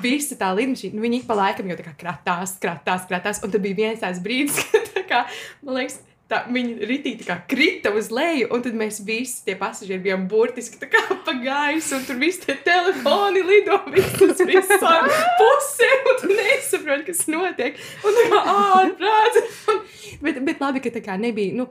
visa 0.05 0.37
tā 0.41 0.53
lidmašīna, 0.57 0.97
nu, 0.97 1.05
viņi 1.07 1.23
ik 1.23 1.29
pa 1.31 1.39
laikam 1.39 1.71
jau 1.71 1.79
tā 1.81 1.89
kā 1.89 1.97
kratās, 2.05 2.57
kratās, 2.63 3.09
kratās, 3.09 3.43
un 3.45 3.55
tad 3.55 3.65
bija 3.65 3.79
viens 3.85 4.05
tās 4.05 4.21
brīdis, 4.25 4.61
kad 4.73 5.05
kā, 5.11 5.25
man 5.65 5.81
liekas, 5.81 6.01
tā, 6.31 6.45
viņa 6.51 6.89
ritīgi 6.89 7.37
krita 7.51 7.93
uz 7.97 8.11
leju, 8.15 8.49
un 8.55 8.63
tad 8.65 8.77
mēs 8.79 9.01
visi 9.07 9.45
tie 9.47 9.57
pasažieri 9.59 10.03
bijām 10.05 10.27
burtiski 10.31 10.81
pa 10.81 11.35
gaisu, 11.35 11.99
un 11.99 12.07
tur 12.07 12.21
viss 12.21 12.43
tie 12.45 12.57
telefoni 12.65 13.43
lido 13.47 13.81
visas 13.95 14.43
visām 14.47 15.09
pusēm, 15.41 16.11
un 16.13 16.21
tu 16.23 16.33
nesaproti, 16.33 17.07
kas 17.11 17.25
notiek. 17.31 17.81
Un 18.05 18.19
tā 18.19 18.27
kā 18.33 18.43
ārprāts. 18.55 19.57
Bet, 20.21 20.37
bet 20.45 20.61
labi, 20.61 20.83
ka 20.85 20.93
tā 20.93 21.01
kā 21.05 21.15
nebija, 21.21 21.55
nu, 21.57 21.67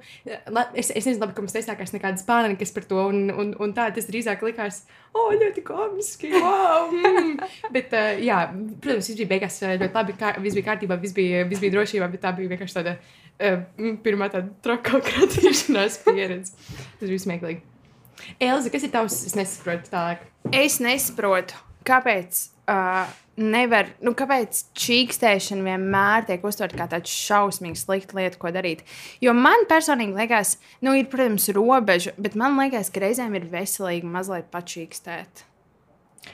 la, 0.50 0.64
es, 0.74 0.90
es 0.90 1.06
nezinu, 1.06 1.22
labi, 1.22 1.36
ka 1.38 1.44
mums 1.44 1.54
nesākās 1.54 1.94
nekādas 1.94 2.26
pānikas 2.26 2.74
par 2.74 2.88
to, 2.90 3.04
un, 3.12 3.28
un, 3.30 3.52
un 3.62 3.74
tā 3.78 3.90
tas 3.94 4.08
drīzāk 4.10 4.42
likās, 4.48 4.82
oh, 5.14 5.30
ļoti 5.38 5.62
komiski, 5.68 6.32
wow! 6.34 6.90
Mm. 6.90 7.36
bet, 7.76 7.94
uh, 7.94 8.18
jā, 8.26 8.40
protams, 8.82 9.12
viss 9.12 9.20
bija 9.20 9.34
beigās 9.36 9.60
ļoti 9.68 9.94
labi, 9.94 10.18
kā, 10.18 10.34
viss 10.42 10.58
bija 10.58 10.72
kārtībā, 10.72 10.98
viss 11.04 11.18
bija, 11.18 11.44
viss 11.50 11.62
bija 11.62 11.78
drošībā, 11.78 12.10
bet 12.10 12.26
tā 12.26 12.34
bija 12.38 12.56
vienkārši 12.56 12.80
tāda 12.80 12.98
pirmā 13.40 14.30
tāda 14.34 14.50
trakā 14.66 15.02
kratīšanās 15.06 16.02
pieredze. 16.06 16.54
Tas 17.00 17.08
bija 17.08 17.24
smieklīgi. 17.26 17.64
Elza, 18.44 18.72
kas 18.74 18.86
ir 18.86 18.94
tavs? 18.94 19.24
Es 19.30 19.36
nesaprotu 19.38 19.92
tālāk. 19.94 20.28
Es 20.56 20.80
nesaprotu, 20.84 21.58
kāpēc. 21.88 22.46
Uh, 22.70 23.10
nevar, 23.40 23.88
nu, 24.04 24.14
kāpēc 24.18 24.60
čīkstēšana 24.78 25.66
vienmēr 25.66 26.28
tiek 26.28 26.44
uztverta 26.46 26.78
kā 26.78 26.88
tāda 26.92 27.10
šausmīga, 27.10 27.80
slikta 27.80 28.18
lieta, 28.20 28.40
ko 28.42 28.52
darīt. 28.54 28.84
Jo 29.24 29.34
man 29.38 29.66
personīgi 29.70 30.18
liekas, 30.18 30.58
nu, 30.86 30.94
ir, 31.00 31.08
protams, 31.12 31.48
robeža, 31.56 32.14
bet 32.20 32.38
man 32.40 32.60
liekas, 32.60 32.92
ka 32.94 33.04
reizēm 33.06 33.38
ir 33.40 33.48
veselīgi 33.50 34.10
mazliet 34.10 34.52
pačīkstēt. 34.54 35.46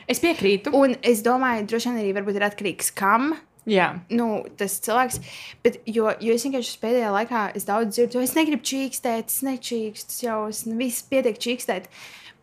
Es 0.10 0.22
piekrītu. 0.22 0.74
Un 0.76 0.97
es 1.06 1.22
domāju, 1.26 1.68
droši 1.70 1.91
vien 1.91 2.01
arī 2.01 2.36
ir 2.36 2.47
atkarīgs 2.49 2.91
kam. 2.97 3.36
Jā. 3.70 3.88
Nu, 4.13 4.43
tas 4.59 4.78
cilvēks, 4.86 5.22
bet, 5.66 5.80
jo, 5.89 6.11
jo 6.22 6.34
es 6.38 6.43
vienkārši 6.45 6.82
pēdējā 6.84 7.13
laikā 7.16 7.45
daudz 7.66 7.95
dzirdu, 7.95 8.22
es 8.22 8.36
negribu 8.38 8.66
čīkstēt, 8.70 9.32
es 9.34 9.41
nečīkstu, 9.45 10.20
jau 10.28 10.43
es 10.51 10.63
viss 10.70 11.05
pietiek 11.09 11.39
čīkstēt. 11.41 11.89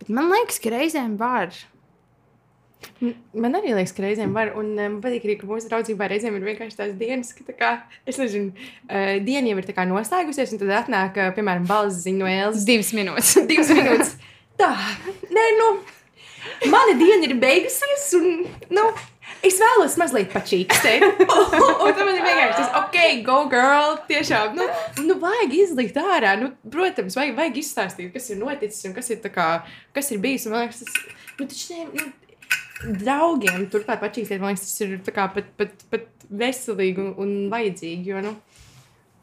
Bet 0.03 0.11
man 0.11 0.33
liekas, 0.35 0.59
ka 0.63 0.73
reizēm 0.75 1.15
var. 1.21 1.55
Man 3.39 3.55
arī 3.55 3.77
liekas, 3.77 3.95
ka 3.95 4.03
reizēm 4.03 4.35
var, 4.35 4.51
un 4.59 4.75
man 4.75 4.97
um, 4.97 4.99
patīk 5.05 5.29
arī, 5.29 5.39
ka 5.39 5.47
mūsu 5.47 5.71
draudzībā 5.71 6.09
reizēm 6.11 6.35
ir 6.41 6.49
vienkārši 6.49 6.79
tās 6.81 6.93
dienas, 6.99 7.31
ka, 7.37 7.47
tā 7.47 7.55
kā, 7.55 7.71
es 8.11 8.19
nezinu, 8.19 8.51
uh, 8.89 9.15
diena 9.23 9.53
jau 9.53 9.63
ir 9.63 9.89
noslēgusies, 9.93 10.57
un 10.57 10.63
tad 10.65 10.75
atnāk, 10.81 11.23
uh, 11.23 11.31
piemēram, 11.37 11.71
balss 11.71 12.03
Elzas. 12.11 12.67
Divas 12.67 12.91
minūtes. 12.99 13.37
Divas 13.47 13.71
minūtes. 13.71 14.17
Tā, 14.61 14.75
nē, 15.31 15.47
nu, 15.61 15.69
mana 16.73 16.99
diena 16.99 17.29
ir 17.29 17.37
beigusies, 17.41 18.11
un, 18.19 18.45
nu, 18.75 18.91
Es 19.43 19.57
vēlos 19.59 19.97
mazliet 19.99 20.31
pačīkstēt. 20.31 21.03
un 21.83 21.95
tam 21.97 22.07
man 22.07 22.15
ir 22.15 22.23
vienkārši 22.23 22.59
tas, 22.61 22.69
ok, 22.79 22.99
go 23.27 23.41
girl. 23.51 23.97
Tiešām, 24.07 24.55
nu, 24.59 24.69
nu 25.09 25.17
vajag 25.23 25.57
izlikt 25.57 25.99
ārā. 25.99 26.37
Nu, 26.39 26.53
protams, 26.71 27.17
vajag, 27.19 27.35
vajag 27.39 27.59
izstāstīt, 27.63 28.13
kas 28.15 28.31
ir 28.31 28.39
noticis 28.43 28.87
un 28.87 28.95
kas 28.95 29.11
ir, 29.11 29.19
kā, 29.35 29.49
kas 29.97 30.13
ir 30.15 30.23
bijis. 30.23 30.47
Un, 30.47 30.55
man 30.55 30.69
liekas, 30.69 30.85
tas, 30.85 31.27
nu, 31.41 31.49
taču, 31.49 31.75
ne, 31.75 31.89
nu, 31.99 32.95
draugiem 33.03 33.67
turklāt 33.73 34.03
pačīkstēt, 34.05 34.43
man 34.43 34.55
liekas, 34.55 34.69
tas 34.69 34.87
ir 34.87 34.97
kā, 35.11 35.27
pat, 35.35 35.51
pat, 35.59 35.85
pat 35.91 36.09
veselīgi 36.31 37.03
un, 37.03 37.13
un 37.25 37.37
vajadzīgi. 37.53 38.15
Jo, 38.15 38.25
nu, 38.25 38.37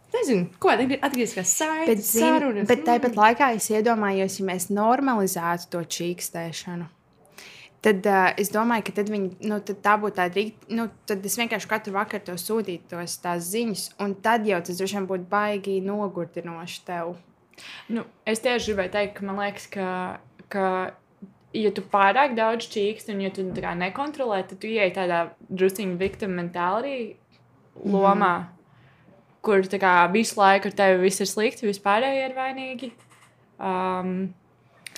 Nezinu, 0.09 0.47
ko 0.57 0.71
atgriezties 0.73 1.51
saistībā 1.53 1.93
ar 1.93 1.99
sarunu. 2.01 2.63
Bet 2.67 2.81
tāpat 2.87 3.13
laikā 3.13 3.51
es 3.53 3.69
iedomājos, 3.69 4.39
ja 4.41 4.47
mēs 4.47 4.71
normalizētu 4.73 5.69
to 5.75 5.83
čīkstēšanu 5.85 6.95
Tad 7.85 8.03
uh, 8.11 8.25
es 8.41 8.51
domāju, 8.51 8.83
ka 8.89 8.93
tad 8.97 9.09
viņi, 9.11 9.29
nu, 9.47 9.61
tad 9.63 9.77
tā 9.85 9.95
būtu 10.01 10.17
tāda 10.17 10.35
rīta, 10.35 10.67
nu, 10.75 10.89
tad 11.07 11.23
es 11.23 11.37
vienkārši 11.39 11.69
katru 11.71 11.93
vakaru 11.95 12.25
to 12.27 12.35
sūtītu, 12.35 12.89
tos 12.91 13.15
tās 13.23 13.45
ziņas, 13.53 13.85
un 14.03 14.17
tad 14.19 14.47
jau 14.47 14.59
tas 14.67 14.81
droši 14.81 14.97
vien 14.97 15.07
būtu 15.07 15.29
baigi 15.31 15.77
nogurdinoši 15.85 16.81
tev. 16.89 17.13
Nu, 17.91 18.03
es 18.27 18.43
tieši 18.43 18.73
gribēju 18.73 18.93
teikt, 18.97 19.13
ka 19.15 19.27
man 19.29 19.39
liekas, 19.39 19.69
ka, 19.71 19.87
ka 20.51 20.65
ja 21.55 21.71
tu 21.75 21.83
pārāk 21.93 22.35
daudz 22.37 22.67
čīksti 22.73 23.15
un 23.15 23.23
ja 23.23 23.31
tu 23.33 23.47
tā 23.55 23.73
nekontrolē, 23.79 24.41
tad 24.49 24.61
tu 24.61 24.69
ieej 24.69 24.93
tādā 24.97 25.21
drusciņā 25.47 25.97
victim 26.01 26.35
mentality 26.37 27.15
lomā, 27.79 28.33
mm. 28.43 28.49
kur 29.45 29.63
kā, 29.81 29.93
visu 30.13 30.39
laiku 30.39 30.69
ar 30.69 30.77
tevi 30.83 30.99
viss 31.05 31.23
ir 31.23 31.31
slikti, 31.31 31.69
vispārējie 31.69 32.27
ir 32.27 32.35
vainīgi. 32.37 32.91
Um, 33.59 34.13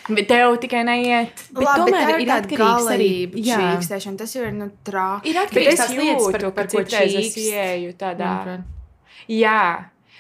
Bet 0.10 0.28
tev 0.32 0.56
tikai 0.64 0.82
neiet. 0.88 1.46
Bet 1.54 1.66
Labi, 1.68 1.84
tomēr 1.84 2.12
bet 2.12 2.24
ir 2.24 2.34
atkarīgs 2.36 2.90
arī 2.96 3.12
čīkstēšana. 3.36 4.20
Tas 4.22 4.36
jau 4.36 4.44
ir 4.48 4.54
nu, 4.58 4.68
traki. 4.88 5.32
Ir 5.32 5.42
atkarīgs 5.44 5.82
tās 5.84 5.96
lietas, 5.96 6.28
par, 6.34 6.46
par, 6.58 6.70
ko 6.74 6.84
čīkst. 6.90 7.22
Es 7.22 7.40
ieju 7.46 7.96
tādā. 8.00 8.60
Jā, 9.30 9.64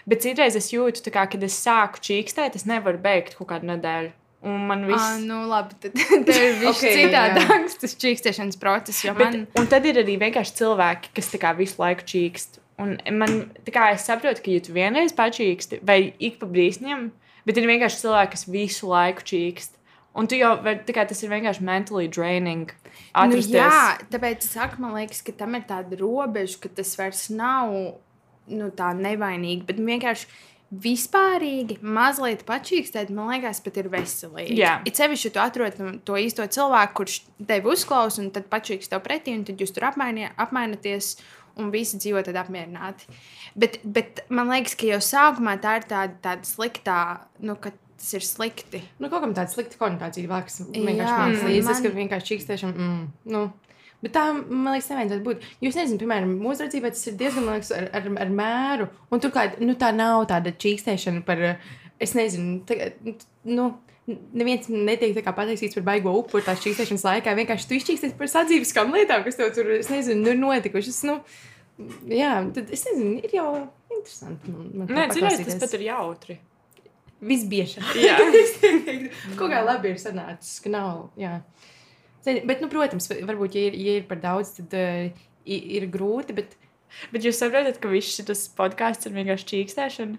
bet 0.09 0.23
citreiz 0.23 0.57
es 0.59 0.69
jūtu, 0.73 1.13
kā, 1.13 1.25
kad 1.31 1.43
es 1.47 1.57
sāku 1.65 2.03
čīkstēt, 2.05 2.57
es 2.59 2.67
nevaru 2.69 3.01
beigt 3.01 3.37
kaut 3.39 3.49
kādu 3.53 3.71
nedēļu. 3.73 4.13
Un 4.41 4.63
man 4.65 4.87
viss 4.89 5.19
ir. 5.19 5.25
Nu, 5.29 5.43
labi, 5.49 5.75
tad 5.83 5.93
tev 6.27 6.39
ir 6.41 6.55
viss 6.63 6.71
okay, 6.81 6.95
citādāks, 6.97 7.77
tas 7.81 7.93
čīkstēšanas 8.01 8.57
process. 8.61 9.05
Bet, 9.05 9.21
man... 9.21 9.43
Un 9.59 9.69
tad 9.69 9.85
ir 9.89 10.01
arī 10.01 10.17
vienkārši 10.21 10.57
cilvēki, 10.63 11.13
kas 11.17 11.29
kā, 11.41 11.53
visu 11.57 11.77
laiku 11.81 12.07
čīkst. 12.09 12.57
Un 12.81 12.95
man, 13.13 13.35
kā, 13.69 13.91
es 13.93 14.07
saprotu, 14.09 14.41
ka, 14.41 14.53
ja 14.55 14.63
tu 14.65 14.73
vienreiz 14.73 15.13
pačīksti 15.13 15.83
vai 15.85 15.99
ik 16.17 16.39
pa 16.41 16.49
brīsņiem, 16.49 17.03
Bet 17.47 17.57
ir 17.57 17.69
vienkārši 17.69 18.03
cilvēki, 18.03 18.33
kas 18.35 18.47
visu 18.49 18.91
laiku 18.91 19.25
čīkst. 19.31 19.79
Un 20.17 20.27
tu 20.27 20.35
jau, 20.35 20.57
kā, 20.59 21.05
tas 21.07 21.23
ir 21.23 21.31
vienkārši 21.31 21.63
mentally 21.63 22.09
draining. 22.11 22.71
Atrasties. 23.15 23.53
Nu, 23.53 23.61
jā, 23.61 24.07
tāpēc 24.11 24.43
saku, 24.43 24.81
man 24.83 24.97
liekas, 24.99 25.23
ka 25.23 25.33
tam 25.39 25.55
ir 25.55 25.63
tāda 25.69 25.99
robeža, 25.99 26.59
ka 26.65 26.71
tas 26.81 26.91
vairs 26.99 27.29
nav 27.31 27.71
nu, 28.51 28.71
tā 28.75 28.91
nevainīgi, 28.97 29.63
bet 29.67 29.79
vienkārši 29.79 30.27
vispārīgi 30.71 31.81
mazliet 31.83 32.45
pačīkstēt, 32.47 33.09
man 33.11 33.33
liekas, 33.33 33.59
pat 33.63 33.79
ir 33.81 33.89
veselīgi. 33.91 34.55
Jā. 34.55 34.77
It 34.87 34.99
sevišķi, 34.99 35.27
ja 35.27 35.33
tu 35.35 35.41
atrod 35.43 35.81
to 36.07 36.19
īsto 36.19 36.45
cilvēku, 36.47 36.95
kurš 37.01 37.17
tevi 37.47 37.71
uzklausa 37.73 38.23
un 38.23 38.29
tad 38.35 38.47
pačīkst 38.51 38.93
tev 38.93 39.03
pretī, 39.03 39.35
un 39.35 39.43
tad 39.47 39.59
jūs 39.59 39.75
tur 39.75 39.89
apmaināties 39.89 41.17
un 41.59 41.71
visi 41.73 41.99
dzīvo 42.01 42.23
tad 42.25 42.37
apmierināti. 42.41 43.07
Bet, 43.59 43.79
bet 43.83 44.23
man 44.31 44.51
liekas, 44.53 44.77
ka 44.79 44.89
jau 44.89 44.99
sākumā 45.03 45.57
tā 45.63 45.79
ir 45.79 45.87
tāda, 45.89 46.17
tāda 46.23 46.47
sliktā, 46.47 46.99
nu, 47.43 47.57
ka 47.59 47.73
tas 48.01 48.13
ir 48.17 48.25
slikti. 48.25 48.81
Nu, 48.99 49.09
kaut 49.09 49.25
kam 49.25 49.35
tāda 49.37 49.51
slikta 49.53 49.79
konotācija 49.81 50.29
vāks. 50.31 50.61
Vienkārši 50.71 51.43
līdzi, 51.45 51.67
man... 51.67 51.83
ka 51.83 51.93
vienkārši 51.97 52.31
čīkstēšana, 52.31 52.87
mm, 52.87 53.03
nu. 53.35 53.43
Bet 54.01 54.15
tā, 54.15 54.23
man 54.33 54.71
liekas, 54.73 54.89
nevajadzētu 54.89 55.25
būt. 55.27 55.43
Jūs 55.61 55.77
nezināt, 55.77 56.01
piemēram, 56.01 56.31
mūsu 56.41 56.65
redzībā 56.65 56.89
tas 56.93 57.03
ir 57.05 57.19
diezgan, 57.19 57.45
liekas, 57.51 57.69
ar, 57.77 57.89
ar, 57.99 58.07
ar 58.23 58.31
mēru. 58.33 58.87
Un 59.13 59.21
turklāt, 59.21 59.59
nu, 59.61 59.75
tā 59.77 59.91
nav 59.93 60.25
tāda 60.31 60.53
čīkstēšana 60.63 61.21
par, 61.27 61.43
es 62.01 62.15
nezinu, 62.17 62.63
tā, 62.65 62.89
nu, 63.47 63.71
neviens 64.33 64.67
netiek 64.71 65.17
pateikts 65.25 65.77
par 65.77 65.87
baigo 65.91 66.13
upuri 66.19 66.45
tās 66.45 66.61
čīkstēšanas 66.63 67.05
laikā. 67.07 67.33
Vienkārši 67.37 67.69
tu 67.69 67.77
izčīksties 67.77 68.15
par 68.19 68.31
sadzīviskām 68.31 68.93
lietām, 68.95 69.25
kas 69.25 69.39
tev 69.39 69.51
tur, 69.55 69.71
es 69.77 69.91
nezinu, 69.93 70.23
nu, 70.23 70.31
ir 70.33 70.39
notikušas. 70.41 71.01
Nu, 71.07 71.19
jā, 72.09 72.33
tad 72.55 72.71
es 72.73 72.85
nezinu, 72.89 73.17
ir 73.21 73.35
jau 73.37 73.49
interesanti. 73.91 74.53
Man, 74.53 74.71
man 74.81 74.95
Nē, 74.97 75.09
dzirdēt, 75.13 75.45
tas 75.47 75.61
pat 75.61 75.77
ir 75.77 75.85
jautri. 75.89 76.39
Visbiežāk. 77.21 77.91
Jā, 78.01 78.17
kaut 79.39 79.51
kā 79.51 79.61
labi 79.61 79.93
ir 79.93 80.01
sanācis, 80.01 80.57
ka 80.63 80.71
nav. 80.73 81.11
Jā. 81.21 81.37
Bet, 82.25 82.61
nu, 82.61 82.69
protams, 82.69 83.09
varbūt, 83.11 83.57
ja 83.57 83.69
ir, 83.69 83.77
ja 83.77 83.93
ir 83.99 84.09
par 84.09 84.21
daudz, 84.21 84.55
tad 84.57 84.73
uh, 84.77 85.21
ir 85.45 85.87
grūti. 85.93 86.37
Bet... 86.37 86.57
bet 87.13 87.23
jūs 87.25 87.37
saprotat, 87.39 87.77
ka 87.81 87.89
viss 87.93 88.17
šis 88.17 88.49
podkāsts 88.57 89.07
ir 89.07 89.15
vienkārši 89.15 89.49
čīkstēšana? 89.53 90.17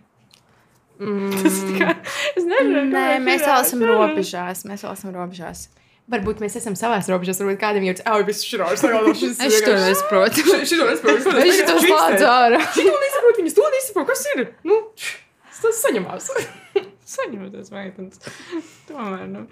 Mm. 1.01 1.31
Tas 1.43 1.61
kā, 1.79 1.95
es 2.37 2.45
nezinu, 2.45 2.83
Nē, 2.93 3.07
mēs 3.25 3.47
vēl 3.47 3.63
esam 3.65 3.87
robežās. 3.89 4.67
Mēs 4.69 4.85
vēl 4.85 4.93
esam 4.93 5.15
robežās. 5.17 5.65
Varbūt 6.13 6.43
mēs 6.43 6.57
esam 6.59 6.75
savās 6.77 7.09
robežās, 7.09 7.39
varbūt 7.41 7.61
kādam 7.63 7.85
jūtas, 7.87 8.05
ah, 8.11 8.19
viss 8.27 8.45
šurās, 8.45 8.83
šis 8.83 9.39
Es 9.47 9.61
to 9.63 9.75
nesaprotu. 9.79 10.45
Šito 10.69 10.89
nesaprotu. 10.89 11.35
Viņš 11.39 11.61
to 11.69 11.77
slēdz 11.87 12.25
ārā. 12.27 12.63
Šito 12.75 12.97
nesaprotu, 13.05 13.37
viņas 13.41 13.57
to 13.59 13.69
nesaprotu, 13.77 14.09
kas 14.11 14.25
ir? 14.35 14.43
Nu, 14.67 14.81
tas 15.63 15.85
saņemās. 15.87 16.33
Saņemot 17.13 17.55
meitenes. 17.75 18.21
Tomēr, 18.89 19.29
nu. 19.31 19.47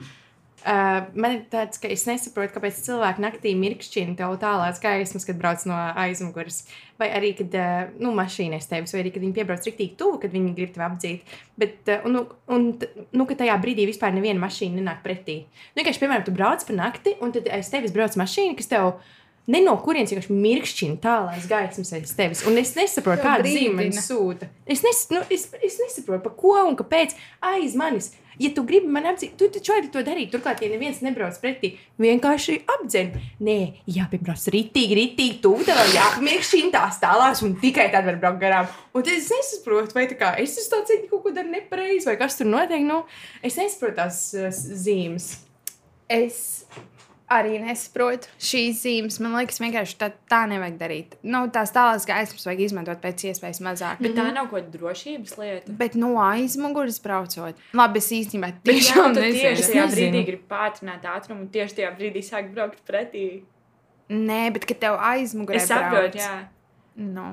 Uh, 0.60 1.06
man 1.16 1.38
ir 1.38 1.44
tāds, 1.48 1.80
ka 1.80 1.88
es 1.88 2.02
nesaprotu, 2.04 2.52
kāpēc 2.52 2.82
cilvēki 2.84 3.22
naktī 3.24 3.54
mirkšķina 3.56 4.12
tev 4.18 4.34
tālās 4.42 4.80
gaismas, 4.82 5.24
kad 5.24 5.38
brauc 5.40 5.62
no 5.68 5.76
aizmugures. 6.02 6.66
Vai 7.00 7.08
arī, 7.16 7.30
kad 7.38 7.54
uh, 7.56 7.94
nu, 8.02 8.12
mašīna 8.16 8.58
ir 8.60 8.66
tevis, 8.68 8.92
vai 8.92 9.00
arī, 9.00 9.14
kad 9.14 9.24
viņi 9.24 9.36
piebrauc 9.38 9.64
riktīgi 9.64 9.96
tuvu, 10.00 10.18
kad 10.20 10.34
viņi 10.36 10.52
grib 10.58 10.74
tevi 10.74 10.84
apdzīt. 10.84 11.32
Bet, 11.60 11.78
uh, 11.88 12.04
un, 12.10 12.26
un, 12.52 12.68
nu, 13.16 13.28
ka 13.30 13.38
tajā 13.40 13.56
brīdī 13.62 13.88
vispār 13.88 14.12
neviena 14.16 14.42
mašīna 14.42 14.82
nenāk 14.82 15.00
pretī. 15.06 15.38
Nu, 15.70 15.80
vienkārši, 15.80 16.04
piemēram, 16.04 16.28
tu 16.28 16.36
brauc 16.36 16.68
pa 16.68 16.76
nakti, 16.76 17.16
un 17.24 17.32
tad 17.32 17.48
aiz 17.48 17.72
tevis 17.72 17.96
brauc 17.96 18.20
mašīna, 18.20 18.58
kas 18.60 18.68
tev 18.74 18.98
ne 19.50 19.60
no 19.64 19.74
kurienes 19.80 20.12
vienkārši 20.12 20.36
mirkšķina 20.36 21.00
tālās 21.02 21.46
gaismas 21.50 21.92
aiz 21.96 22.12
tevis. 22.16 22.44
Un 22.48 22.60
es 22.60 22.74
nesaprotu, 22.76 23.24
kāda 23.24 23.48
zīme 23.48 23.86
man 23.86 23.96
sūta. 23.96 24.50
Es, 24.68 24.84
nes, 24.84 25.06
nu, 25.14 25.24
es, 25.32 25.48
es 25.56 25.80
nesaprotu, 25.82 26.28
pa 26.28 26.34
ko 26.36 26.58
un 26.68 26.76
kāpēc 26.78 27.16
aiz 27.52 27.76
manis. 27.78 28.12
Ja 28.40 28.48
tu 28.56 28.62
gribi 28.64 28.88
man 28.88 29.04
apdzīt, 29.10 29.34
tu 29.36 29.50
taču 29.52 29.74
vari 29.74 29.90
to 29.92 30.00
darīt. 30.04 30.30
Turklāt, 30.32 30.62
ja 30.64 30.70
neviens 30.72 31.02
nebrauc 31.04 31.36
pretī, 31.42 31.74
vienkārši 32.00 32.56
apdzen. 32.76 33.12
Nē, 33.44 33.56
jāpiebrauc 33.92 34.46
ritīgi, 34.54 34.96
ritīgi, 34.96 35.40
tu 35.44 35.52
tev 35.66 35.76
vēl 35.76 35.92
jāpamirkšķina 35.98 36.72
tās 36.72 37.02
tālās, 37.02 37.44
un 37.44 37.58
tikai 37.60 37.90
tad 37.92 38.08
var 38.08 38.16
braukt 38.22 38.40
garām. 38.40 38.70
Un 38.96 39.04
tad 39.04 39.12
es 39.12 39.28
nesaprotu, 39.34 39.92
vai 39.98 40.06
tā 40.08 40.16
kā 40.20 40.32
es 40.40 40.56
uz 40.56 40.70
to 40.72 40.80
ceļu 40.88 41.10
kaut 41.10 41.26
ko 41.26 41.34
daru 41.36 41.52
nepareizi, 41.52 42.08
vai 42.08 42.16
kas 42.20 42.40
tur 42.40 42.48
notiek. 42.48 42.80
Nu, 42.86 43.02
es 43.44 43.60
nesaprotu 43.60 44.00
tās 44.00 44.22
uh, 44.38 44.48
zīmes. 44.50 45.34
Es 46.10 46.40
arī 47.30 47.60
nesaprotu 47.62 48.30
šīs 48.42 48.80
zīmes. 48.84 49.18
Man 49.22 49.36
liekas, 49.38 49.60
vienkārši 49.62 49.96
tā, 50.00 50.10
tā 50.30 50.40
nevajag 50.50 50.78
darīt. 50.80 51.14
Nu, 51.22 51.44
tās 51.54 51.72
tālās 51.74 52.06
gaismas 52.08 52.46
vajag 52.48 52.64
izmantot 52.66 53.02
pēc 53.02 53.26
iespējas 53.30 53.62
mazāk. 53.64 54.02
Bet 54.02 54.16
tā 54.18 54.26
nav 54.34 54.50
kaut 54.50 54.58
kāda 54.64 54.74
drošības 54.74 55.36
lieta. 55.40 55.76
Bet 55.80 55.96
no 56.00 56.16
aizmugures 56.24 56.98
braucot, 57.04 57.62
labi, 57.76 58.02
es 58.02 58.10
īstenībā 58.18 58.52
tiešām 58.66 59.14
nezinu. 59.14 59.38
tieši 59.38 59.70
tajā 59.70 59.86
brīdī 59.94 60.24
gribi 60.32 60.44
pātrināt 60.50 61.06
ātrumu, 61.14 61.46
un 61.46 61.54
tieši 61.54 61.80
tajā 61.80 61.94
brīdī 61.96 62.24
sāk 62.26 62.50
braukt 62.56 62.82
pretī. 62.88 63.28
Nē, 64.10 64.42
bet 64.56 64.66
kad 64.66 64.82
tev 64.82 64.98
aizmugurē 64.98 65.60
Es 65.62 65.70
saprotu, 65.70 66.18
brauc, 66.18 66.18
jā. 66.18 66.36
Nu. 66.98 67.30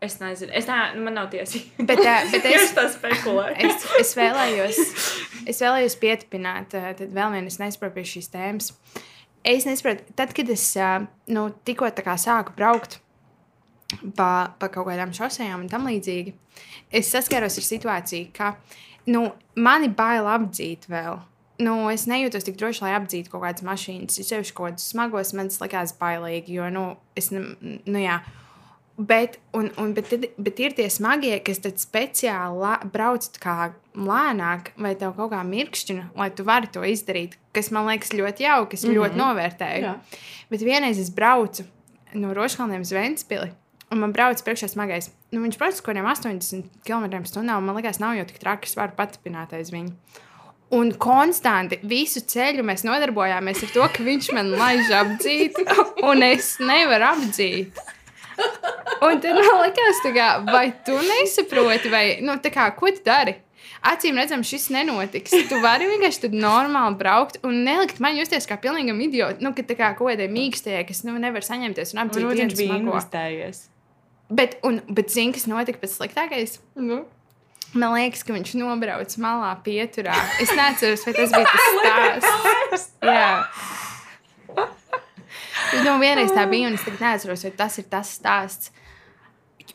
Es 0.00 0.14
nezinu, 0.16 0.48
es 0.56 0.64
tā, 0.64 0.76
man 0.96 1.12
nav 1.18 1.26
tiesība. 1.32 1.84
Bet, 1.90 2.00
ā, 2.08 2.14
bet 2.32 2.46
es 2.54 2.62
es, 2.62 2.70
tā 2.72 2.86
spekulēju. 2.88 3.56
es, 3.66 3.82
es 4.00 4.12
vēlējos, 4.16 4.78
es 5.50 5.60
vēlējos 5.60 5.96
pietupināt, 6.00 6.72
ā, 6.78 6.94
tad 6.96 7.12
vēl 7.12 7.34
vienu 7.34 7.52
es 7.52 7.58
nesaprotu 7.60 7.98
pie 7.98 8.06
šīs 8.14 8.30
tēmas. 8.32 8.70
Es 9.46 9.64
nesaprotu, 9.64 10.04
tad, 10.18 10.34
kad 10.36 10.50
es 10.52 10.66
nu, 11.32 11.46
tikko 11.64 11.88
sāku 12.20 12.52
braukt 12.56 12.98
pa, 14.16 14.54
pa 14.58 14.68
kaut 14.68 14.88
kādām 14.90 15.14
šosejām 15.16 15.64
un 15.64 15.70
tam 15.70 15.88
līdzīgi, 15.88 16.34
es 16.92 17.10
saskāros 17.10 17.56
ar 17.58 17.66
situāciju, 17.66 18.30
ka 18.36 18.54
nu, 19.08 19.30
mani 19.56 19.88
bail 19.88 20.28
apdzīt 20.28 20.88
vēl. 20.90 21.20
Nu, 21.60 21.74
es 21.92 22.06
nejūtos 22.08 22.46
tik 22.46 22.56
droši, 22.56 22.84
lai 22.86 22.94
apdzītu 22.96 23.32
kaut 23.32 23.42
kādas 23.44 23.64
mašīnas. 23.66 24.20
Jau 24.24 24.40
kaut 24.40 24.70
kādus 24.70 24.86
smagos, 24.94 25.34
man 25.36 25.50
tas 25.52 25.60
likās 25.60 25.92
bailīgi, 26.00 26.56
jo, 26.56 26.68
nu, 26.72 26.84
es, 27.16 27.28
nu, 27.32 27.98
jā. 28.00 28.20
Bet, 29.00 29.38
un, 29.56 29.70
un, 29.80 29.94
bet, 29.96 30.10
tad, 30.10 30.26
bet 30.36 30.58
ir 30.60 30.74
tie 30.76 30.84
smagie, 30.92 31.38
kas 31.40 31.62
tad 31.64 31.78
speciāli 31.80 32.58
lā, 32.60 32.74
brauc 32.92 33.24
kā 33.40 33.70
lēnāk, 33.96 34.74
vai 34.76 34.90
tev 35.00 35.14
kaut 35.16 35.30
kā 35.32 35.40
mirkšķina, 35.46 36.10
lai 36.20 36.26
tu 36.36 36.44
vari 36.44 36.68
to 36.74 36.82
izdarīt. 36.84 37.38
Kas 37.56 37.70
man 37.72 37.88
liekas 37.88 38.12
ļoti 38.12 38.44
jauki, 38.44 38.76
es 38.76 38.84
mm 38.84 38.90
-hmm. 38.90 38.98
ļoti 38.98 39.20
novērtēju. 39.22 39.86
Jā. 39.86 39.94
Bet 40.50 40.64
vienreiz 40.66 41.00
es 41.00 41.08
braucu 41.16 41.64
no 42.12 42.34
Roškalniem 42.34 42.84
uz 42.84 42.92
Ventspili, 42.92 43.52
un 43.90 44.02
man 44.02 44.12
brauc 44.12 44.42
priekšā 44.42 44.68
smagais. 44.68 45.10
Nu, 45.32 45.40
viņš 45.40 45.58
brauc 45.58 45.80
kaut 45.80 45.94
kādiem 45.94 46.10
80 46.10 46.64
km/h, 46.84 47.38
un 47.56 47.64
man 47.64 47.76
liekas, 47.76 48.00
nav 48.00 48.16
jau 48.16 48.26
tik 48.26 48.38
traki, 48.38 48.68
es 48.68 48.76
varu 48.76 48.92
patapināt 48.96 49.52
aiz 49.52 49.70
viņu. 49.70 49.94
Un 50.70 50.92
konstanti 50.92 51.80
visu 51.82 52.20
ceļu 52.20 52.62
mēs 52.62 52.84
nodarbojāmies 52.86 53.62
ar 53.62 53.70
to, 53.74 53.88
ka 53.94 54.04
viņš 54.06 54.32
man 54.36 54.50
laiž 54.50 54.90
apdzīt, 54.90 55.56
un 56.10 56.22
es 56.22 56.58
nevaru 56.60 57.04
apdzīt. 57.04 57.80
Un 59.00 59.20
tad 59.22 59.38
man 59.38 59.62
liekas, 59.62 60.02
tā 60.04 60.10
kā, 60.12 60.26
vai 60.44 60.66
tu 60.84 60.96
nesaproti, 60.96 61.92
vai 61.92 62.04
nu, 62.24 62.36
kā, 62.52 62.66
ko 62.76 62.90
tu 62.92 63.04
dari? 63.06 63.38
Acīm 63.80 64.18
redzam, 64.20 64.42
šis 64.44 64.66
nenotiks. 64.74 65.32
Tu 65.48 65.58
vari 65.62 65.86
vienkārši 65.88 66.26
tad 66.26 66.34
normāli 66.36 66.98
braukt 67.00 67.38
un 67.46 67.62
nelikt 67.64 68.00
man 68.04 68.18
justies 68.18 68.44
kā 68.48 68.58
pilnīgam 68.60 69.00
idiotam. 69.00 69.46
Nu, 69.46 69.54
ka 69.56 69.64
tā 69.64 69.76
kā 69.78 69.94
kaut 69.96 70.12
kādai 70.12 70.28
mīkstajai, 70.32 70.82
kas 70.88 71.00
nu, 71.08 71.14
nevar 71.22 71.46
saņemties 71.46 71.94
un 71.96 72.02
vienu 72.12 72.34
viņš 72.34 72.58
bija 72.58 72.74
smago. 72.74 72.82
investējies. 72.82 73.62
Bet, 74.30 74.58
un, 74.68 74.82
bet 74.92 75.08
zini, 75.10 75.32
kas 75.34 75.48
notika 75.50 75.80
pēc 75.80 75.96
sliktākais? 75.96 76.58
Nu. 76.78 77.02
Man 77.72 77.94
liekas, 77.94 78.24
ka 78.26 78.34
viņš 78.34 78.52
nobrauc 78.58 79.16
malā 79.22 79.54
pieturā. 79.64 80.16
Es 80.42 80.52
neatceros, 80.58 81.06
vai 81.06 81.14
tas 81.16 81.32
bija 81.34 81.46
tas 81.48 81.70
stāsts. 81.80 82.92
Jā. 83.06 83.32
Nu, 85.86 85.96
vienreiz 86.02 86.32
tā 86.34 86.46
bija, 86.50 86.68
un 86.68 86.76
es 86.78 86.84
tagad 86.86 87.02
neatceros, 87.04 87.44
vai 87.46 87.52
tas 87.56 87.78
ir 87.78 87.88
tas 87.90 88.14
stāsts. 88.18 88.72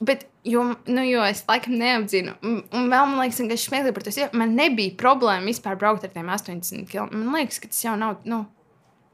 Bet, 0.04 0.26
jo, 0.44 0.64
nu, 0.92 1.04
jo 1.08 1.24
es 1.24 1.46
laikam 1.48 1.78
neapzinu, 1.80 2.34
un, 2.44 2.58
vēl 2.92 3.08
man 3.12 3.22
liekas, 3.22 3.40
ka 3.48 3.58
smieklīgi 3.60 3.96
par 3.96 4.04
to, 4.04 4.12
jo 4.20 4.28
man 4.36 4.56
nebija 4.58 4.96
problēma 5.00 5.48
vispār 5.48 5.78
braukt 5.80 6.04
ar 6.04 6.12
tiem 6.12 6.32
80 6.34 6.90
km. 6.92 7.14
Man 7.16 7.38
liekas, 7.40 7.62
ka 7.64 7.72
tas 7.72 7.80
jau 7.86 7.96
nav, 8.00 8.18
nu, 8.28 8.42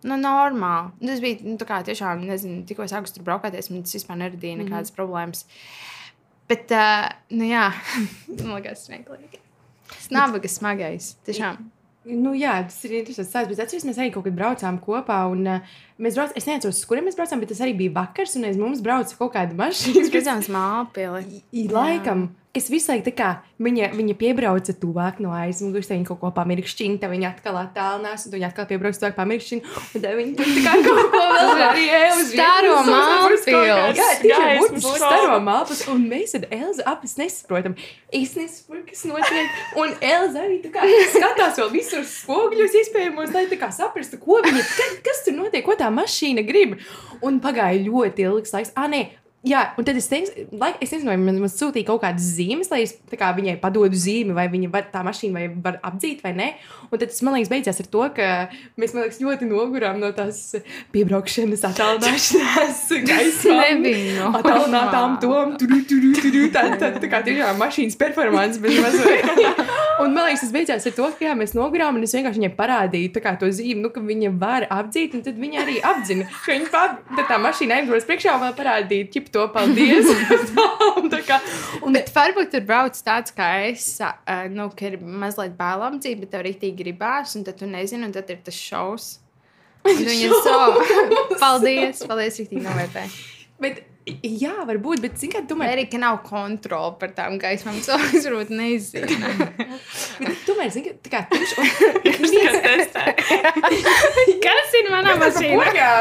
nu 0.08 0.18
normāli. 0.18 0.96
Tas 1.06 1.22
bija, 1.24 1.42
nu, 1.46 1.58
tā 1.62 1.68
kā 1.70 1.82
tiešām, 1.86 2.26
nezinu, 2.26 2.64
tikko 2.70 2.88
es 2.88 2.96
sāku 2.96 3.14
tur 3.14 3.28
braukāties, 3.28 3.70
man 3.74 3.86
tas 3.86 4.00
vispār 4.00 4.18
neradīja 4.24 4.64
nekādas 4.64 4.90
mm 4.90 4.96
-hmm. 4.96 4.98
problēmas. 4.98 5.46
Bet, 6.50 6.74
uh, 6.74 7.12
nu 7.38 7.46
jā, 7.46 7.68
man 8.42 8.56
liekas, 8.58 8.88
smieklīgi. 8.90 9.40
Snabaga 10.08 10.48
smagais, 10.48 11.16
tiešām. 11.28 11.62
Nu, 12.06 12.32
jā, 12.34 12.56
tas 12.66 12.80
ir 12.88 12.96
interesants 12.98 13.30
stāsts. 13.30 13.50
Bet 13.52 13.60
atceros, 13.62 13.84
mēs 13.86 14.00
arī 14.02 14.10
kaut 14.14 14.24
kad 14.26 14.34
braucām 14.34 14.80
kopā. 14.82 15.20
Un, 15.30 15.44
uh, 15.46 15.60
mēs 16.02 16.16
braucām, 16.18 16.34
es 16.40 16.48
neatceros, 16.50 16.80
uz 16.82 16.88
kuriem 16.90 17.06
mēs 17.06 17.18
braucām, 17.20 17.40
bet 17.44 17.52
tas 17.54 17.62
arī 17.62 17.76
bija 17.78 17.94
vakars. 18.00 18.34
Un 18.40 18.48
aiz 18.50 18.58
mums 18.58 18.82
brauca 18.82 19.16
kaut 19.20 19.36
kāda 19.36 19.54
mašīna. 19.60 20.02
Mēs 20.02 20.14
redzējām 20.16 20.48
māpili. 20.56 21.42
I- 21.54 21.68
Laikam, 21.70 22.30
kas 22.52 22.66
visu 22.68 22.92
laiku 22.92 23.12
kā 23.16 23.30
viņa, 23.64 23.92
viņa 23.96 24.14
piebrauca 24.20 24.74
tuvāk 24.76 25.22
no 25.24 25.32
aizmugures, 25.32 25.88
viņa 25.88 26.08
kaut 26.10 26.20
ko 26.20 26.32
pamirkšķina, 26.36 26.98
tad 27.00 27.12
viņa 27.14 27.30
atkal 27.32 27.56
attālinās, 27.62 28.26
un 28.28 28.34
viņa 28.36 28.50
atkal 28.52 28.68
piebrauc 28.68 28.98
tuvāk 29.00 29.16
pamirkšķina, 29.16 29.62
un 29.96 30.02
tad 30.04 30.18
viņa 30.20 30.34
tur 30.36 30.50
kā 30.66 30.74
kaut 30.84 31.12
ko 31.14 31.22
vēl 31.32 31.52
darīja. 31.62 32.02
Staro 32.32 32.74
mālpils. 32.90 33.48
Jā, 33.52 34.10
tiešām 34.24 34.82
šova. 34.82 34.98
staro 35.00 35.38
mālpils, 35.46 35.86
un 35.94 36.04
mēs 36.12 36.36
ar 36.42 36.48
Elzu 36.58 36.86
abas 36.92 37.16
nesaprotam. 37.22 37.78
Es 38.12 38.36
nesaprotu, 38.36 38.84
kas 38.92 39.06
notiek, 39.08 39.56
un 39.80 39.96
Elza 40.04 40.44
arī 40.44 40.60
tā 40.66 40.74
kā 40.76 40.84
skatās 41.16 41.62
vēl 41.62 41.72
visur 41.78 42.04
spogļos 42.08 42.76
iespējamos, 42.84 43.32
lai 43.36 43.46
tā 43.52 43.62
kā 43.64 43.72
saprastu, 43.76 44.20
ko 44.22 44.42
viņa, 44.44 44.66
ka- 44.76 44.92
kas 45.08 45.24
tur 45.26 45.38
notiek, 45.40 45.64
ko 45.66 45.78
tā 45.80 45.88
mašīna 45.94 46.44
grib. 46.48 46.76
Un 47.24 47.40
pagāja 47.40 47.80
ļoti 47.86 48.24
ilgs 48.28 48.52
laiks. 48.56 48.72
Ah, 48.76 48.88
nē, 48.92 49.06
Jā, 49.42 49.62
un 49.74 49.86
tad 49.88 49.98
es 49.98 50.06
teicu, 50.06 50.44
lai, 50.54 50.70
es 50.78 50.92
nezinu, 50.94 51.10
vai 51.10 51.16
man, 51.18 51.40
man 51.42 51.50
sūtīja 51.50 51.88
kaut 51.88 52.04
kādas 52.04 52.28
zīmes, 52.38 52.68
lai 52.70 52.84
es 52.86 52.92
kā, 53.10 53.32
viņai 53.34 53.56
padodu 53.58 53.98
zīmi, 53.98 54.36
vai 54.38 54.44
viņa 54.54 54.68
var, 54.70 54.84
tā 54.94 55.02
mašīna 55.02 55.34
vai 55.34 55.48
var 55.66 55.80
apdzīt 55.90 56.20
vai 56.22 56.36
nē. 56.38 56.50
Un 56.92 57.02
tad 57.02 57.10
tas, 57.10 57.24
man 57.26 57.34
liekas, 57.34 57.50
beidzās 57.50 57.82
ar 57.82 57.90
to, 57.90 58.04
ka 58.14 58.28
mēs, 58.78 58.94
liekas, 58.94 59.18
ļoti 59.24 59.50
nogurām 59.50 59.98
no 60.04 60.12
tās 60.14 60.44
piebraukšanas, 60.94 61.66
attālināšanās 61.72 62.84
gaismām. 63.10 63.82
Nebija 63.82 64.30
Attālinātām 64.30 65.18
tom, 65.24 65.56
tur, 65.58 65.74
tur, 65.90 66.06
tur, 66.22 66.38
tā, 66.54 66.68
tā, 66.78 66.92
tā 67.02 67.10
kā 67.10 67.24
tiešām 67.26 67.58
mašīnas 67.64 67.98
performance. 67.98 68.62
Un 70.02 70.14
man 70.14 70.30
liekas, 70.30 70.46
tas 70.46 70.54
beidzās 70.54 70.86
ar 70.90 70.96
to, 70.98 71.10
ka 71.18 71.26
jā, 71.28 71.34
mēs 71.38 71.56
nogurām, 71.58 71.98
un 71.98 72.06
es 72.06 72.14
vienkārši 72.16 72.42
viņai 72.42 72.54
parādīju 72.58 73.22
kā 73.22 73.36
to 73.42 73.50
zīmi, 73.54 73.82
nu, 73.84 73.92
ka 73.94 74.02
viņa 74.02 74.32
var 74.42 74.66
apdzīt, 74.74 75.14
un 75.18 75.26
tad 75.26 75.38
viņa 75.38 75.60
arī 75.62 75.76
apzina, 75.86 76.26
ka 76.46 76.56
viņa 76.56 76.70
pat, 76.74 76.96
tā 77.30 77.38
mašīna 77.42 77.78
aizbrauc 77.82 78.08
priekšā 78.10 78.34
un 78.34 78.42
vēl 78.48 78.56
parādīja, 78.58 79.10
ķip 79.32 79.36
to 79.36 79.48
paldies. 79.54 80.08
kā, 81.28 81.40
un, 81.82 81.94
Bet 81.96 82.12
varbūt 82.14 82.52
tur 82.52 82.66
brauc 82.68 82.96
tāds, 83.04 83.34
kā 83.36 83.68
es, 83.70 84.00
nu, 84.52 84.70
ka 84.76 84.92
ir 84.92 85.00
mazliet 85.02 85.56
bēlām 85.58 86.00
dzīve, 86.02 86.22
bet 86.26 86.34
tev 86.36 86.46
rītīgi 86.48 86.78
gribās, 86.84 87.36
un 87.36 87.46
tad 87.48 87.60
tu 87.60 87.70
nezini, 87.70 88.06
un 88.08 88.12
tad 88.16 88.30
ir 88.30 88.42
tas 88.44 88.58
šovs. 88.58 89.20
Viņa 89.86 90.18
ir 90.28 90.36
so. 90.44 90.58
Paldies, 91.42 92.04
paldies, 92.06 92.40
rītīgi 92.42 92.62
novērtē. 92.62 93.08
bet, 93.62 93.82
jā, 94.06 94.54
varbūt, 94.66 95.02
bet, 95.04 95.18
Vai 95.22 95.42
tomēr, 95.48 95.72
arī, 95.76 95.86
ka 95.92 96.00
nav 96.02 96.22
kontrola 96.26 96.94
par 97.00 97.14
tām 97.18 97.38
gaismām, 97.42 97.78
cilvēks 97.86 98.26
varbūt 98.28 98.54
nezina. 98.56 99.32
bet, 100.26 100.40
tomēr, 100.48 100.72
zini, 100.74 100.94
kā, 100.94 100.96
tā 101.06 101.12
kā 101.14 101.22
tieši, 101.32 101.58
un, 101.62 102.30
viens, 102.32 102.96
Kas 104.46 104.78
ir 104.80 104.90
manā 104.94 105.18
mašīnā? 105.22 105.92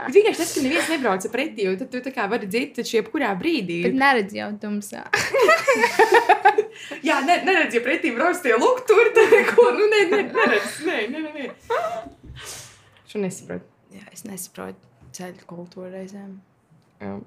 Vienkārši 0.00 0.40
tas, 0.40 0.52
ka 0.56 0.64
neviens 0.64 0.92
nebrauca 0.92 1.30
pretī, 1.32 1.66
un 1.68 1.80
tad 1.80 1.90
tu 1.92 2.00
tā 2.04 2.12
kā 2.14 2.24
vari 2.30 2.48
taču 2.76 2.98
jebkurā 2.98 3.32
brīdī. 3.40 3.82
Bet 3.88 3.98
neredz 4.00 4.36
jau 4.36 4.50
tumsā. 4.60 5.04
Jā, 7.04 7.20
ne, 7.26 7.40
neredz, 7.44 7.76
ja 7.76 7.82
pretī 7.84 8.12
brauc 8.16 8.40
tie 8.40 8.56
lūk 8.56 8.84
tur, 8.88 9.12
tad 9.16 9.32
neko, 9.34 9.66
nu, 9.76 9.88
ne, 9.92 10.04
ne, 10.12 10.22
neredz, 10.32 10.78
nē, 10.88 11.02
nē, 11.12 11.24
nē, 11.26 11.32
nē. 11.36 12.46
Šo 13.10 13.20
nesaprotu. 13.20 13.68
Jā, 13.92 14.06
es 14.14 14.24
nesaprotu 14.24 14.90
ceļu 15.16 15.46
kultūru 15.50 15.90
reizēm. 15.92 16.38
Jā. 17.00 17.18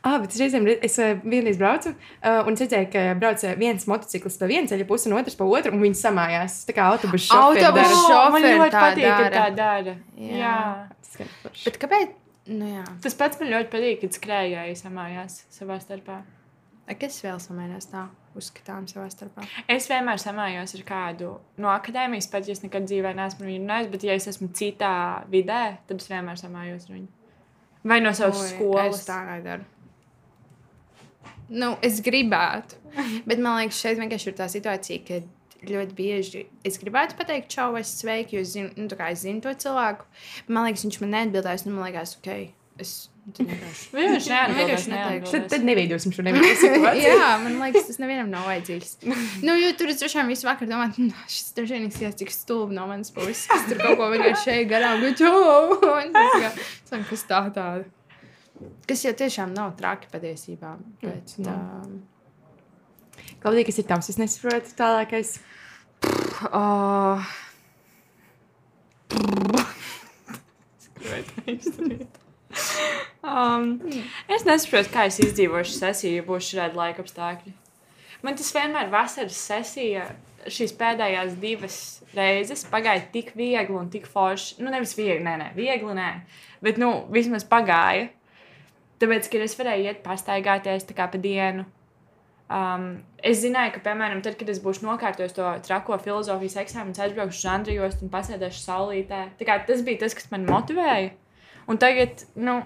Ah, 0.00 0.16
bet 0.22 0.32
es 0.32 0.40
reizēm 0.40 0.64
es 0.72 0.94
uh, 1.02 1.18
vienreiz 1.20 1.58
braucu, 1.60 1.90
uh, 1.92 2.46
un 2.48 2.54
es 2.56 2.62
redzēju, 2.64 2.88
ka 2.94 3.00
brauc 3.20 3.42
uh, 3.44 3.56
viens 3.60 3.84
motociklis 3.90 4.38
pa 4.40 4.48
vienu 4.48 4.70
ceļu 4.70 4.86
pusi, 4.88 5.10
un 5.10 5.18
otrs 5.18 5.36
pa 5.36 5.44
otru, 5.44 5.74
un 5.76 5.82
viņi 5.84 5.98
samājās. 6.00 6.62
Tā 6.68 6.76
kā 6.78 6.86
autobusu 6.94 7.28
šoferi 7.28 7.66
Autobusu 7.66 7.98
šoferi 8.06 8.32
man 8.32 8.46
ļoti 8.62 8.72
tā 8.72 8.84
patīk, 8.86 9.08
ka 9.10 9.26
dara. 9.26 9.42
tā 9.42 9.58
dara. 9.58 9.96
Jā. 10.16 10.38
Jā. 10.40 11.26
Forši. 11.42 11.66
Bet 11.68 11.76
kāpēc? 11.82 12.14
Nu, 12.46 12.70
jā. 12.70 12.86
Tas 13.04 13.18
pats 13.18 13.40
man 13.42 13.52
ļoti 13.52 13.72
patīk, 13.72 14.00
kad 14.04 14.16
skrējēji 14.16 14.78
samājās 14.80 15.42
savā 15.52 15.76
starpā. 15.82 16.22
A, 16.86 16.94
Kas 16.94 17.18
vēl 17.24 17.40
samainās 17.42 17.88
tā 17.90 18.04
uzskatām 18.38 18.86
savā 18.86 19.08
starpā? 19.10 19.44
Es 19.72 19.88
vienmēr 19.90 20.20
samājos 20.22 20.76
ar 20.78 20.84
kādu 20.86 21.32
no 21.58 21.72
akadēmijas, 21.72 22.28
pat 22.30 22.46
ja 22.46 22.54
es 22.54 22.62
nekad 22.62 22.86
dzīvē 22.86 23.12
neesmu 23.18 23.42
ar 23.42 23.50
viņu 23.50 23.64
runājis, 23.64 23.90
bet 23.92 24.06
ja 24.06 24.14
es 24.16 24.28
esmu 24.30 24.52
citā 24.54 24.94
vidē, 25.32 25.62
tad 25.88 25.98
es 25.98 26.08
vienmēr 26.12 26.38
samājos 26.38 26.86
ar 26.86 26.94
viņu. 26.94 27.10
Vai 27.86 28.00
no 28.02 28.12
savas 28.16 28.42
Oi, 28.42 28.50
skolas. 28.50 29.00
Es 29.00 29.06
tā 29.06 29.20
nedaru. 29.28 29.66
Nu, 31.46 31.76
es 31.86 32.00
gribētu. 32.02 32.80
Bet 33.28 33.38
man 33.38 33.60
liekas, 33.60 33.78
šeit 33.78 34.00
vienkārši 34.00 34.32
ir 34.32 34.38
tā 34.38 34.48
situācija, 34.50 35.02
ka 35.06 35.20
ļoti 35.66 35.96
bieži 35.96 36.44
es 36.66 36.78
gribētu 36.82 37.16
pateikt, 37.18 37.50
čau, 37.52 37.70
es 37.78 37.92
sveiku, 38.00 38.36
jo 38.36 38.44
es 38.44 38.54
zinu, 38.56 38.72
nu, 38.76 38.88
es 39.06 39.22
zinu 39.22 39.42
to 39.44 39.54
cilvēku. 39.66 40.06
Man 40.48 40.66
liekas, 40.66 40.86
viņš 40.86 41.00
man 41.02 41.14
neatbildēs, 41.14 41.66
un 41.66 41.76
man 41.76 41.88
liekas, 41.88 42.16
ok, 42.18 42.30
es 42.82 43.08
vienkārši. 43.26 44.90
Neteikšu. 44.92 45.32
Tad, 45.32 45.46
tad 45.50 45.64
neveidosim 45.66 46.12
šo 46.14 46.22
nevienu 46.26 46.52
situāciju. 46.60 47.14
Jā, 47.18 47.30
man 47.42 47.58
liekas, 47.62 47.88
tas 47.88 47.98
nevienam 48.02 48.30
nav 48.30 48.46
vajadzīgs. 48.50 48.92
Nu, 49.42 49.56
jo 49.58 49.72
tur 49.78 49.90
es 49.92 50.00
tiešām 50.02 50.30
visu 50.30 50.46
vakaru 50.46 50.70
domāju, 50.70 51.08
"Nu, 51.08 51.24
šis 51.32 51.52
vien 51.58 51.88
izskatās 51.88 52.18
tik 52.20 52.30
stulbi 52.34 52.76
no 52.78 52.86
manas 52.86 53.10
puses. 53.14 53.46
Es 53.50 53.66
tur 53.68 53.80
kaut 53.82 53.98
ko 53.98 54.10
vienkārši 54.14 54.44
šeit 54.44 54.70
garām 54.70 55.02
guļu. 55.02 55.32
Un 55.90 56.12
tas 56.14 56.36
kā, 56.42 56.50
saka, 56.90 57.04
kas 57.10 57.26
tā 57.26 57.40
tāda. 57.56 57.84
Kas 58.88 59.02
jau 59.04 59.12
tiešām 59.12 59.52
nav 59.56 59.74
traki 59.76 60.06
patiesībā. 60.12 60.76
Bet, 61.02 61.34
nav. 61.42 61.82
um, 61.84 62.02
Klaudija, 63.42 63.66
kas 63.68 63.78
ir 63.82 63.88
tavs? 63.90 64.08
Es 64.12 64.20
nesaprotu 64.22 64.72
tālākais. 64.78 65.38
Oh. 66.52 67.20
um, 73.22 73.68
es 74.32 74.46
nesaprotu, 74.48 74.92
kā 74.92 75.06
es 75.10 75.20
izdzīvošu 75.22 75.76
sesiju, 75.76 76.20
ja 76.20 76.26
būs 76.26 76.50
šādi 76.52 76.78
laika 76.78 77.04
apstākļi. 77.04 77.54
Man 78.24 78.38
tas 78.38 78.50
vienmēr 78.54 78.90
vasaras 78.92 79.38
sesija, 79.50 80.08
šīs 80.50 80.74
pēdējās 80.78 81.36
divas 81.42 81.78
reizes 82.16 82.64
pagāja 82.70 83.04
tik 83.12 83.32
viegli 83.36 83.76
un 83.76 83.90
tik 83.92 84.06
forši. 84.10 84.60
Nu, 84.62 84.70
nevis 84.72 84.96
viegli, 84.98 85.22
nē, 85.26 85.36
nē, 85.42 85.48
viegli, 85.56 85.94
nē. 85.96 86.10
Bet, 86.64 86.80
nu, 86.80 86.92
vismaz 87.12 87.44
pagāja. 87.48 88.08
Tāpēc, 89.02 89.26
kad 89.28 89.42
es 89.44 89.56
varēju 89.58 89.90
iet 89.90 90.04
pastaigāties 90.06 90.86
tā 90.88 90.96
kā 90.96 91.10
pa 91.12 91.18
dienu, 91.20 91.66
Um, 92.46 93.00
es 93.26 93.40
zināju, 93.42 93.72
ka, 93.74 93.80
piemēram, 93.88 94.20
tad, 94.22 94.36
kad 94.38 94.50
es 94.52 94.60
būšu 94.62 94.84
nokārtojis 94.86 95.34
to 95.34 95.46
trako 95.66 95.96
filozofijas 95.98 96.60
eksāmenu, 96.62 96.94
aizbraukšu 96.94 97.40
uz 97.40 97.46
Andrijas 97.50 97.96
un 98.04 98.12
pasēdēšu 98.12 98.60
saulītē. 98.62 99.22
Tā 99.40 99.48
kā 99.48 99.56
Tas 99.66 99.82
bija 99.86 100.04
tas, 100.04 100.14
kas 100.14 100.30
man 100.30 100.46
motivēja. 100.46 101.10
Un 101.66 101.78
tagad, 101.82 102.22
nu, 102.38 102.60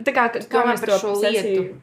tā 0.00 0.14
kā 0.14 0.28
kā 0.32 0.40
Domā 0.48 0.72
mēs 0.72 0.84
par 0.84 0.94
to 0.94 0.98
šo 1.02 1.14
sesiju- 1.20 1.66
lietu. 1.66 1.80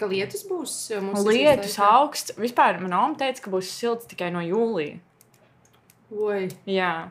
Ka 0.00 0.06
lietus 0.08 0.46
būs 0.48 0.74
mūsu 1.04 1.26
Lietus 1.28 1.76
augsts. 1.78 2.32
Vispār 2.40 2.80
man 2.80 2.94
oma 2.96 3.14
teica, 3.20 3.42
ka 3.44 3.50
būs 3.52 3.68
silts 3.68 4.06
tikai 4.08 4.30
no 4.32 4.40
jūlija. 4.40 4.98
Oi. 6.16 6.48
Jā. 6.64 7.10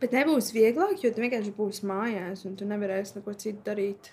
bet 0.00 0.14
nebūs 0.16 0.50
vieglāk, 0.56 1.02
jo 1.04 1.12
tu 1.12 1.22
vienkārši 1.22 1.52
būsi 1.56 1.86
mājās 1.88 2.46
un 2.48 2.56
tu 2.56 2.64
nevarēsi 2.68 3.18
neko 3.18 3.34
citu 3.36 3.60
darīt. 3.66 4.10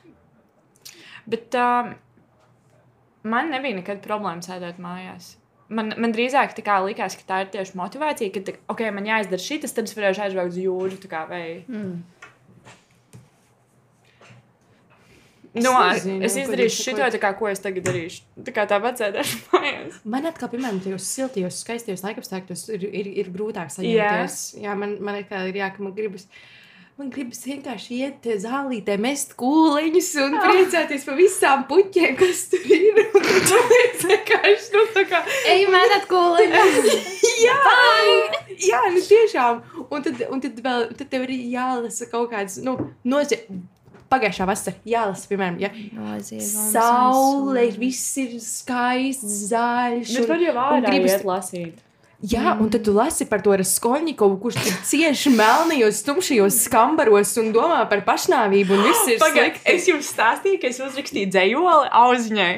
Bet 1.27 1.55
um, 1.59 1.93
man 3.27 3.51
nebija 3.53 3.79
nekad 3.79 4.03
problēma 4.03 4.43
sēdēt 4.43 4.81
mājās. 4.83 5.36
Man, 5.67 5.91
man 5.99 6.13
drīzāk 6.15 6.53
likās, 6.85 7.17
ka 7.19 7.25
tā 7.27 7.39
ir 7.43 7.49
tieši 7.51 7.75
motivācija, 7.75 8.31
ka, 8.31 8.43
tā, 8.47 8.53
ok, 8.71 8.85
man 8.95 9.09
jāizdara 9.09 9.43
šis, 9.43 9.73
tad 9.75 9.89
es 9.89 9.97
varēšu 9.97 10.23
aizbraukt 10.23 10.55
uz 10.55 10.61
jūru. 10.63 10.99
Kā, 11.11 11.25
vai... 11.27 11.63
Mm. 11.67 11.97
No, 15.57 15.73
nezinu, 15.89 16.21
es 16.25 16.35
ko 16.35 16.43
izdarīšu 16.43 16.75
jūs 16.75 16.85
šo, 16.85 17.09
tā 17.13 17.19
kā 17.21 17.31
ko 17.37 17.49
es 17.49 17.61
tagad 17.63 17.87
darīšu. 17.87 18.25
Tā 18.45 18.53
kā 18.55 18.67
tāpat 18.69 19.01
sēdēšu 19.01 19.39
mājās. 19.53 19.97
Man 20.07 20.29
atkal, 20.29 20.51
piemēram, 20.51 20.81
tajos 20.83 21.07
siltajos, 21.09 21.61
skaistajos 21.63 22.03
laikapstākļos 22.05 22.67
ir, 22.75 22.85
ir, 22.87 23.09
ir 23.23 23.31
grūtāk 23.33 23.71
Jā. 23.71 23.75
saņemties. 23.77 24.37
Jā, 24.63 24.75
man, 24.79 24.97
man 25.03 25.19
atkal 25.21 25.49
ir 25.49 25.59
jā, 25.61 25.71
ka 25.73 25.85
man 25.85 25.95
gribas. 25.97 26.27
Man 26.97 27.11
gribas 27.13 27.43
vienkārši 27.45 27.97
iet 28.01 28.23
zālītē, 28.41 28.95
mest 28.97 29.35
kūliņus 29.37 30.07
un 30.23 30.31
priecāties 30.41 31.03
par 31.05 31.17
visām 31.19 31.67
puķiem, 31.69 32.15
kas 32.17 32.39
tur 32.49 32.63
ir. 32.73 32.97
Tāpēc 33.13 34.05
vienkārši, 34.09 34.71
nu, 34.73 34.81
tā 34.95 35.03
kā, 35.11 35.19
Ej, 35.53 35.67
mēnēt 35.69 36.07
kūliņu! 36.09 36.63
jā, 37.45 37.59
jā, 38.71 38.81
nu 38.95 39.03
tiešām. 39.11 39.61
Un 39.93 40.07
tad, 40.09 40.25
un 40.33 40.41
tad 40.47 40.57
vēl, 40.65 40.87
tad 40.97 41.11
tev 41.13 41.27
ir 41.27 41.35
jālasa 41.53 42.09
kaut 42.09 42.31
kāds, 42.33 42.57
nu, 42.65 42.73
nozie... 43.05 43.43
Pagājušā 44.07 44.45
vasarā 44.47 44.77
jālasa, 44.87 45.27
piemēram, 45.27 45.57
ja 45.59 45.69
saule, 46.47 47.65
viss 47.75 48.13
ir 48.21 48.37
skaists, 48.39 49.41
zaļš. 49.51 50.13
Bet 50.15 50.23
un- 50.23 50.29
var 50.31 50.45
jau 50.45 50.53
ārā 50.63 50.85
gribas- 50.85 51.17
iet 51.17 51.25
lasīt. 51.27 51.81
Jā, 52.25 52.55
un 52.57 52.71
tad 52.73 52.81
tu 52.81 52.95
lasi 52.95 53.27
par 53.29 53.43
to 53.45 53.53
Raskolnikovu, 53.53 54.39
kurš 54.41 54.55
tur 54.57 54.77
cieši 54.89 55.35
melnajos, 55.37 55.99
tumšajos 56.07 56.63
skambaros 56.65 57.35
un 57.37 57.51
domā 57.53 57.83
par 57.91 58.01
pašnāvību. 58.07 58.73
Un 58.73 58.87
viss 58.87 59.11
ir 59.13 59.19
Pagaid, 59.21 59.59
slikti. 59.59 59.75
es 59.75 59.85
jums 59.91 60.09
stāstīju, 60.15 60.57
ka 60.63 60.71
es 60.71 60.81
uzrakstīju 60.81 61.29
dzējoli 61.35 61.93
auziņai. 62.01 62.55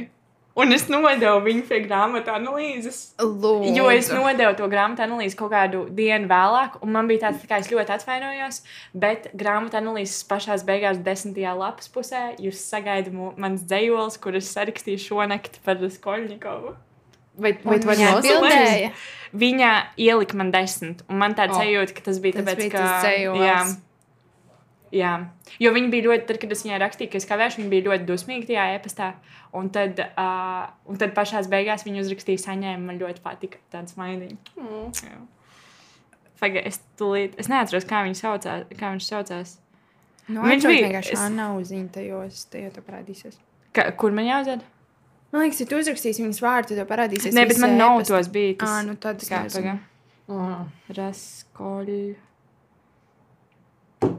Un 0.60 0.76
es 0.76 0.88
nodevu 0.92 1.44
viņu 1.46 1.68
pie 1.70 1.78
grāmatu 1.86 2.32
analīzes. 2.34 3.14
Lūdzu. 3.20 3.76
Jo 3.76 3.92
es 3.92 4.10
nodevu 4.12 4.56
to 4.60 4.68
grāmatu 4.72 5.04
analīzi 5.06 5.38
kaut 5.40 5.54
kādu 5.54 5.86
dienu 5.96 6.28
vēlāk, 6.32 6.80
un 6.84 6.96
man 6.96 7.08
bija 7.12 7.28
tāds, 7.28 7.44
tā 7.44 7.52
kā 7.52 7.60
es 7.60 7.70
ļoti 7.72 7.96
atvainojos. 7.96 8.64
Bet 8.96 9.30
grāmatu 9.40 9.80
analīzes 9.80 10.24
pašā 10.28 10.58
beigās, 10.68 11.00
desmitajā 11.04 11.56
lapas 11.56 11.92
pusē, 11.92 12.30
jūs 12.40 12.64
sagaidat 12.64 13.12
mans 13.40 13.64
dzējolis, 13.68 14.20
kurus 14.24 14.52
sarakstīju 14.56 15.04
šonakt 15.06 15.62
par 15.68 15.80
Skoļņikovu. 15.80 16.76
Vai, 17.40 17.54
vai 17.64 17.80
tu 17.80 17.88
vari 17.90 18.04
atbildēja. 18.10 18.92
Viņa 19.40 19.70
ielika 20.02 20.38
man 20.40 20.50
desmit, 20.52 21.04
un 21.10 21.20
man 21.22 21.36
tāds 21.38 21.54
oh. 21.56 21.62
sajūta, 21.62 21.94
ka 21.94 22.02
tas 22.08 22.18
bija 22.24 22.40
Tas 22.40 22.48
tāpēc, 22.48 22.62
bija 22.64 22.72
ka. 22.74 22.80
tas 22.82 23.04
dzējolis. 23.06 23.44
jā, 23.46 23.58
jā, 25.00 25.12
jo 25.62 25.74
viņi 25.76 25.92
bija 25.94 26.08
ļoti, 26.08 26.26
tad, 26.32 26.40
kad 26.42 26.56
es 26.56 26.64
viņai 26.66 26.80
rakstīju, 26.82 27.12
ka 27.14 27.20
es 27.22 27.28
kavēšu, 27.30 27.62
viņi 27.62 27.70
bija 27.76 27.86
ļoti 27.90 28.08
dusmīgi 28.10 28.50
tajā 28.50 28.66
e-pastā. 28.78 29.12
Un 29.60 29.70
tad, 29.74 29.98
uh, 29.98 30.66
un 30.90 30.98
tad 31.02 31.14
pašā 31.18 31.42
beigās 31.50 31.86
viņi 31.86 32.04
uzrakstīja, 32.04 32.42
saņēma, 32.44 32.84
man 32.90 33.00
ļoti 33.02 33.22
patika 33.26 33.62
tāds 33.74 33.96
mainiņš. 33.98 34.52
Mm. 34.62 35.28
Pagaid, 36.40 36.68
es 36.70 36.78
tūlīt, 37.00 37.34
es 37.42 37.50
neatceros, 37.52 37.86
kā, 37.90 38.02
viņa 38.06 38.18
saucās, 38.22 38.68
kā 38.80 38.92
viņš 38.94 39.08
saucās. 39.10 39.56
Nu, 40.30 40.44
Viņš 40.46 40.66
bija- 40.70 40.86
vienkārši 40.88 41.14
es- 41.14 41.20
Anna 41.20 41.48
uziņa 41.58 41.90
tajos, 41.92 42.44
tajos 42.54 42.74
to 42.76 42.82
parādīsies. 42.86 43.40
Ka, 43.74 43.92
kur 43.92 44.12
man 44.12 44.26
jāuzdod? 44.26 44.62
Man 45.30 45.44
liekas, 45.46 45.60
ja 45.62 45.70
tu 45.70 45.78
uzrakstīsi 45.78 46.24
viņas 46.24 46.42
vārdu, 46.42 46.72
tad 46.72 46.82
to 46.82 46.86
parādīsies. 46.90 47.36
Nē, 47.38 47.46
bet 47.52 47.60
man 47.62 47.76
nav 47.78 48.00
tos 48.10 48.30
bija. 48.34 48.56
Tas, 48.64 48.72
Ā, 48.80 48.86
nu 48.88 48.96
tad 49.02 49.22
kā, 49.22 49.44
nezinu. 49.46 49.76
pagaid. 49.76 49.86
Mm. 50.30 50.64
Raskoļ. 50.98 51.92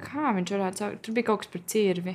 Kā 0.05 0.35
viņš 0.37 0.53
varētu 0.55 0.83
saukt? 0.85 1.01
Tur 1.07 1.17
bija 1.17 1.29
kaut 1.31 1.43
kas 1.43 1.51
par 1.51 1.65
cirvi. 1.71 2.15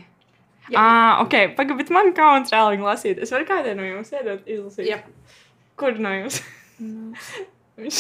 Jā, 0.66 0.82
ah, 0.82 1.20
ok, 1.22 1.36
pagaidi, 1.58 1.78
bet 1.84 1.92
man 1.94 2.14
kauns 2.18 2.54
reāli 2.54 2.78
viņu 2.78 2.88
lasīt. 2.88 3.20
Es 3.22 3.34
varu 3.36 3.46
kādai 3.50 3.76
no 3.78 3.86
jums 3.86 4.14
iedot 4.16 4.48
izlasīt. 4.50 4.88
Jā. 4.90 5.02
Kur 5.78 6.00
no 6.02 6.14
jums? 6.16 6.40
Viņš 7.82 8.00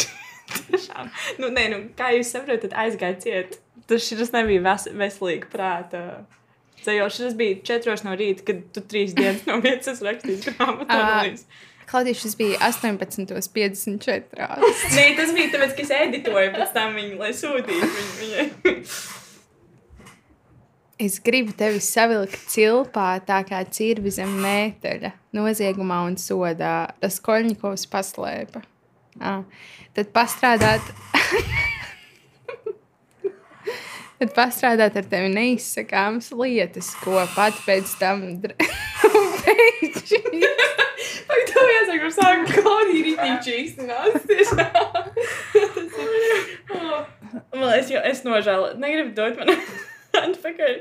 tiešām, 0.69 1.11
nu, 1.43 1.51
nē, 1.53 1.67
nu, 1.73 1.81
kā 1.97 2.13
jūs 2.15 2.31
saprotat, 2.33 2.73
aizgāja 2.85 3.19
ciet. 3.21 3.59
Tas 3.89 4.05
šis 4.07 4.31
nebija 4.33 4.63
ves 4.65 4.87
veselīgi 4.95 5.51
prāta. 5.51 6.01
Jo 6.93 7.07
šis 7.09 7.33
bija 7.37 7.61
četros 7.65 8.03
no 8.05 8.13
rīta, 8.17 8.45
kad 8.47 8.61
tu 8.75 8.83
trīs 8.85 9.15
dienas 9.17 9.45
no 9.49 9.57
vietas 9.63 9.95
esi 9.95 10.05
rakstījis 10.05 10.45
grāmatu. 10.51 10.89
Analīzi. 10.93 11.47
Klaudija, 11.89 12.17
šis 12.17 12.37
bija 12.37 12.57
18.54. 12.65 14.47
Nē, 14.97 15.05
tas 15.17 15.33
bija 15.35 15.51
tāpēc, 15.53 15.75
ka 15.77 15.85
es 15.85 15.93
editoju 15.99 16.55
pēc 16.55 16.73
tam 16.75 16.97
viņu, 16.97 17.19
lai 17.21 17.31
sūtītu 17.37 17.91
viņai. 18.21 18.47
Es 21.05 21.19
gribu 21.19 21.51
tevi 21.59 21.81
savilkt 21.83 22.39
cilpā, 22.53 23.09
tā 23.27 23.41
kā 23.47 23.59
cirvi 23.67 24.13
zem 24.15 24.31
mēteļa, 24.41 25.11
noziegumā 25.35 25.99
un 26.07 26.15
sodā. 26.21 26.77
Tas 27.03 27.19
Koļņikovs 27.25 27.85
paslēpa. 27.91 28.63
Ah, 29.19 29.43
tad 29.95 30.11
pastrādāt. 30.15 30.93
tad 34.19 34.31
pastrādāt 34.35 34.95
ar 35.01 35.07
tevi 35.11 35.29
neizsakāmas 35.33 36.31
lietas, 36.35 36.91
ko 37.03 37.17
pat 37.35 37.57
pēc 37.65 37.95
tam 38.01 38.23
beigšu. 38.41 40.21
Vai 41.29 41.39
tev 41.49 41.65
jāsaka, 41.73 42.11
ka 42.13 42.61
Klaudija 42.61 42.99
ir 42.99 43.05
rītīgi 43.09 43.39
ir- 43.65 44.55
Man 47.55 47.67
liekas, 47.69 47.89
jo 47.91 47.99
es 48.05 48.21
nožēloju. 48.25 48.77
Negribu 48.79 49.11
dot 49.17 49.37
man 49.39 49.51
atpakaļ. 50.25 50.77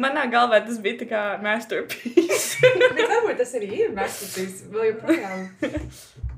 Manā 0.00 0.22
galvā 0.30 0.60
tas 0.62 0.78
bija 0.82 1.00
tā 1.00 1.06
kā 1.10 1.20
masterpiece. 1.42 2.60
Bet 2.62 3.00
varbūt 3.10 3.40
tas 3.42 3.54
arī 3.58 3.70
ir 3.86 3.94
masterpiece. 3.96 4.68
Vēl 4.70 4.92
joprojām. 4.92 5.48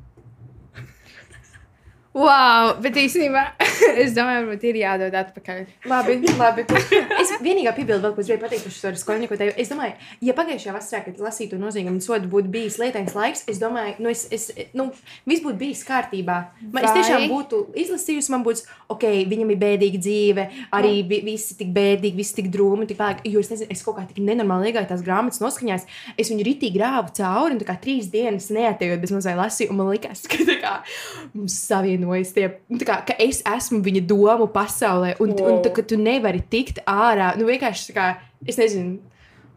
Wow, 2.13 2.75
bet 2.85 2.97
īstenībā 3.01 3.43
es 4.03 4.13
domāju, 4.13 4.43
varbūt 4.43 4.65
ir 4.69 4.79
jādod 4.83 5.15
atpakaļ. 5.17 5.63
Labi, 5.89 6.19
labi. 6.37 6.65
Es 7.17 7.31
vienīgā 7.41 7.73
piebildu 7.73 8.05
vēl, 8.05 8.13
ko 8.13 8.21
es 8.21 8.29
gribēju 8.29 8.43
pateikt 8.45 8.67
par 8.67 8.75
šo 8.77 8.91
skolnieku 9.01 9.39
tevi. 9.41 9.55
Es 9.57 9.71
domāju, 9.73 9.95
ja 10.21 10.35
pagājušajā 10.37 10.75
vasarā, 10.77 11.01
kad 11.07 11.23
lasītu 11.25 11.57
nozīmīgu 11.61 12.05
sodu, 12.05 12.29
būtu 12.33 12.53
bijis 12.53 12.77
lietains 12.83 13.17
laiks, 13.17 13.47
es 13.49 13.61
domāju, 13.63 13.95
nu, 14.05 14.13
es, 14.13 14.27
es, 14.29 14.51
nu 14.77 14.91
viss 15.25 15.41
būtu 15.45 15.57
bijis 15.63 15.81
kārtībā. 15.89 16.37
Man, 16.67 16.85
es 16.85 16.93
tiešām 16.99 17.25
būtu 17.33 17.63
izlasījusi, 17.81 18.33
man 18.35 18.45
būtu, 18.45 18.69
ok, 18.93 19.09
viņam 19.33 19.55
ir 19.55 19.63
bēdīga 19.65 20.03
dzīve, 20.05 20.47
arī 20.77 20.93
vi, 21.09 21.23
visi 21.31 21.57
tik 21.63 21.73
bēdīgi, 21.73 22.21
visi 22.21 22.37
tik 22.43 22.53
drūmi, 22.53 22.91
tik 22.93 23.01
vēlāk. 23.01 23.25
Jo 23.33 23.41
es 23.41 23.53
nezinu, 23.55 23.71
es 23.73 23.85
kaut 23.87 23.97
kā 23.97 24.05
tik 24.11 24.21
nenormāli 24.21 24.69
iegāju 24.69 24.93
tās 24.93 25.07
grāmatas 25.07 25.41
noskaņās. 25.41 25.89
Es 26.21 26.29
viņu 26.29 26.45
ritīgi 26.51 26.77
grāvu 26.77 27.17
cauri, 27.17 27.57
un 27.57 27.65
tā 27.65 27.71
kā 27.73 27.81
trīs 27.81 28.13
dienas 28.13 28.53
neatējot 28.53 29.01
bez 29.01 29.17
mazai 29.17 29.39
lasīju, 29.41 29.73
un 29.73 29.81
man 29.81 29.93
likās, 29.95 30.27
ka 30.29 30.45
tā 30.45 30.61
kā 30.61 30.77
mums 31.33 31.57
savienojas 32.03 32.33
tie, 32.35 32.51
nu, 32.69 32.81
kā, 32.83 33.01
ka 33.07 33.17
es 33.19 33.43
esmu 33.47 33.83
viņa 33.85 34.05
domu 34.07 34.49
pasaulē, 34.53 35.17
un, 35.21 35.33
wow. 35.37 35.49
un 35.53 35.63
tā, 35.63 35.73
ka 35.73 35.83
tu 35.83 35.97
nevari 35.97 36.43
tikt 36.43 36.83
ārā. 36.87 37.37
Nu, 37.39 37.47
vienkārši 37.47 37.95
kā, 37.95 38.19
es 38.47 38.59
nezinu, 38.59 38.99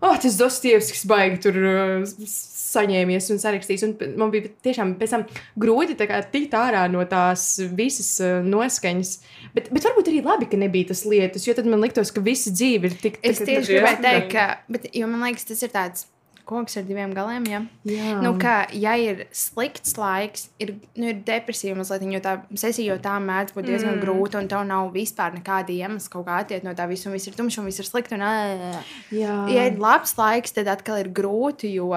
oh, 0.01 0.15
tas 0.17 0.37
Dostojevskis 0.37 1.05
baigi 1.09 1.41
tur 1.41 1.57
uh, 1.57 2.05
saņēmies 2.05 3.29
un 3.31 3.39
sarakstījis. 3.41 3.85
Un 3.87 4.17
man 4.19 4.33
bija 4.33 4.51
tiešām 4.65 4.95
pēc 4.99 5.15
tam 5.15 5.25
grūti 5.57 5.97
tā 5.97 6.07
kā, 6.09 6.21
tikt 6.31 6.55
ārā 6.57 6.85
no 6.91 7.03
tās 7.09 7.59
visas 7.75 8.17
uh, 8.23 8.41
noskaņas. 8.45 9.15
Bet, 9.55 9.71
bet 9.71 9.87
varbūt 9.87 10.11
arī 10.11 10.23
labi, 10.25 10.49
ka 10.51 10.59
nebija 10.59 10.91
tas 10.91 11.05
lietas, 11.07 11.47
jo 11.47 11.55
tad 11.57 11.69
man 11.69 11.83
liktos, 11.83 12.13
ka 12.13 12.23
visa 12.23 12.53
dzīve 12.53 12.91
ir 12.91 12.99
tik 13.01 13.21
Es 13.23 13.39
tā 13.39 13.45
kā- 13.45 13.53
tieši 13.53 13.79
gribēju 13.79 14.03
teikt, 14.03 14.35
ka, 14.35 14.49
bet, 14.69 14.91
jo 14.93 15.09
man 15.09 15.25
liekas, 15.29 15.47
tas 15.47 15.63
ir 15.65 15.73
tāds 15.73 16.09
koks 16.45 16.77
ar 16.79 16.85
diviem 16.87 17.13
galiem. 17.15 17.47
Ja? 17.49 17.61
Jā. 17.89 18.15
Nu, 18.23 18.35
ka, 18.41 18.55
ja 18.75 18.95
ir 19.01 19.25
slikts 19.35 19.97
laiks, 19.99 20.49
ir, 20.61 20.75
nu, 20.97 21.09
ir 21.11 21.23
depresija 21.27 21.75
mazliet, 21.77 22.05
jo 22.15 22.21
tā 22.23 22.37
sesija 22.57 22.93
jau 22.93 22.99
tā 23.03 23.15
mēdz 23.23 23.55
būt 23.55 23.69
diezgan 23.71 23.97
mm. 23.97 24.03
grūta, 24.05 24.41
un 24.41 24.49
tev 24.51 24.63
nav 24.69 24.91
vispār 24.95 25.35
nekāda 25.39 25.73
iemesla 25.75 26.13
kaut 26.13 26.27
kā 26.29 26.39
attiekt 26.43 26.67
no 26.67 26.75
tā 26.77 26.87
visa, 26.91 27.09
un 27.09 27.17
viss 27.17 27.31
ir 27.31 27.37
tumšs, 27.37 27.59
un 27.61 27.69
viss 27.69 27.81
ir 27.81 27.89
slikti. 27.89 28.17
Un, 28.19 28.25
ā, 28.25 28.85
Jā. 29.15 29.41
ja 29.51 29.67
ir 29.71 29.81
labs 29.81 30.15
laiks, 30.19 30.55
tad 30.55 30.69
atkal 30.71 31.01
ir 31.03 31.11
grūti, 31.15 31.73
jo, 31.79 31.91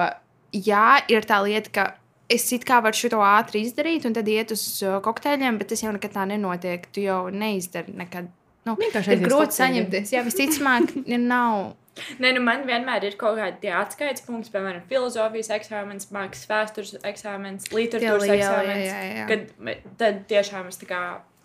jā, 0.55 0.87
ir 1.11 1.29
tā 1.29 1.41
lieta, 1.45 1.73
ka 1.73 1.89
es 2.29 2.45
it 2.53 2.65
kā 2.67 2.79
varu 2.85 2.97
šo 2.97 3.21
ātri 3.25 3.63
izdarīt, 3.65 4.05
un 4.07 4.15
tad 4.15 4.27
iet 4.29 4.53
uz 4.53 4.63
uh, 4.85 4.99
kokteļiem, 5.05 5.57
bet 5.59 5.71
tas 5.73 5.83
jau 5.83 5.93
nekad 5.95 6.13
tā 6.13 6.25
nenotiek. 6.29 6.85
Tu 6.93 7.07
jau 7.07 7.23
neizdari 7.33 7.95
nekad. 7.97 8.29
Nu, 8.67 8.75
Vienkārši 8.77 9.15
ir 9.15 9.23
grūti 9.23 9.57
saņemties. 9.57 10.13
Jā, 10.13 10.23
visticamāk, 10.27 10.93
nav. 11.31 11.73
Nē, 12.19 12.33
nu 12.35 12.43
man 12.45 12.65
vienmēr 12.67 13.07
ir 13.09 13.17
kaut 13.19 13.37
kādi 13.39 13.71
atskaites 13.73 14.25
punkti, 14.25 14.51
piemēram, 14.53 14.85
filozofijas 14.89 15.51
eksāmenis, 15.59 16.09
mākslas 16.15 16.49
vēstures 16.51 16.93
eksāmenis, 17.11 17.69
literatūras 17.75 18.33
eksāmenis. 18.35 19.25
Kad 19.29 19.97
tad 20.01 20.23
tiešām 20.31 20.69
es 20.71 20.79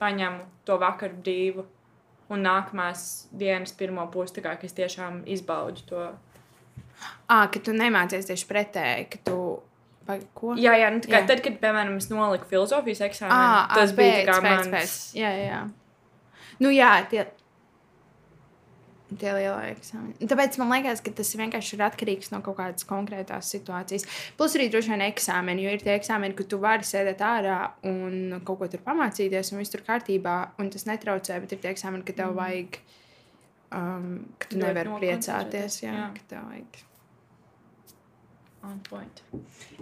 paņemu 0.03 0.45
to 0.67 0.79
vakaru 0.83 1.23
brīvu. 1.25 1.67
Un 2.33 2.41
nākamās 2.41 3.27
dienas 3.37 3.75
pirmo 3.77 4.07
pusi, 4.09 4.41
kā 4.41 4.55
ka 4.57 4.65
es 4.65 4.73
tiešām 4.73 5.21
izbaudu 5.29 5.83
to. 5.91 6.07
À, 7.29 7.45
ka 7.53 7.61
tu 7.61 7.75
nemācies 7.77 8.25
tieši 8.31 8.47
pretēji, 8.49 9.07
ka 9.13 9.21
tu. 9.29 9.39
Vai? 10.09 10.19
Jā, 10.61 10.75
jā, 10.77 10.89
nu, 10.93 11.01
kā, 11.05 11.21
Jā. 11.21 11.27
tad, 11.29 11.41
kad, 11.45 11.55
piemēram, 11.63 11.95
es 11.97 12.11
noliku 12.11 12.49
filozofijas 12.49 13.01
eksāmenu, 13.07 13.37
À, 13.37 13.69
tas 13.73 13.93
à, 13.93 13.97
bija 13.97 14.17
tā 14.19 14.25
kā 14.27 14.35
pēc, 14.35 14.43
pēc, 14.45 14.59
mans. 14.59 14.73
pēc. 14.75 14.97
Jā, 15.17 15.31
jā. 15.39 15.61
Nu, 16.61 16.73
jā, 16.75 16.91
tie. 17.09 17.25
Tie 19.13 19.31
lielie 19.37 19.75
eksāmeni. 19.75 20.15
Tāpēc 20.31 20.57
man 20.59 20.71
liekas, 20.73 21.03
ka 21.05 21.13
tas 21.19 21.29
vienkārši 21.37 21.77
ir 21.77 21.83
atkarīgs 21.85 22.31
no 22.33 22.41
kaut 22.45 22.57
kādas 22.57 22.87
konkrētās 22.89 23.51
situācijas. 23.53 24.07
Plus 24.39 24.57
arī 24.57 24.71
droši 24.73 24.95
vien 24.95 25.05
eksāmeni, 25.05 25.67
jo 25.67 25.75
ir 25.77 25.85
tie 25.85 25.93
eksāmeni, 25.99 26.37
ka 26.39 26.47
tu 26.49 26.59
vari 26.63 26.89
sēdēt 26.89 27.21
ārā 27.23 27.59
un 27.91 28.41
kaut 28.49 28.63
ko 28.63 28.71
tur 28.73 28.83
pamācīties, 28.87 29.53
un 29.53 29.61
viss 29.61 29.75
tur 29.75 29.85
kārtībā, 29.87 30.39
un 30.59 30.73
tas 30.73 30.89
netraucē. 30.89 31.37
Bet 31.45 31.53
ir 31.53 31.63
tie 31.63 31.75
eksāmeni, 31.75 32.07
ka 32.09 32.17
tev 32.17 32.35
vajag, 32.41 32.81
um, 33.77 34.11
ka 34.41 34.51
tu 34.51 34.65
nevari 34.65 34.99
priecāties. 35.05 35.79
Jā, 35.85 35.95
jā. 36.01 36.11
ka 36.17 36.29
tev 36.33 36.51
vajag. 36.51 36.83
On 38.65 38.79
point. 38.89 39.25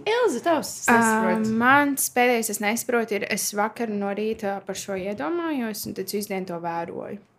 Ilza, 0.03 0.39
tavs. 0.43 0.81
es 0.83 0.87
nesaprotu. 0.91 1.53
mans 1.63 2.09
pēdējais, 2.11 2.49
es 2.51 2.59
nesaprotu, 2.59 3.15
ir, 3.15 3.31
es 3.31 3.53
vakar 3.55 3.87
no 3.87 4.11
rīta 4.11 4.57
par 4.67 4.75
šo 4.75 4.99
iedomājos, 4.99 5.87
un 5.87 5.95
tad 5.95 6.11
visu 6.11 6.35
dienu 6.35 6.51
to 6.51 6.59
vēroju. 6.59 7.29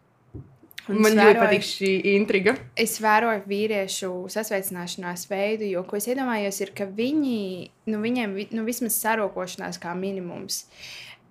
Un 0.88 1.00
Man 1.00 1.12
es 1.12 1.16
ļoti 1.16 1.24
vēroju- 1.24 1.40
patīk 1.46 1.64
šī 1.64 1.90
intriga. 2.14 2.52
Es 2.76 2.98
vēroju 3.00 3.46
vīriešu 3.48 4.10
sasveicināšanās 4.28 5.26
veidu, 5.30 5.64
jo, 5.70 5.82
ko 5.88 5.96
es 5.96 6.06
iedomājos, 6.06 6.60
ir, 6.60 6.72
ka 6.76 6.84
viņi, 6.84 7.70
nu, 7.86 7.98
viņiem 8.02 8.34
vi- 8.34 8.48
nu, 8.52 8.64
vismaz 8.64 8.98
sarokošanās 9.00 9.78
kā 9.80 9.94
minimums. 9.96 10.64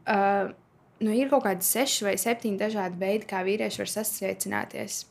Uh, 0.08 0.52
nu, 1.00 1.12
ir 1.14 1.30
kaut 1.30 1.44
kādi 1.44 1.62
seši 1.62 2.04
vai 2.08 2.16
septiņi 2.18 2.58
dažādi 2.58 2.98
veidi, 2.98 3.28
kā 3.30 3.44
vīrieši 3.46 3.78
var 3.78 3.92
sasveicināties. 3.94 5.06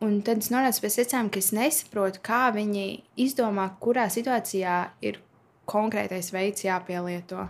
Un 0.00 0.20
tad 0.22 0.38
es 0.38 0.50
nonācu 0.50 0.80
pie 0.84 0.90
secinājuma, 0.90 1.30
ka 1.32 1.38
es 1.38 1.50
nesaprotu, 1.50 2.20
kā 2.22 2.52
viņi 2.54 3.02
izdomā, 3.16 3.70
kurā 3.80 4.04
situācijā 4.12 4.90
ir 5.02 5.18
konkrētais 5.66 6.30
veids 6.30 6.62
jāpielieto. 6.62 7.48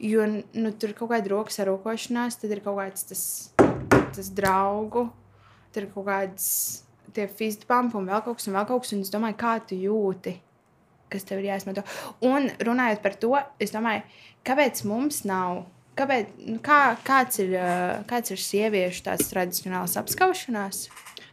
Jo 0.00 0.26
nu, 0.54 0.72
tur 0.72 0.90
ir 0.90 0.94
kaut 0.94 1.10
kāda 1.10 1.28
rokas 1.32 1.56
sarokošanās, 1.58 2.36
tad 2.40 2.50
ir 2.50 2.60
kaut 2.60 2.76
kāds 2.78 3.06
tas, 3.08 3.22
tas 4.14 4.28
draugu, 4.30 5.08
tad 5.72 5.84
ir 5.84 5.88
kaut 5.94 6.06
kāds 6.08 6.50
tie 7.16 7.26
fist 7.38 7.64
bump 7.68 7.96
un 7.98 8.08
vēl 8.08 8.22
kaut 8.24 8.38
kas, 8.38 8.48
un 8.48 8.58
vēl 8.58 8.68
kaut 8.68 8.84
kas, 8.84 8.92
un 8.94 9.04
es 9.04 9.12
domāju, 9.12 9.38
kā 9.40 9.54
tu 9.64 9.78
jūti, 9.78 10.34
kas 11.12 11.26
tev 11.28 11.40
ir 11.42 11.50
jāizmanto. 11.50 11.84
Un 12.28 12.50
runājot 12.68 13.02
par 13.04 13.16
to, 13.20 13.34
es 13.62 13.72
domāju, 13.74 14.04
kāpēc 14.46 14.82
mums 14.88 15.22
nav, 15.28 15.64
kāpēc, 15.98 16.34
nu, 16.50 16.58
kā, 16.64 16.82
kāds, 17.06 17.40
ir, 17.44 17.56
kāds 18.10 18.34
ir 18.34 18.44
sieviešu 18.44 19.06
tāds 19.08 19.32
tradicionāls 19.32 19.96
apskaušanās? 20.00 20.86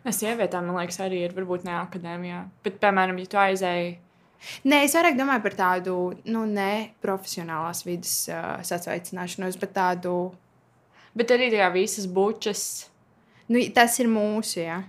Es 0.05 0.21
sievietēm, 0.21 0.67
man 0.69 0.83
liekas, 0.83 1.01
arī 1.01 1.23
ir 1.25 1.33
varbūt 1.33 1.63
ne 1.65 1.79
akadēmijā. 1.79 2.41
Bet, 2.65 2.79
piemēram, 2.81 3.21
ja 3.21 3.31
tu 3.31 3.41
aizēji 3.41 3.93
Nē, 4.67 4.83
es 4.86 4.93
vairāk 4.93 5.15
domāju 5.17 5.41
par 5.41 5.53
tādu, 5.57 5.93
nu, 6.29 6.43
ne 6.45 6.91
profesionālās 7.01 7.79
vidas 7.88 8.11
uh, 8.29 8.59
sasveicināšanos, 8.67 9.55
bet 9.57 9.71
tādu, 9.73 10.11
Bet 11.15 11.31
arī 11.31 11.47
tā 11.53 11.61
kā 11.61 11.69
visas 11.71 12.09
bučas, 12.11 12.61
nu, 13.51 13.63
tas 13.75 13.97
ir 14.01 14.09
mūsu, 14.11 14.61
jā. 14.63 14.81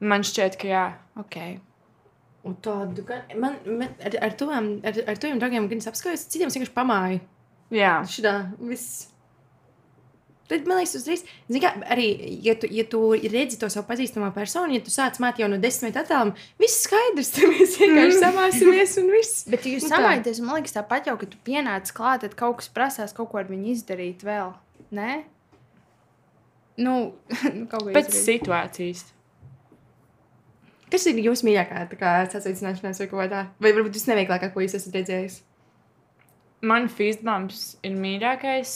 man 0.00 0.24
šķiet, 0.26 0.58
ka 0.60 0.68
jā. 0.70 0.86
Ok. 1.20 1.38
Un 2.48 2.56
tādu 2.64 3.04
gan. 3.06 3.22
Man, 3.38 3.60
man 3.68 3.92
ar, 4.02 4.16
ar, 4.26 4.34
tuvām, 4.38 4.74
ar, 4.82 4.96
ar 5.06 5.20
tuviem 5.22 5.38
draugiem 5.38 5.68
gan 5.70 5.82
es 5.82 5.86
apskaujas, 5.90 6.26
citiem 6.32 6.50
es 6.50 6.58
vienkārši 6.58 6.74
pamāju. 6.74 7.22
Jā, 7.72 8.00
Šitā 8.10 8.34
viss. 8.60 9.08
Tad, 10.50 10.66
man 10.68 10.82
liekas, 10.82 10.96
uzreiz, 10.98 11.22
kā, 11.62 11.70
arī, 11.94 12.06
ja 12.44 12.52
tu, 12.60 12.68
ja 12.68 12.82
tu 12.90 12.98
redzi 13.14 13.56
to 13.60 13.70
savu 13.72 13.86
pazīstamo 13.88 14.26
personu, 14.34 14.74
ja 14.76 14.82
tu 14.84 14.92
sāc 14.92 15.16
māt 15.22 15.38
jau 15.40 15.46
no 15.48 15.56
desmit 15.62 15.96
attālumā, 15.96 16.34
viss 16.60 16.82
skaidrs, 16.84 17.30
tad 17.32 17.46
mēs 17.54 17.78
vienkārši 17.80 18.18
samāsimies 18.18 18.96
un 19.00 19.08
viss. 19.14 19.44
Bet, 19.52 19.64
ja 19.64 19.78
jūs 19.78 19.86
Nu 19.86 19.92
tā. 19.94 20.00
samājaties, 20.02 20.42
man 20.44 20.58
liekas, 20.58 20.74
tāpat 20.76 21.08
jau, 21.08 21.14
ka 21.22 21.30
tu 21.30 21.40
pienāc 21.46 21.94
klāt, 21.96 22.26
tad 22.26 22.36
kaut 22.36 22.58
kas 22.60 22.68
prasās 22.74 23.16
kaut 23.16 23.30
ko 23.32 23.40
ar 23.40 23.48
viņu 23.48 23.70
izdarīt 23.72 24.26
vēl. 24.26 24.52
Nē? 24.92 25.22
Nu, 26.80 26.94
nu 27.56 27.66
kaut 27.68 27.84
ko 27.84 27.92
pēc 27.92 28.08
izdarīt. 28.08 28.22
situācijas. 28.28 29.04
Kas 30.92 31.06
ir 31.08 31.20
jūsu 31.24 31.46
mīļākā 31.48 31.86
tā 31.88 31.96
kā 32.00 32.16
sasveicināšanās 32.32 33.00
vai 33.00 33.08
ko 33.08 33.28
tā? 33.32 33.46
Vai 33.64 33.72
varbūt 33.72 33.96
tas 33.96 34.08
neveiklākā, 34.10 34.50
ko 34.52 34.64
jūs 34.64 34.76
esat 34.76 34.98
redzējis? 34.98 35.38
Man 36.68 36.90
fistbumps 36.92 37.62
ir 37.82 37.96
mīļākais, 37.98 38.74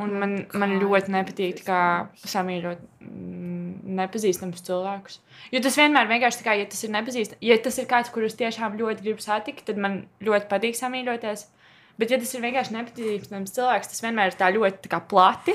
un 0.00 0.14
man, 0.20 0.36
man 0.56 0.76
kā 0.76 0.82
ļoti 0.84 1.12
nepatīk 1.12 1.64
kā 1.66 1.80
samīļot 2.22 2.84
mm, 3.02 3.96
nepazīstamus 3.98 4.62
cilvēkus. 4.66 5.18
Jo 5.52 5.62
tas 5.64 5.78
vienmēr 5.80 6.08
vienkārši 6.10 6.40
tā 6.40 6.46
kā, 6.46 6.54
ja 6.60 6.68
tas 6.70 6.84
ir 6.86 6.94
nepazīstams, 6.94 7.42
ja 7.44 7.58
tas 7.64 7.80
ir 7.82 7.90
kāds, 7.90 8.12
kurus 8.14 8.38
tiešām 8.38 8.78
ļoti 8.78 9.06
gribu 9.06 9.24
satikt, 9.24 9.66
tad 9.68 9.80
man 9.82 10.04
ļoti 10.24 10.50
patīk 10.52 10.78
samīļoties. 10.78 11.46
Bet, 11.96 12.10
ja 12.12 12.18
tas 12.20 12.34
ir 12.36 12.42
vienkārši 12.44 12.74
nepatīkams 12.74 13.54
cilvēks, 13.56 13.88
tas 13.88 14.02
vienmēr 14.04 14.32
ir 14.32 14.36
tā 14.36 14.50
ļoti 14.52 14.82
tā 14.84 14.90
kā, 14.92 15.00
plati. 15.08 15.54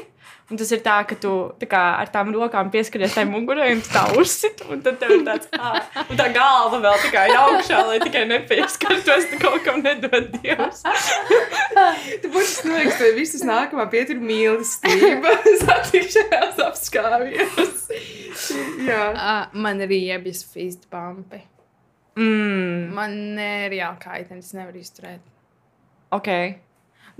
Un 0.51 0.57
tas 0.59 0.67
ir 0.73 0.81
tā, 0.83 0.97
ka 1.07 1.15
tu 1.21 1.29
tā 1.61 1.67
kā, 1.69 1.79
ar 2.01 2.09
tām 2.11 2.31
rokām 2.35 2.71
pieskaries 2.73 3.13
tai 3.15 3.23
mugurai 3.29 3.69
un 3.75 3.79
tā 3.85 4.01
uzsit. 4.19 4.63
Un 4.73 4.81
tad 4.83 4.97
tev 4.99 5.13
ir 5.15 5.21
tāds, 5.27 5.47
ah, 5.55 5.77
un 6.03 6.19
tā 6.19 6.27
galva 6.35 6.81
vēl 6.83 6.97
tā 7.05 7.11
kā 7.13 7.23
ir 7.29 7.37
augšā, 7.39 7.79
lai 7.87 7.99
tikai 8.03 8.25
nepieskartos, 8.29 9.29
kaut 9.41 9.61
kam 9.63 9.79
nedod 9.85 10.27
dievs. 10.41 10.83
Tu 12.21 12.31
būsi 12.33 12.67
noliks, 12.67 12.97
ka 12.99 13.11
visas 13.15 13.45
nākamā 13.47 13.87
pietur 13.93 14.19
mīlestība, 14.19 15.37
satikšanās 15.63 16.59
apskāvies. 16.67 17.87
Jā. 18.89 19.03
Uh, 19.13 19.61
man 19.61 19.85
arī 19.85 20.03
iebjas 20.09 20.43
fist 20.51 20.89
bumpi. 20.91 21.45
Mm, 22.19 22.89
Man 22.91 23.13
ir 23.39 23.77
jākaitina, 23.77 24.41
es 24.43 24.51
nevaru 24.57 24.81
izturēt. 24.83 25.23
Ok. 26.15 26.29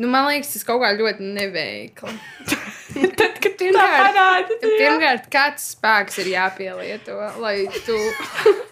Nu, 0.02 0.08
man 0.10 0.26
liekas, 0.32 0.54
tas 0.56 0.66
kaut 0.66 0.82
kā 0.84 0.94
ļoti 0.98 1.28
neveikli. 1.36 2.16
Tad 3.20 3.38
Kad 3.42 3.56
Pirmkārt- 3.58 4.14
parādi. 4.14 4.58
Pirmkārt, 4.62 5.28
kāds 5.34 5.72
spēks 5.76 6.20
ir 6.22 6.28
jāpielieto, 6.36 7.16
lai 7.42 7.56
tu. 7.86 7.98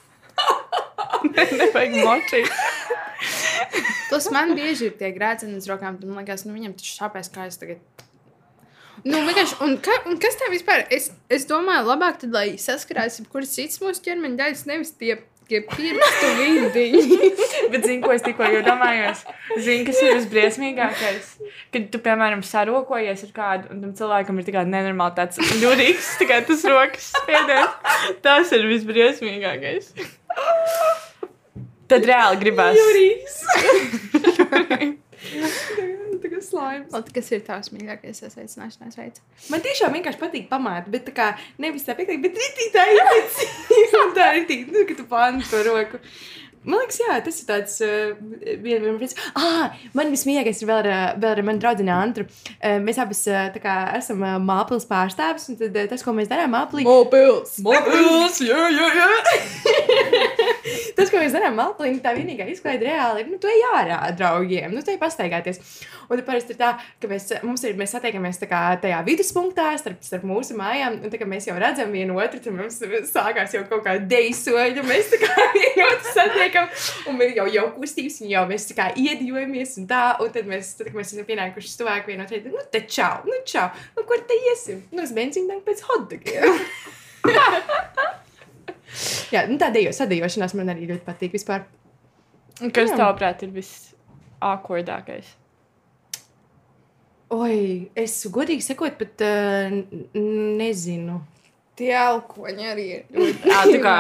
nevajag 1.59 1.95
močīt. 2.03 2.51
Plus 4.09 4.29
man 4.33 4.53
bieži 4.57 4.89
ir 4.89 4.95
tie 4.99 5.11
grēcini 5.15 5.57
uz 5.59 5.67
rokām, 5.69 5.99
man 6.05 6.21
liekas, 6.23 6.45
nu 6.47 6.55
viņam 6.55 6.75
taču 6.77 6.95
sāpēs, 6.95 7.29
kā 7.33 7.47
es 7.49 7.59
tagad. 7.61 7.81
Nu, 9.05 9.21
vienkārši, 9.23 9.59
un, 9.63 9.77
ka, 9.83 9.93
un 10.11 10.17
kas 10.19 10.35
tā 10.39 10.49
vispār? 10.51 10.83
Es, 10.91 11.09
es 11.31 11.45
domāju, 11.49 11.87
labāk 11.87 12.17
tad, 12.23 12.33
lai 12.35 12.57
saskarās 12.59 13.19
jebkuras 13.21 13.53
citas 13.55 13.79
mūsu 13.83 14.03
ķermeņa 14.09 14.39
daļas, 14.41 14.63
nevis 14.67 14.91
tie, 14.99 15.13
tie 15.49 15.61
pirkstu 15.65 16.29
vidiņi. 16.37 17.19
Bet 17.73 17.85
zini, 17.85 17.99
ko 18.03 18.13
es 18.13 18.23
tikko 18.25 18.47
domāju? 18.65 19.11
Zini, 19.57 19.83
kas 19.87 20.01
ir 20.03 20.15
visbriesmīgākais? 20.19 21.31
Kad 21.73 21.89
tu, 21.93 22.01
piemēram, 22.05 22.43
sarokojies 22.45 23.25
ar 23.27 23.33
kādu, 23.35 23.69
un 23.73 23.83
tam 23.83 23.95
cilvēkam 23.97 24.39
ir 24.39 24.47
tikai 24.49 24.65
nenormāli 24.69 25.17
tāds 25.19 25.41
ļurīgs, 25.61 26.15
tikai 26.21 26.41
tas 26.47 26.65
rokas 26.69 27.11
spiediens. 27.17 27.71
Tas 28.25 28.53
ir 28.55 28.67
visbriesmīgākais. 28.69 29.93
Tad 31.89 32.05
reāli 32.05 32.43
gribās. 32.45 32.77
Tagad 34.49 35.95
slāņus. 36.45 36.89
Lati, 36.95 37.13
kas 37.15 37.31
ir 37.35 37.43
tavs 37.47 37.71
mīļākais 37.75 38.23
sasveicināšanās 38.23 38.99
veids? 38.99 39.23
Man 39.51 39.63
tiešām 39.65 39.95
vienkārši 39.97 40.21
patīk 40.21 40.49
pamāt, 40.51 40.89
bet 40.91 41.07
tā 41.09 41.15
kā 41.15 41.29
nevis 41.61 41.87
tā 41.87 41.95
pietiek, 41.97 42.21
bet 42.23 42.39
rītī 42.39 42.69
tā 42.75 42.85
ir. 42.95 43.01
tā 44.17 44.29
ir 44.31 44.39
rītī, 44.39 44.61
nu, 44.71 44.85
ka 44.89 44.97
tu 44.99 45.07
pāni 45.09 45.45
to 45.49 45.63
roku. 45.67 46.01
Man 46.67 46.81
liekas, 46.81 46.97
jā, 46.99 47.13
tas 47.23 47.37
ir 47.39 47.45
tāds 47.47 47.75
uh, 47.85 48.17
viens 48.59 48.83
no 48.83 48.97
tiem. 48.99 49.13
Ah, 49.39 49.77
man 49.95 50.11
vismīļākais 50.11 50.59
ir 50.59 50.67
vēl 50.67 50.81
ar, 50.81 50.89
vēl 51.21 51.31
ar 51.31 51.41
manu 51.47 51.61
draugu 51.63 51.85
Antru. 51.93 52.25
Uh, 52.59 52.81
mēs 52.83 52.99
abas 52.99 53.21
uh, 53.31 53.47
kā 53.63 53.75
esam 53.95 54.25
uh, 54.25 54.35
mākslinieks 54.43 54.89
pārstāvis, 54.89 55.47
un 55.53 55.59
tad, 55.61 55.77
uh, 55.77 55.87
tas, 55.87 56.03
ko 56.03 56.11
mēs 56.17 56.27
darām, 56.31 56.51
mākslī. 56.51 56.83
Mopils! 56.87 57.55
Mākslinieks, 57.63 58.41
jā, 58.43 58.65
jā, 58.75 58.89
jā. 58.99 59.07
tas, 60.99 61.07
ko 61.07 61.21
mēs 61.21 61.37
darām, 61.37 61.55
mākslī, 61.59 61.93
tā 62.03 62.11
vienīgā 62.17 62.49
izklaide 62.51 62.89
reāli 62.89 63.23
ir, 63.23 63.31
nu, 63.31 63.39
to 63.39 63.53
jārāda 63.53 64.11
draugiem, 64.19 64.75
nu, 64.75 64.83
te 64.83 64.97
pastaigāties. 64.99 65.63
Un 66.09 66.17
tad 66.17 66.25
parasti 66.25 66.55
ir 66.55 66.59
tā, 66.59 66.73
ka 66.99 67.07
mēs, 67.07 67.29
mums 67.45 67.63
ir, 67.69 67.75
mēs 67.79 67.93
satiekamies 67.93 68.41
kā 68.49 68.61
tajā 68.81 68.99
viduspunktā 69.05 69.71
starp, 69.79 70.01
starp 70.03 70.25
mūsu 70.27 70.57
mājām, 70.57 70.99
un 71.05 71.13
tā 71.13 71.19
kā 71.21 71.27
mēs 71.29 71.47
jau 71.47 71.55
redzam 71.61 71.93
vienu 71.93 72.17
otru, 72.19 72.41
tad 72.41 72.55
mums 72.55 72.79
sākās 73.13 73.53
jau 73.53 73.61
kaut 73.69 73.85
kāda 73.85 74.07
deisoļa, 74.09 74.85
mēs 74.89 75.13
tā 75.13 75.21
kā 75.21 75.49
vienu 75.59 75.85
otru 75.85 76.15
satiekam, 76.49 76.67
un 77.09 77.21
ir 77.21 77.35
jau, 77.37 77.47
jau 77.53 77.65
kustības, 77.75 78.19
un 78.23 78.31
jau 78.31 78.43
mēs 78.49 78.67
tā 78.69 78.75
kā 78.77 78.87
iedīvojamies, 78.97 79.77
un 79.81 79.87
tā, 79.89 80.03
un 80.23 80.31
tad 80.33 80.47
mēs, 80.49 80.73
tad, 80.79 80.91
mēs 80.95 81.13
esam 81.13 81.27
pienākuši 81.27 81.73
stuvāk 81.73 82.07
vienu 82.09 82.25
otru, 82.25 82.39
tad, 82.41 82.53
nu, 82.53 82.63
te 82.71 82.83
čau, 82.89 83.23
nu, 83.27 83.39
čau, 83.45 83.69
nu, 83.97 84.05
kur 84.09 84.21
te 84.27 84.37
iesim? 84.49 84.83
Nu, 84.91 85.03
uz 85.05 85.13
benzīnu 85.15 85.61
pēc 85.65 85.83
hotdogiem. 85.87 86.43
Jā, 89.33 89.45
nu, 89.49 89.59
tā 89.61 89.69
dejo, 89.73 89.91
sadejošanās 89.93 90.55
man 90.57 90.71
arī 90.73 90.89
ļoti 90.89 91.05
patīk 91.05 91.35
vispār. 91.37 91.67
Kas 92.59 92.89
Jā. 92.89 92.97
tavuprāt 92.97 93.43
ir 93.45 93.53
visākordākais? 93.53 95.35
Oi, 97.29 97.91
es 97.93 98.15
godīgi 98.33 98.65
sakot, 98.65 98.97
pat 98.97 99.21
uh, 99.21 99.75
nezinu. 100.17 101.19
Tie 101.79 101.93
alkoņi 101.95 102.65
arī 102.67 102.85
ir. 102.97 103.03
Jā, 103.49 103.59
tā 103.63 103.77
kā. 103.79 103.93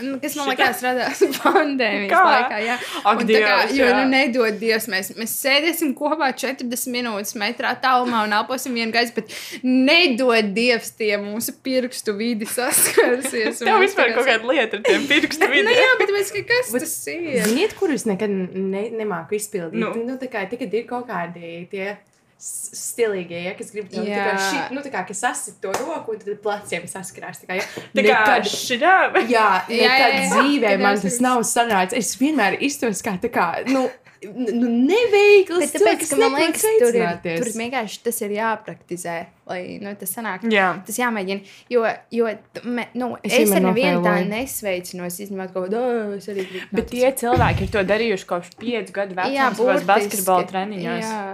Nu, 0.00 0.14
Kas 0.22 0.36
man 0.38 0.46
liekas, 0.48 0.78
radās 0.86 1.18
pandēmijas 1.42 2.12
Kā? 2.14 2.20
laikā. 2.24 2.60
Jā, 2.64 2.76
Ak, 3.02 3.20
Un 3.20 3.28
tā 3.28 3.42
kā, 3.42 3.56
Dievs, 3.60 3.74
jo 3.76 3.88
jā. 3.90 3.96
nu, 3.98 4.06
nedod 4.14 4.56
Dievs, 4.62 4.86
mēs, 4.88 5.10
mēs 5.20 5.34
sēdēsim 5.44 5.92
kopā 5.98 6.30
40 6.32 6.88
minūtes 6.94 7.36
metrā 7.36 7.74
tālumā 7.82 8.22
un 8.24 8.32
elposim 8.38 8.72
vienu 8.78 8.94
gaisu, 8.94 9.12
bet 9.18 9.34
nedod 9.66 10.48
Dievs 10.56 10.94
tie 10.96 11.12
mūsu 11.20 11.52
pirkstu 11.66 12.16
vidi 12.16 12.48
saskarsies. 12.48 13.60
un 13.62 13.68
Tev 13.68 13.82
vispār 13.84 14.14
kaut 14.16 14.28
kāda 14.30 14.48
lieta 14.54 14.80
ar 14.80 14.86
tiem 14.88 15.04
pirkstu 15.10 15.44
Nu, 15.46 15.52
vidiem. 15.52 15.76
jā, 15.76 15.92
bet 16.00 16.14
mēs, 16.16 16.32
ka 16.34 16.42
kas 16.48 16.72
Bet 16.72 16.86
tas 16.86 16.96
ir? 17.12 17.42
Ziniet, 17.46 17.76
kurus 17.78 18.08
nekad 18.08 18.32
ne, 18.32 18.86
nemāku 18.96 19.36
izpildīt? 19.38 19.76
Nu. 19.76 19.92
Nu, 19.96 20.08
nu 20.14 20.16
tā 20.20 20.30
kā 20.32 20.46
tagad 20.50 20.72
ir 20.80 20.88
kaut 20.88 21.06
kādi 21.12 21.66
tie 21.70 21.92
stilīgie, 22.38 23.38
ja, 23.46 23.52
kas 23.56 23.70
grib 23.72 23.88
kā, 23.90 24.02
Jā. 24.04 24.24
ši, 24.46 24.62
nu, 24.76 24.82
tā 24.84 24.90
kā, 24.92 25.04
kas 25.08 25.22
sasit 25.24 25.56
to 25.62 25.72
roku 25.72 26.12
un 26.14 26.20
tad 26.20 26.40
pleciem 26.44 26.84
saskarās. 26.90 27.40
Tā 27.42 27.48
kā, 27.48 27.58
ja, 27.60 27.66
Tā 27.96 28.02
kā 28.04 28.08
nekad, 28.10 28.50
šitā. 28.52 28.94
jā, 29.24 29.26
Jā, 29.36 29.46
nekad 29.70 30.10
jā, 30.10 30.10
jā. 30.20 30.26
dzīvē 30.34 30.72
Kad 30.76 30.82
man 30.84 30.98
es 30.98 31.06
tas 31.06 31.14
esmu- 31.14 31.26
nav 31.30 31.46
sanācis. 31.48 31.96
Es 32.02 32.18
vienmēr 32.20 32.58
izturos 32.66 33.00
kā 33.06 33.16
tā 33.22 33.30
kā, 33.32 33.46
nu, 33.72 33.86
nu 34.26 34.68
neveikls 34.68 35.64
tāpēc, 35.72 35.78
cilvēks, 35.80 36.10
ka 36.12 36.16
man 36.20 36.36
liekas, 36.40 36.62
tur 36.82 36.96
ir, 37.00 37.08
tur 37.24 37.50
vienkārši 37.60 37.98
tas 38.04 38.20
ir 38.26 38.30
jāpraktizē, 38.36 39.16
lai 39.48 39.60
nu, 39.80 39.92
tas 40.00 40.12
sanāk. 40.16 40.44
Jā. 40.52 40.68
Tas 40.86 40.98
jāmēģina. 41.00 41.40
Jo, 41.72 41.84
jo 42.10 42.30
me, 42.64 42.86
nu, 43.00 43.10
Es 43.24 43.32
es, 43.40 43.52
ar 43.56 43.64
nevienu 43.64 44.04
tā 44.04 44.14
nesveicinos, 44.28 45.18
izņemot 45.24 45.52
kaut 45.56 45.72
ko 45.72 45.82
es 46.20 46.28
arī 46.32 46.46
gribu. 46.48 46.68
Bet 46.80 46.90
tie 46.92 47.12
cilvēki 47.16 47.64
ir 47.68 47.74
to 47.76 47.84
darījuši 47.92 48.28
kopš 48.32 48.54
5 48.60 48.92
gadu 48.96 49.16
vecuma. 49.16 49.32
Jā, 49.36 49.50
savos 49.56 49.84
burtiski. 49.84 49.92
basketbola 49.92 50.48
treniņos. 50.52 51.04
Jā, 51.04 51.26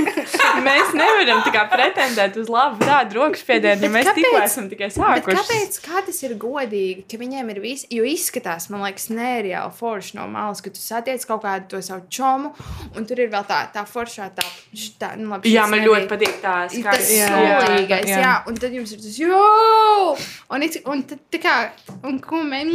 mēs 0.66 0.90
nevaram 0.96 1.40
tā 1.46 1.62
pretendēt 1.72 2.36
uz 2.40 2.50
labu 2.52 2.80
tādu 2.84 3.18
rokas 3.18 3.42
spiedienu, 3.44 3.86
ja 3.86 3.90
mēs 3.94 4.10
tikko 4.16 4.40
esam 4.44 4.68
tikai 4.70 4.88
sākuši. 4.94 5.36
kāpēc 5.38 5.78
kā 5.84 6.02
tas 6.06 6.20
ir 6.26 6.34
godīgi, 6.40 7.04
ka 7.10 7.20
viņiem 7.20 7.52
ir 7.54 7.60
visi, 7.64 7.88
jo 7.96 8.04
izskatās, 8.08 8.68
man 8.72 8.84
liekas, 8.86 9.08
nereāli 9.14 9.74
forši 9.78 10.18
no 10.20 10.26
malas, 10.32 10.62
ka 10.64 10.72
tu 10.74 10.82
satiec 10.82 11.24
kaut 11.28 11.42
kādu 11.46 11.68
to 11.74 11.82
savu 11.84 12.06
čomu, 12.12 12.52
un 12.96 13.08
tur 13.08 13.22
ir 13.24 13.32
vēl 13.32 13.46
tā, 13.48 13.62
tā 13.74 13.84
foršā, 13.88 14.30
tā, 14.36 14.46
šitā, 14.76 15.14
nu 15.20 15.32
labi, 15.34 15.52
Jā, 15.54 15.66
man 15.70 15.80
nebija. 15.80 15.94
ļoti 16.00 16.10
patīk 16.14 16.36
tās 16.44 16.76
Tas 16.90 17.10
Jā, 17.12 17.30
solīgais, 17.32 18.08
jā, 18.10 18.20
jā. 18.24 18.34
un 18.50 18.56
tad 18.60 18.74
jums 18.76 18.92
ir 18.96 19.00
tas, 19.02 19.16
jo, 19.20 19.40
un, 20.54 20.64
it, 20.66 20.80
un 20.90 21.02
tad, 21.08 21.20
tā 21.32 21.40
kā, 21.42 21.56
un 22.08 22.20
ko 22.24 22.40
mēs, 22.46 22.70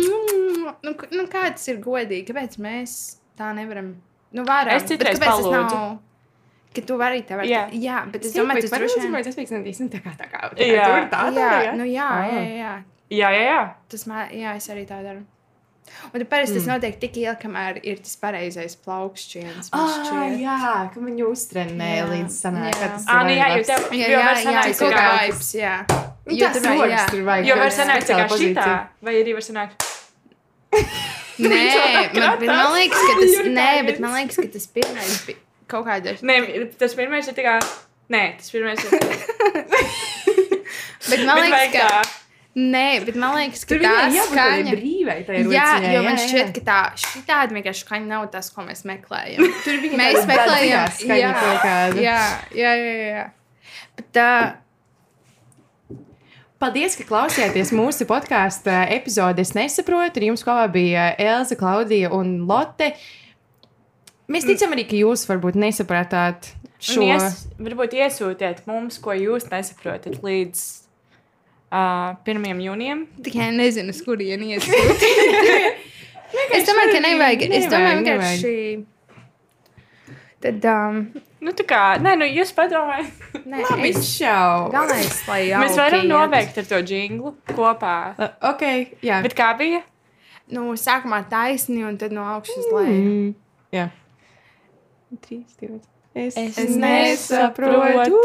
nu, 0.85 0.93
k- 0.97 1.09
nu, 1.13 1.25
kā 1.31 1.47
tas 1.55 1.67
ir 1.71 1.79
godīgi, 1.83 2.25
kāpēc 2.29 2.57
mēs 2.63 2.95
tā 3.39 3.49
nevaram, 3.57 3.93
nu, 4.35 4.43
varam, 4.47 4.75
Es 4.75 4.83
citreiz 4.89 5.19
tas 5.19 5.27
palūdzu. 5.29 5.51
nav, 5.51 5.99
ka 6.75 6.81
tu 6.89 6.97
vari 6.99 7.21
tā 7.27 7.37
var, 7.39 7.45
Jā. 7.47 7.65
jā, 7.71 8.01
bet 8.11 8.25
es 8.25 8.31
Es 8.33 8.35
domāju, 8.37 8.59
domāju, 8.59 8.69
tas 8.69 8.79
droši 8.79 8.99
vien, 9.05 9.13
tas 9.15 9.27
ir 9.27 9.31
pasveicināties, 9.33 9.79
nu, 9.79 9.87
tā 9.93 10.01
kā, 10.03 10.11
tā 10.19 10.27
kā, 10.31 10.41
tā 10.51 10.57
kā, 10.59 10.73
Jā. 10.75 10.89
tur 10.89 11.07
tā, 11.13 11.21
tā, 11.31 11.39
jā, 11.39 11.53
jā. 11.69 11.75
nu, 11.79 11.85
jā, 11.87 12.09
Ah. 12.09 12.25
jā, 12.27 12.41
jā, 12.41 12.57
jā, 12.59 12.73
Jā, 13.15 13.29
jā, 13.31 13.45
jā. 13.51 13.61
tas, 13.89 14.03
mā, 14.11 14.27
jā, 14.33 14.55
es 14.59 14.67
arī 14.73 14.83
tā 14.89 14.99
daru. 15.05 15.23
Un 16.11 16.19
tad 16.19 16.27
parasti 16.29 16.55
tas 16.57 16.65
notiek 16.67 16.95
tik 16.99 17.13
ilgi, 17.21 17.37
kamēr 17.43 17.77
ir 17.85 17.99
tas 18.01 18.15
pareizais 18.17 18.75
plaukšķiens. 18.75 19.69
man 19.71 19.81
Ah, 19.85 20.29
jā, 20.33 20.93
ka 20.93 20.99
man 20.99 21.15
jau 21.17 21.29
uztrenē 21.31 21.91
Jā. 22.01 22.07
līdz 22.09 22.33
sanāk, 22.41 22.73
Jā. 22.73 22.79
ka 22.81 22.87
tas 22.95 23.05
Ā, 23.05 23.23
nu 23.23 23.29
jā, 23.37 23.47
jo 23.55 23.63
tev 23.69 23.79
Jā, 23.93 24.07
jā, 24.09 24.25
var 24.25 24.35
jā, 24.35 24.65
ir 24.65 24.73
kaut 24.73 24.91
tā 24.91 24.97
kā- 24.97 25.05
kā 25.05 25.27
vibes, 25.29 25.51
jā. 25.55 25.75
Nu, 26.25 26.33
Jo 26.35 26.47
tas 26.49 26.63
rokas 26.65 27.05
tur 27.11 27.21
vajag. 27.29 27.45
Jo 27.45 27.55
var 27.55 27.69
sanākt 27.69 28.03
tikai 28.09 28.25
Speciāla 28.25 28.39
šitā, 28.41 28.87
vai 29.03 29.13
arī 29.21 29.33
var 29.37 29.45
sanākt. 29.45 29.85
Nē, 31.39 31.63
man, 32.15 32.37
bet 32.39 32.47
man 32.49 32.69
liekas, 32.77 33.01
ka 33.09 33.15
tas, 33.19 33.33
nē, 33.59 33.69
bet 33.89 33.97
man 34.03 34.13
liekas, 34.15 34.37
ka 34.39 34.47
tas 34.53 34.67
pirmais 34.71 35.15
bija 35.27 35.41
kaut 35.71 35.87
kādā. 35.87 36.13
Nē, 36.21 36.35
tas 36.79 36.93
pirmais 36.95 37.27
ir 37.27 37.35
tā 37.37 37.43
kā. 37.45 37.55
Nē, 38.13 38.21
tas 38.39 38.51
pirmais 38.53 38.79
ir. 38.85 38.93
Bet 41.09 41.25
man 41.25 41.35
Bet 41.41 41.41
liekas, 41.41 41.51
vajag 41.57 41.73
ka. 41.75 42.03
Nē, 42.55 42.83
bet 43.03 43.17
man 43.19 43.33
liekas, 43.35 43.65
ka 43.67 43.73
Tur 43.75 43.81
tā 43.83 43.93
skaņa. 44.15 44.75
brīvai. 44.77 45.17
tai 45.27 45.41
Jā, 45.41 45.65
rociņai, 45.75 45.89
jo 45.91 46.03
man 46.05 46.13
jā, 46.15 46.21
šķiet, 46.23 46.45
jā. 46.45 46.53
ka 46.55 46.61
tā 46.69 46.77
šitāda 47.03 47.57
vienkārši 47.57 47.83
skaņa 47.83 48.07
nav 48.13 48.27
tas, 48.31 48.47
ko 48.55 48.63
mēs 48.63 48.85
meklējam. 48.87 49.49
Tur 49.65 49.81
viņa 49.83 49.99
Mēs 49.99 50.21
meklējam, 50.29 50.85
skaņa 51.01 51.17
jā, 51.19 51.31
kaut 51.41 51.59
kāda. 51.65 52.05
jā, 52.05 52.21
jā, 52.55 52.71
jā, 52.79 52.93
jā. 53.09 53.25
Bet 53.99 54.07
tā, 54.15 54.29
Paldies, 56.55 56.93
ka 56.95 57.03
klausījāties 57.03 57.73
mūsu 57.75 58.05
podkāstu 58.07 58.71
epizodi. 58.95 59.43
Es 59.43 59.51
nesaprotu, 59.57 60.21
ar 60.21 60.25
jums 60.29 60.43
kopā 60.45 60.69
bija 60.71 61.09
Elza, 61.19 61.57
Klaudija 61.59 62.11
un 62.15 62.45
Lotte. 62.47 62.93
Mēs 64.31 64.47
ticam 64.47 64.71
arī, 64.71 64.85
ka 64.87 64.95
jūs 64.95 65.27
varbūt 65.27 65.59
nesapratāt 65.59 66.47
šo. 66.79 66.95
Šo... 66.95 67.03
Ies, 67.03 67.43
varbūt 67.59 67.97
iesūtiet 67.99 68.63
mums, 68.69 69.01
ko 69.03 69.11
jūs 69.17 69.49
nesaprotat 69.51 70.23
līdz 70.23 70.63
uh, 71.75 72.15
1. 72.23 72.63
jūnijam. 72.63 73.03
tikai 73.27 73.51
nezinu, 73.51 73.91
uz 73.91 73.99
kurien 74.07 74.47
iet. 74.47 74.63
es 76.55 76.63
domāju, 76.71 76.95
ka 76.95 77.03
nevajag. 77.03 77.47
Es 77.51 77.67
domāju, 77.67 77.99
Nevajag, 77.99 78.05
vienkārši. 78.07 78.55
Tad, 80.45 80.71
um, 80.71 81.03
Nu, 81.45 81.51
tā 81.53 81.61
kā, 81.69 81.79
nē, 82.01 82.15
nu, 82.17 82.25
jūs 82.25 82.49
padomājiet. 82.57 83.25
nē, 83.45 83.59
Labi, 83.67 83.89
es 83.91 84.07
čau! 84.17 84.69
galvenais, 84.73 85.19
lai 85.29 85.41
Mēs 85.53 85.75
jauki 85.75 85.81
varam 85.83 86.07
nobeigt 86.09 86.57
ar 86.57 86.69
to 86.71 86.79
jinglu 86.89 87.35
kopā. 87.51 87.97
Uh, 88.17 88.31
Ok, 88.49 88.63
jā. 89.05 89.19
Bet 89.25 89.35
kā 89.37 89.51
bija? 89.59 89.83
Nu, 90.49 90.71
sākumā 90.77 91.23
taisni 91.29 91.83
un 91.85 91.99
tad 92.01 92.13
no 92.17 92.25
augšas. 92.35 92.65
Mm. 92.73 93.35
Jā. 93.73 93.87
Trīs, 95.25 95.53
divi. 95.61 95.77
Es, 96.15 96.37
Es 96.37 96.75
nesaprotu. 96.79 98.21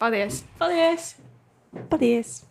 Paldies! 0.00 0.44
Paldies! 0.60 1.14
Paldies! 1.90 2.49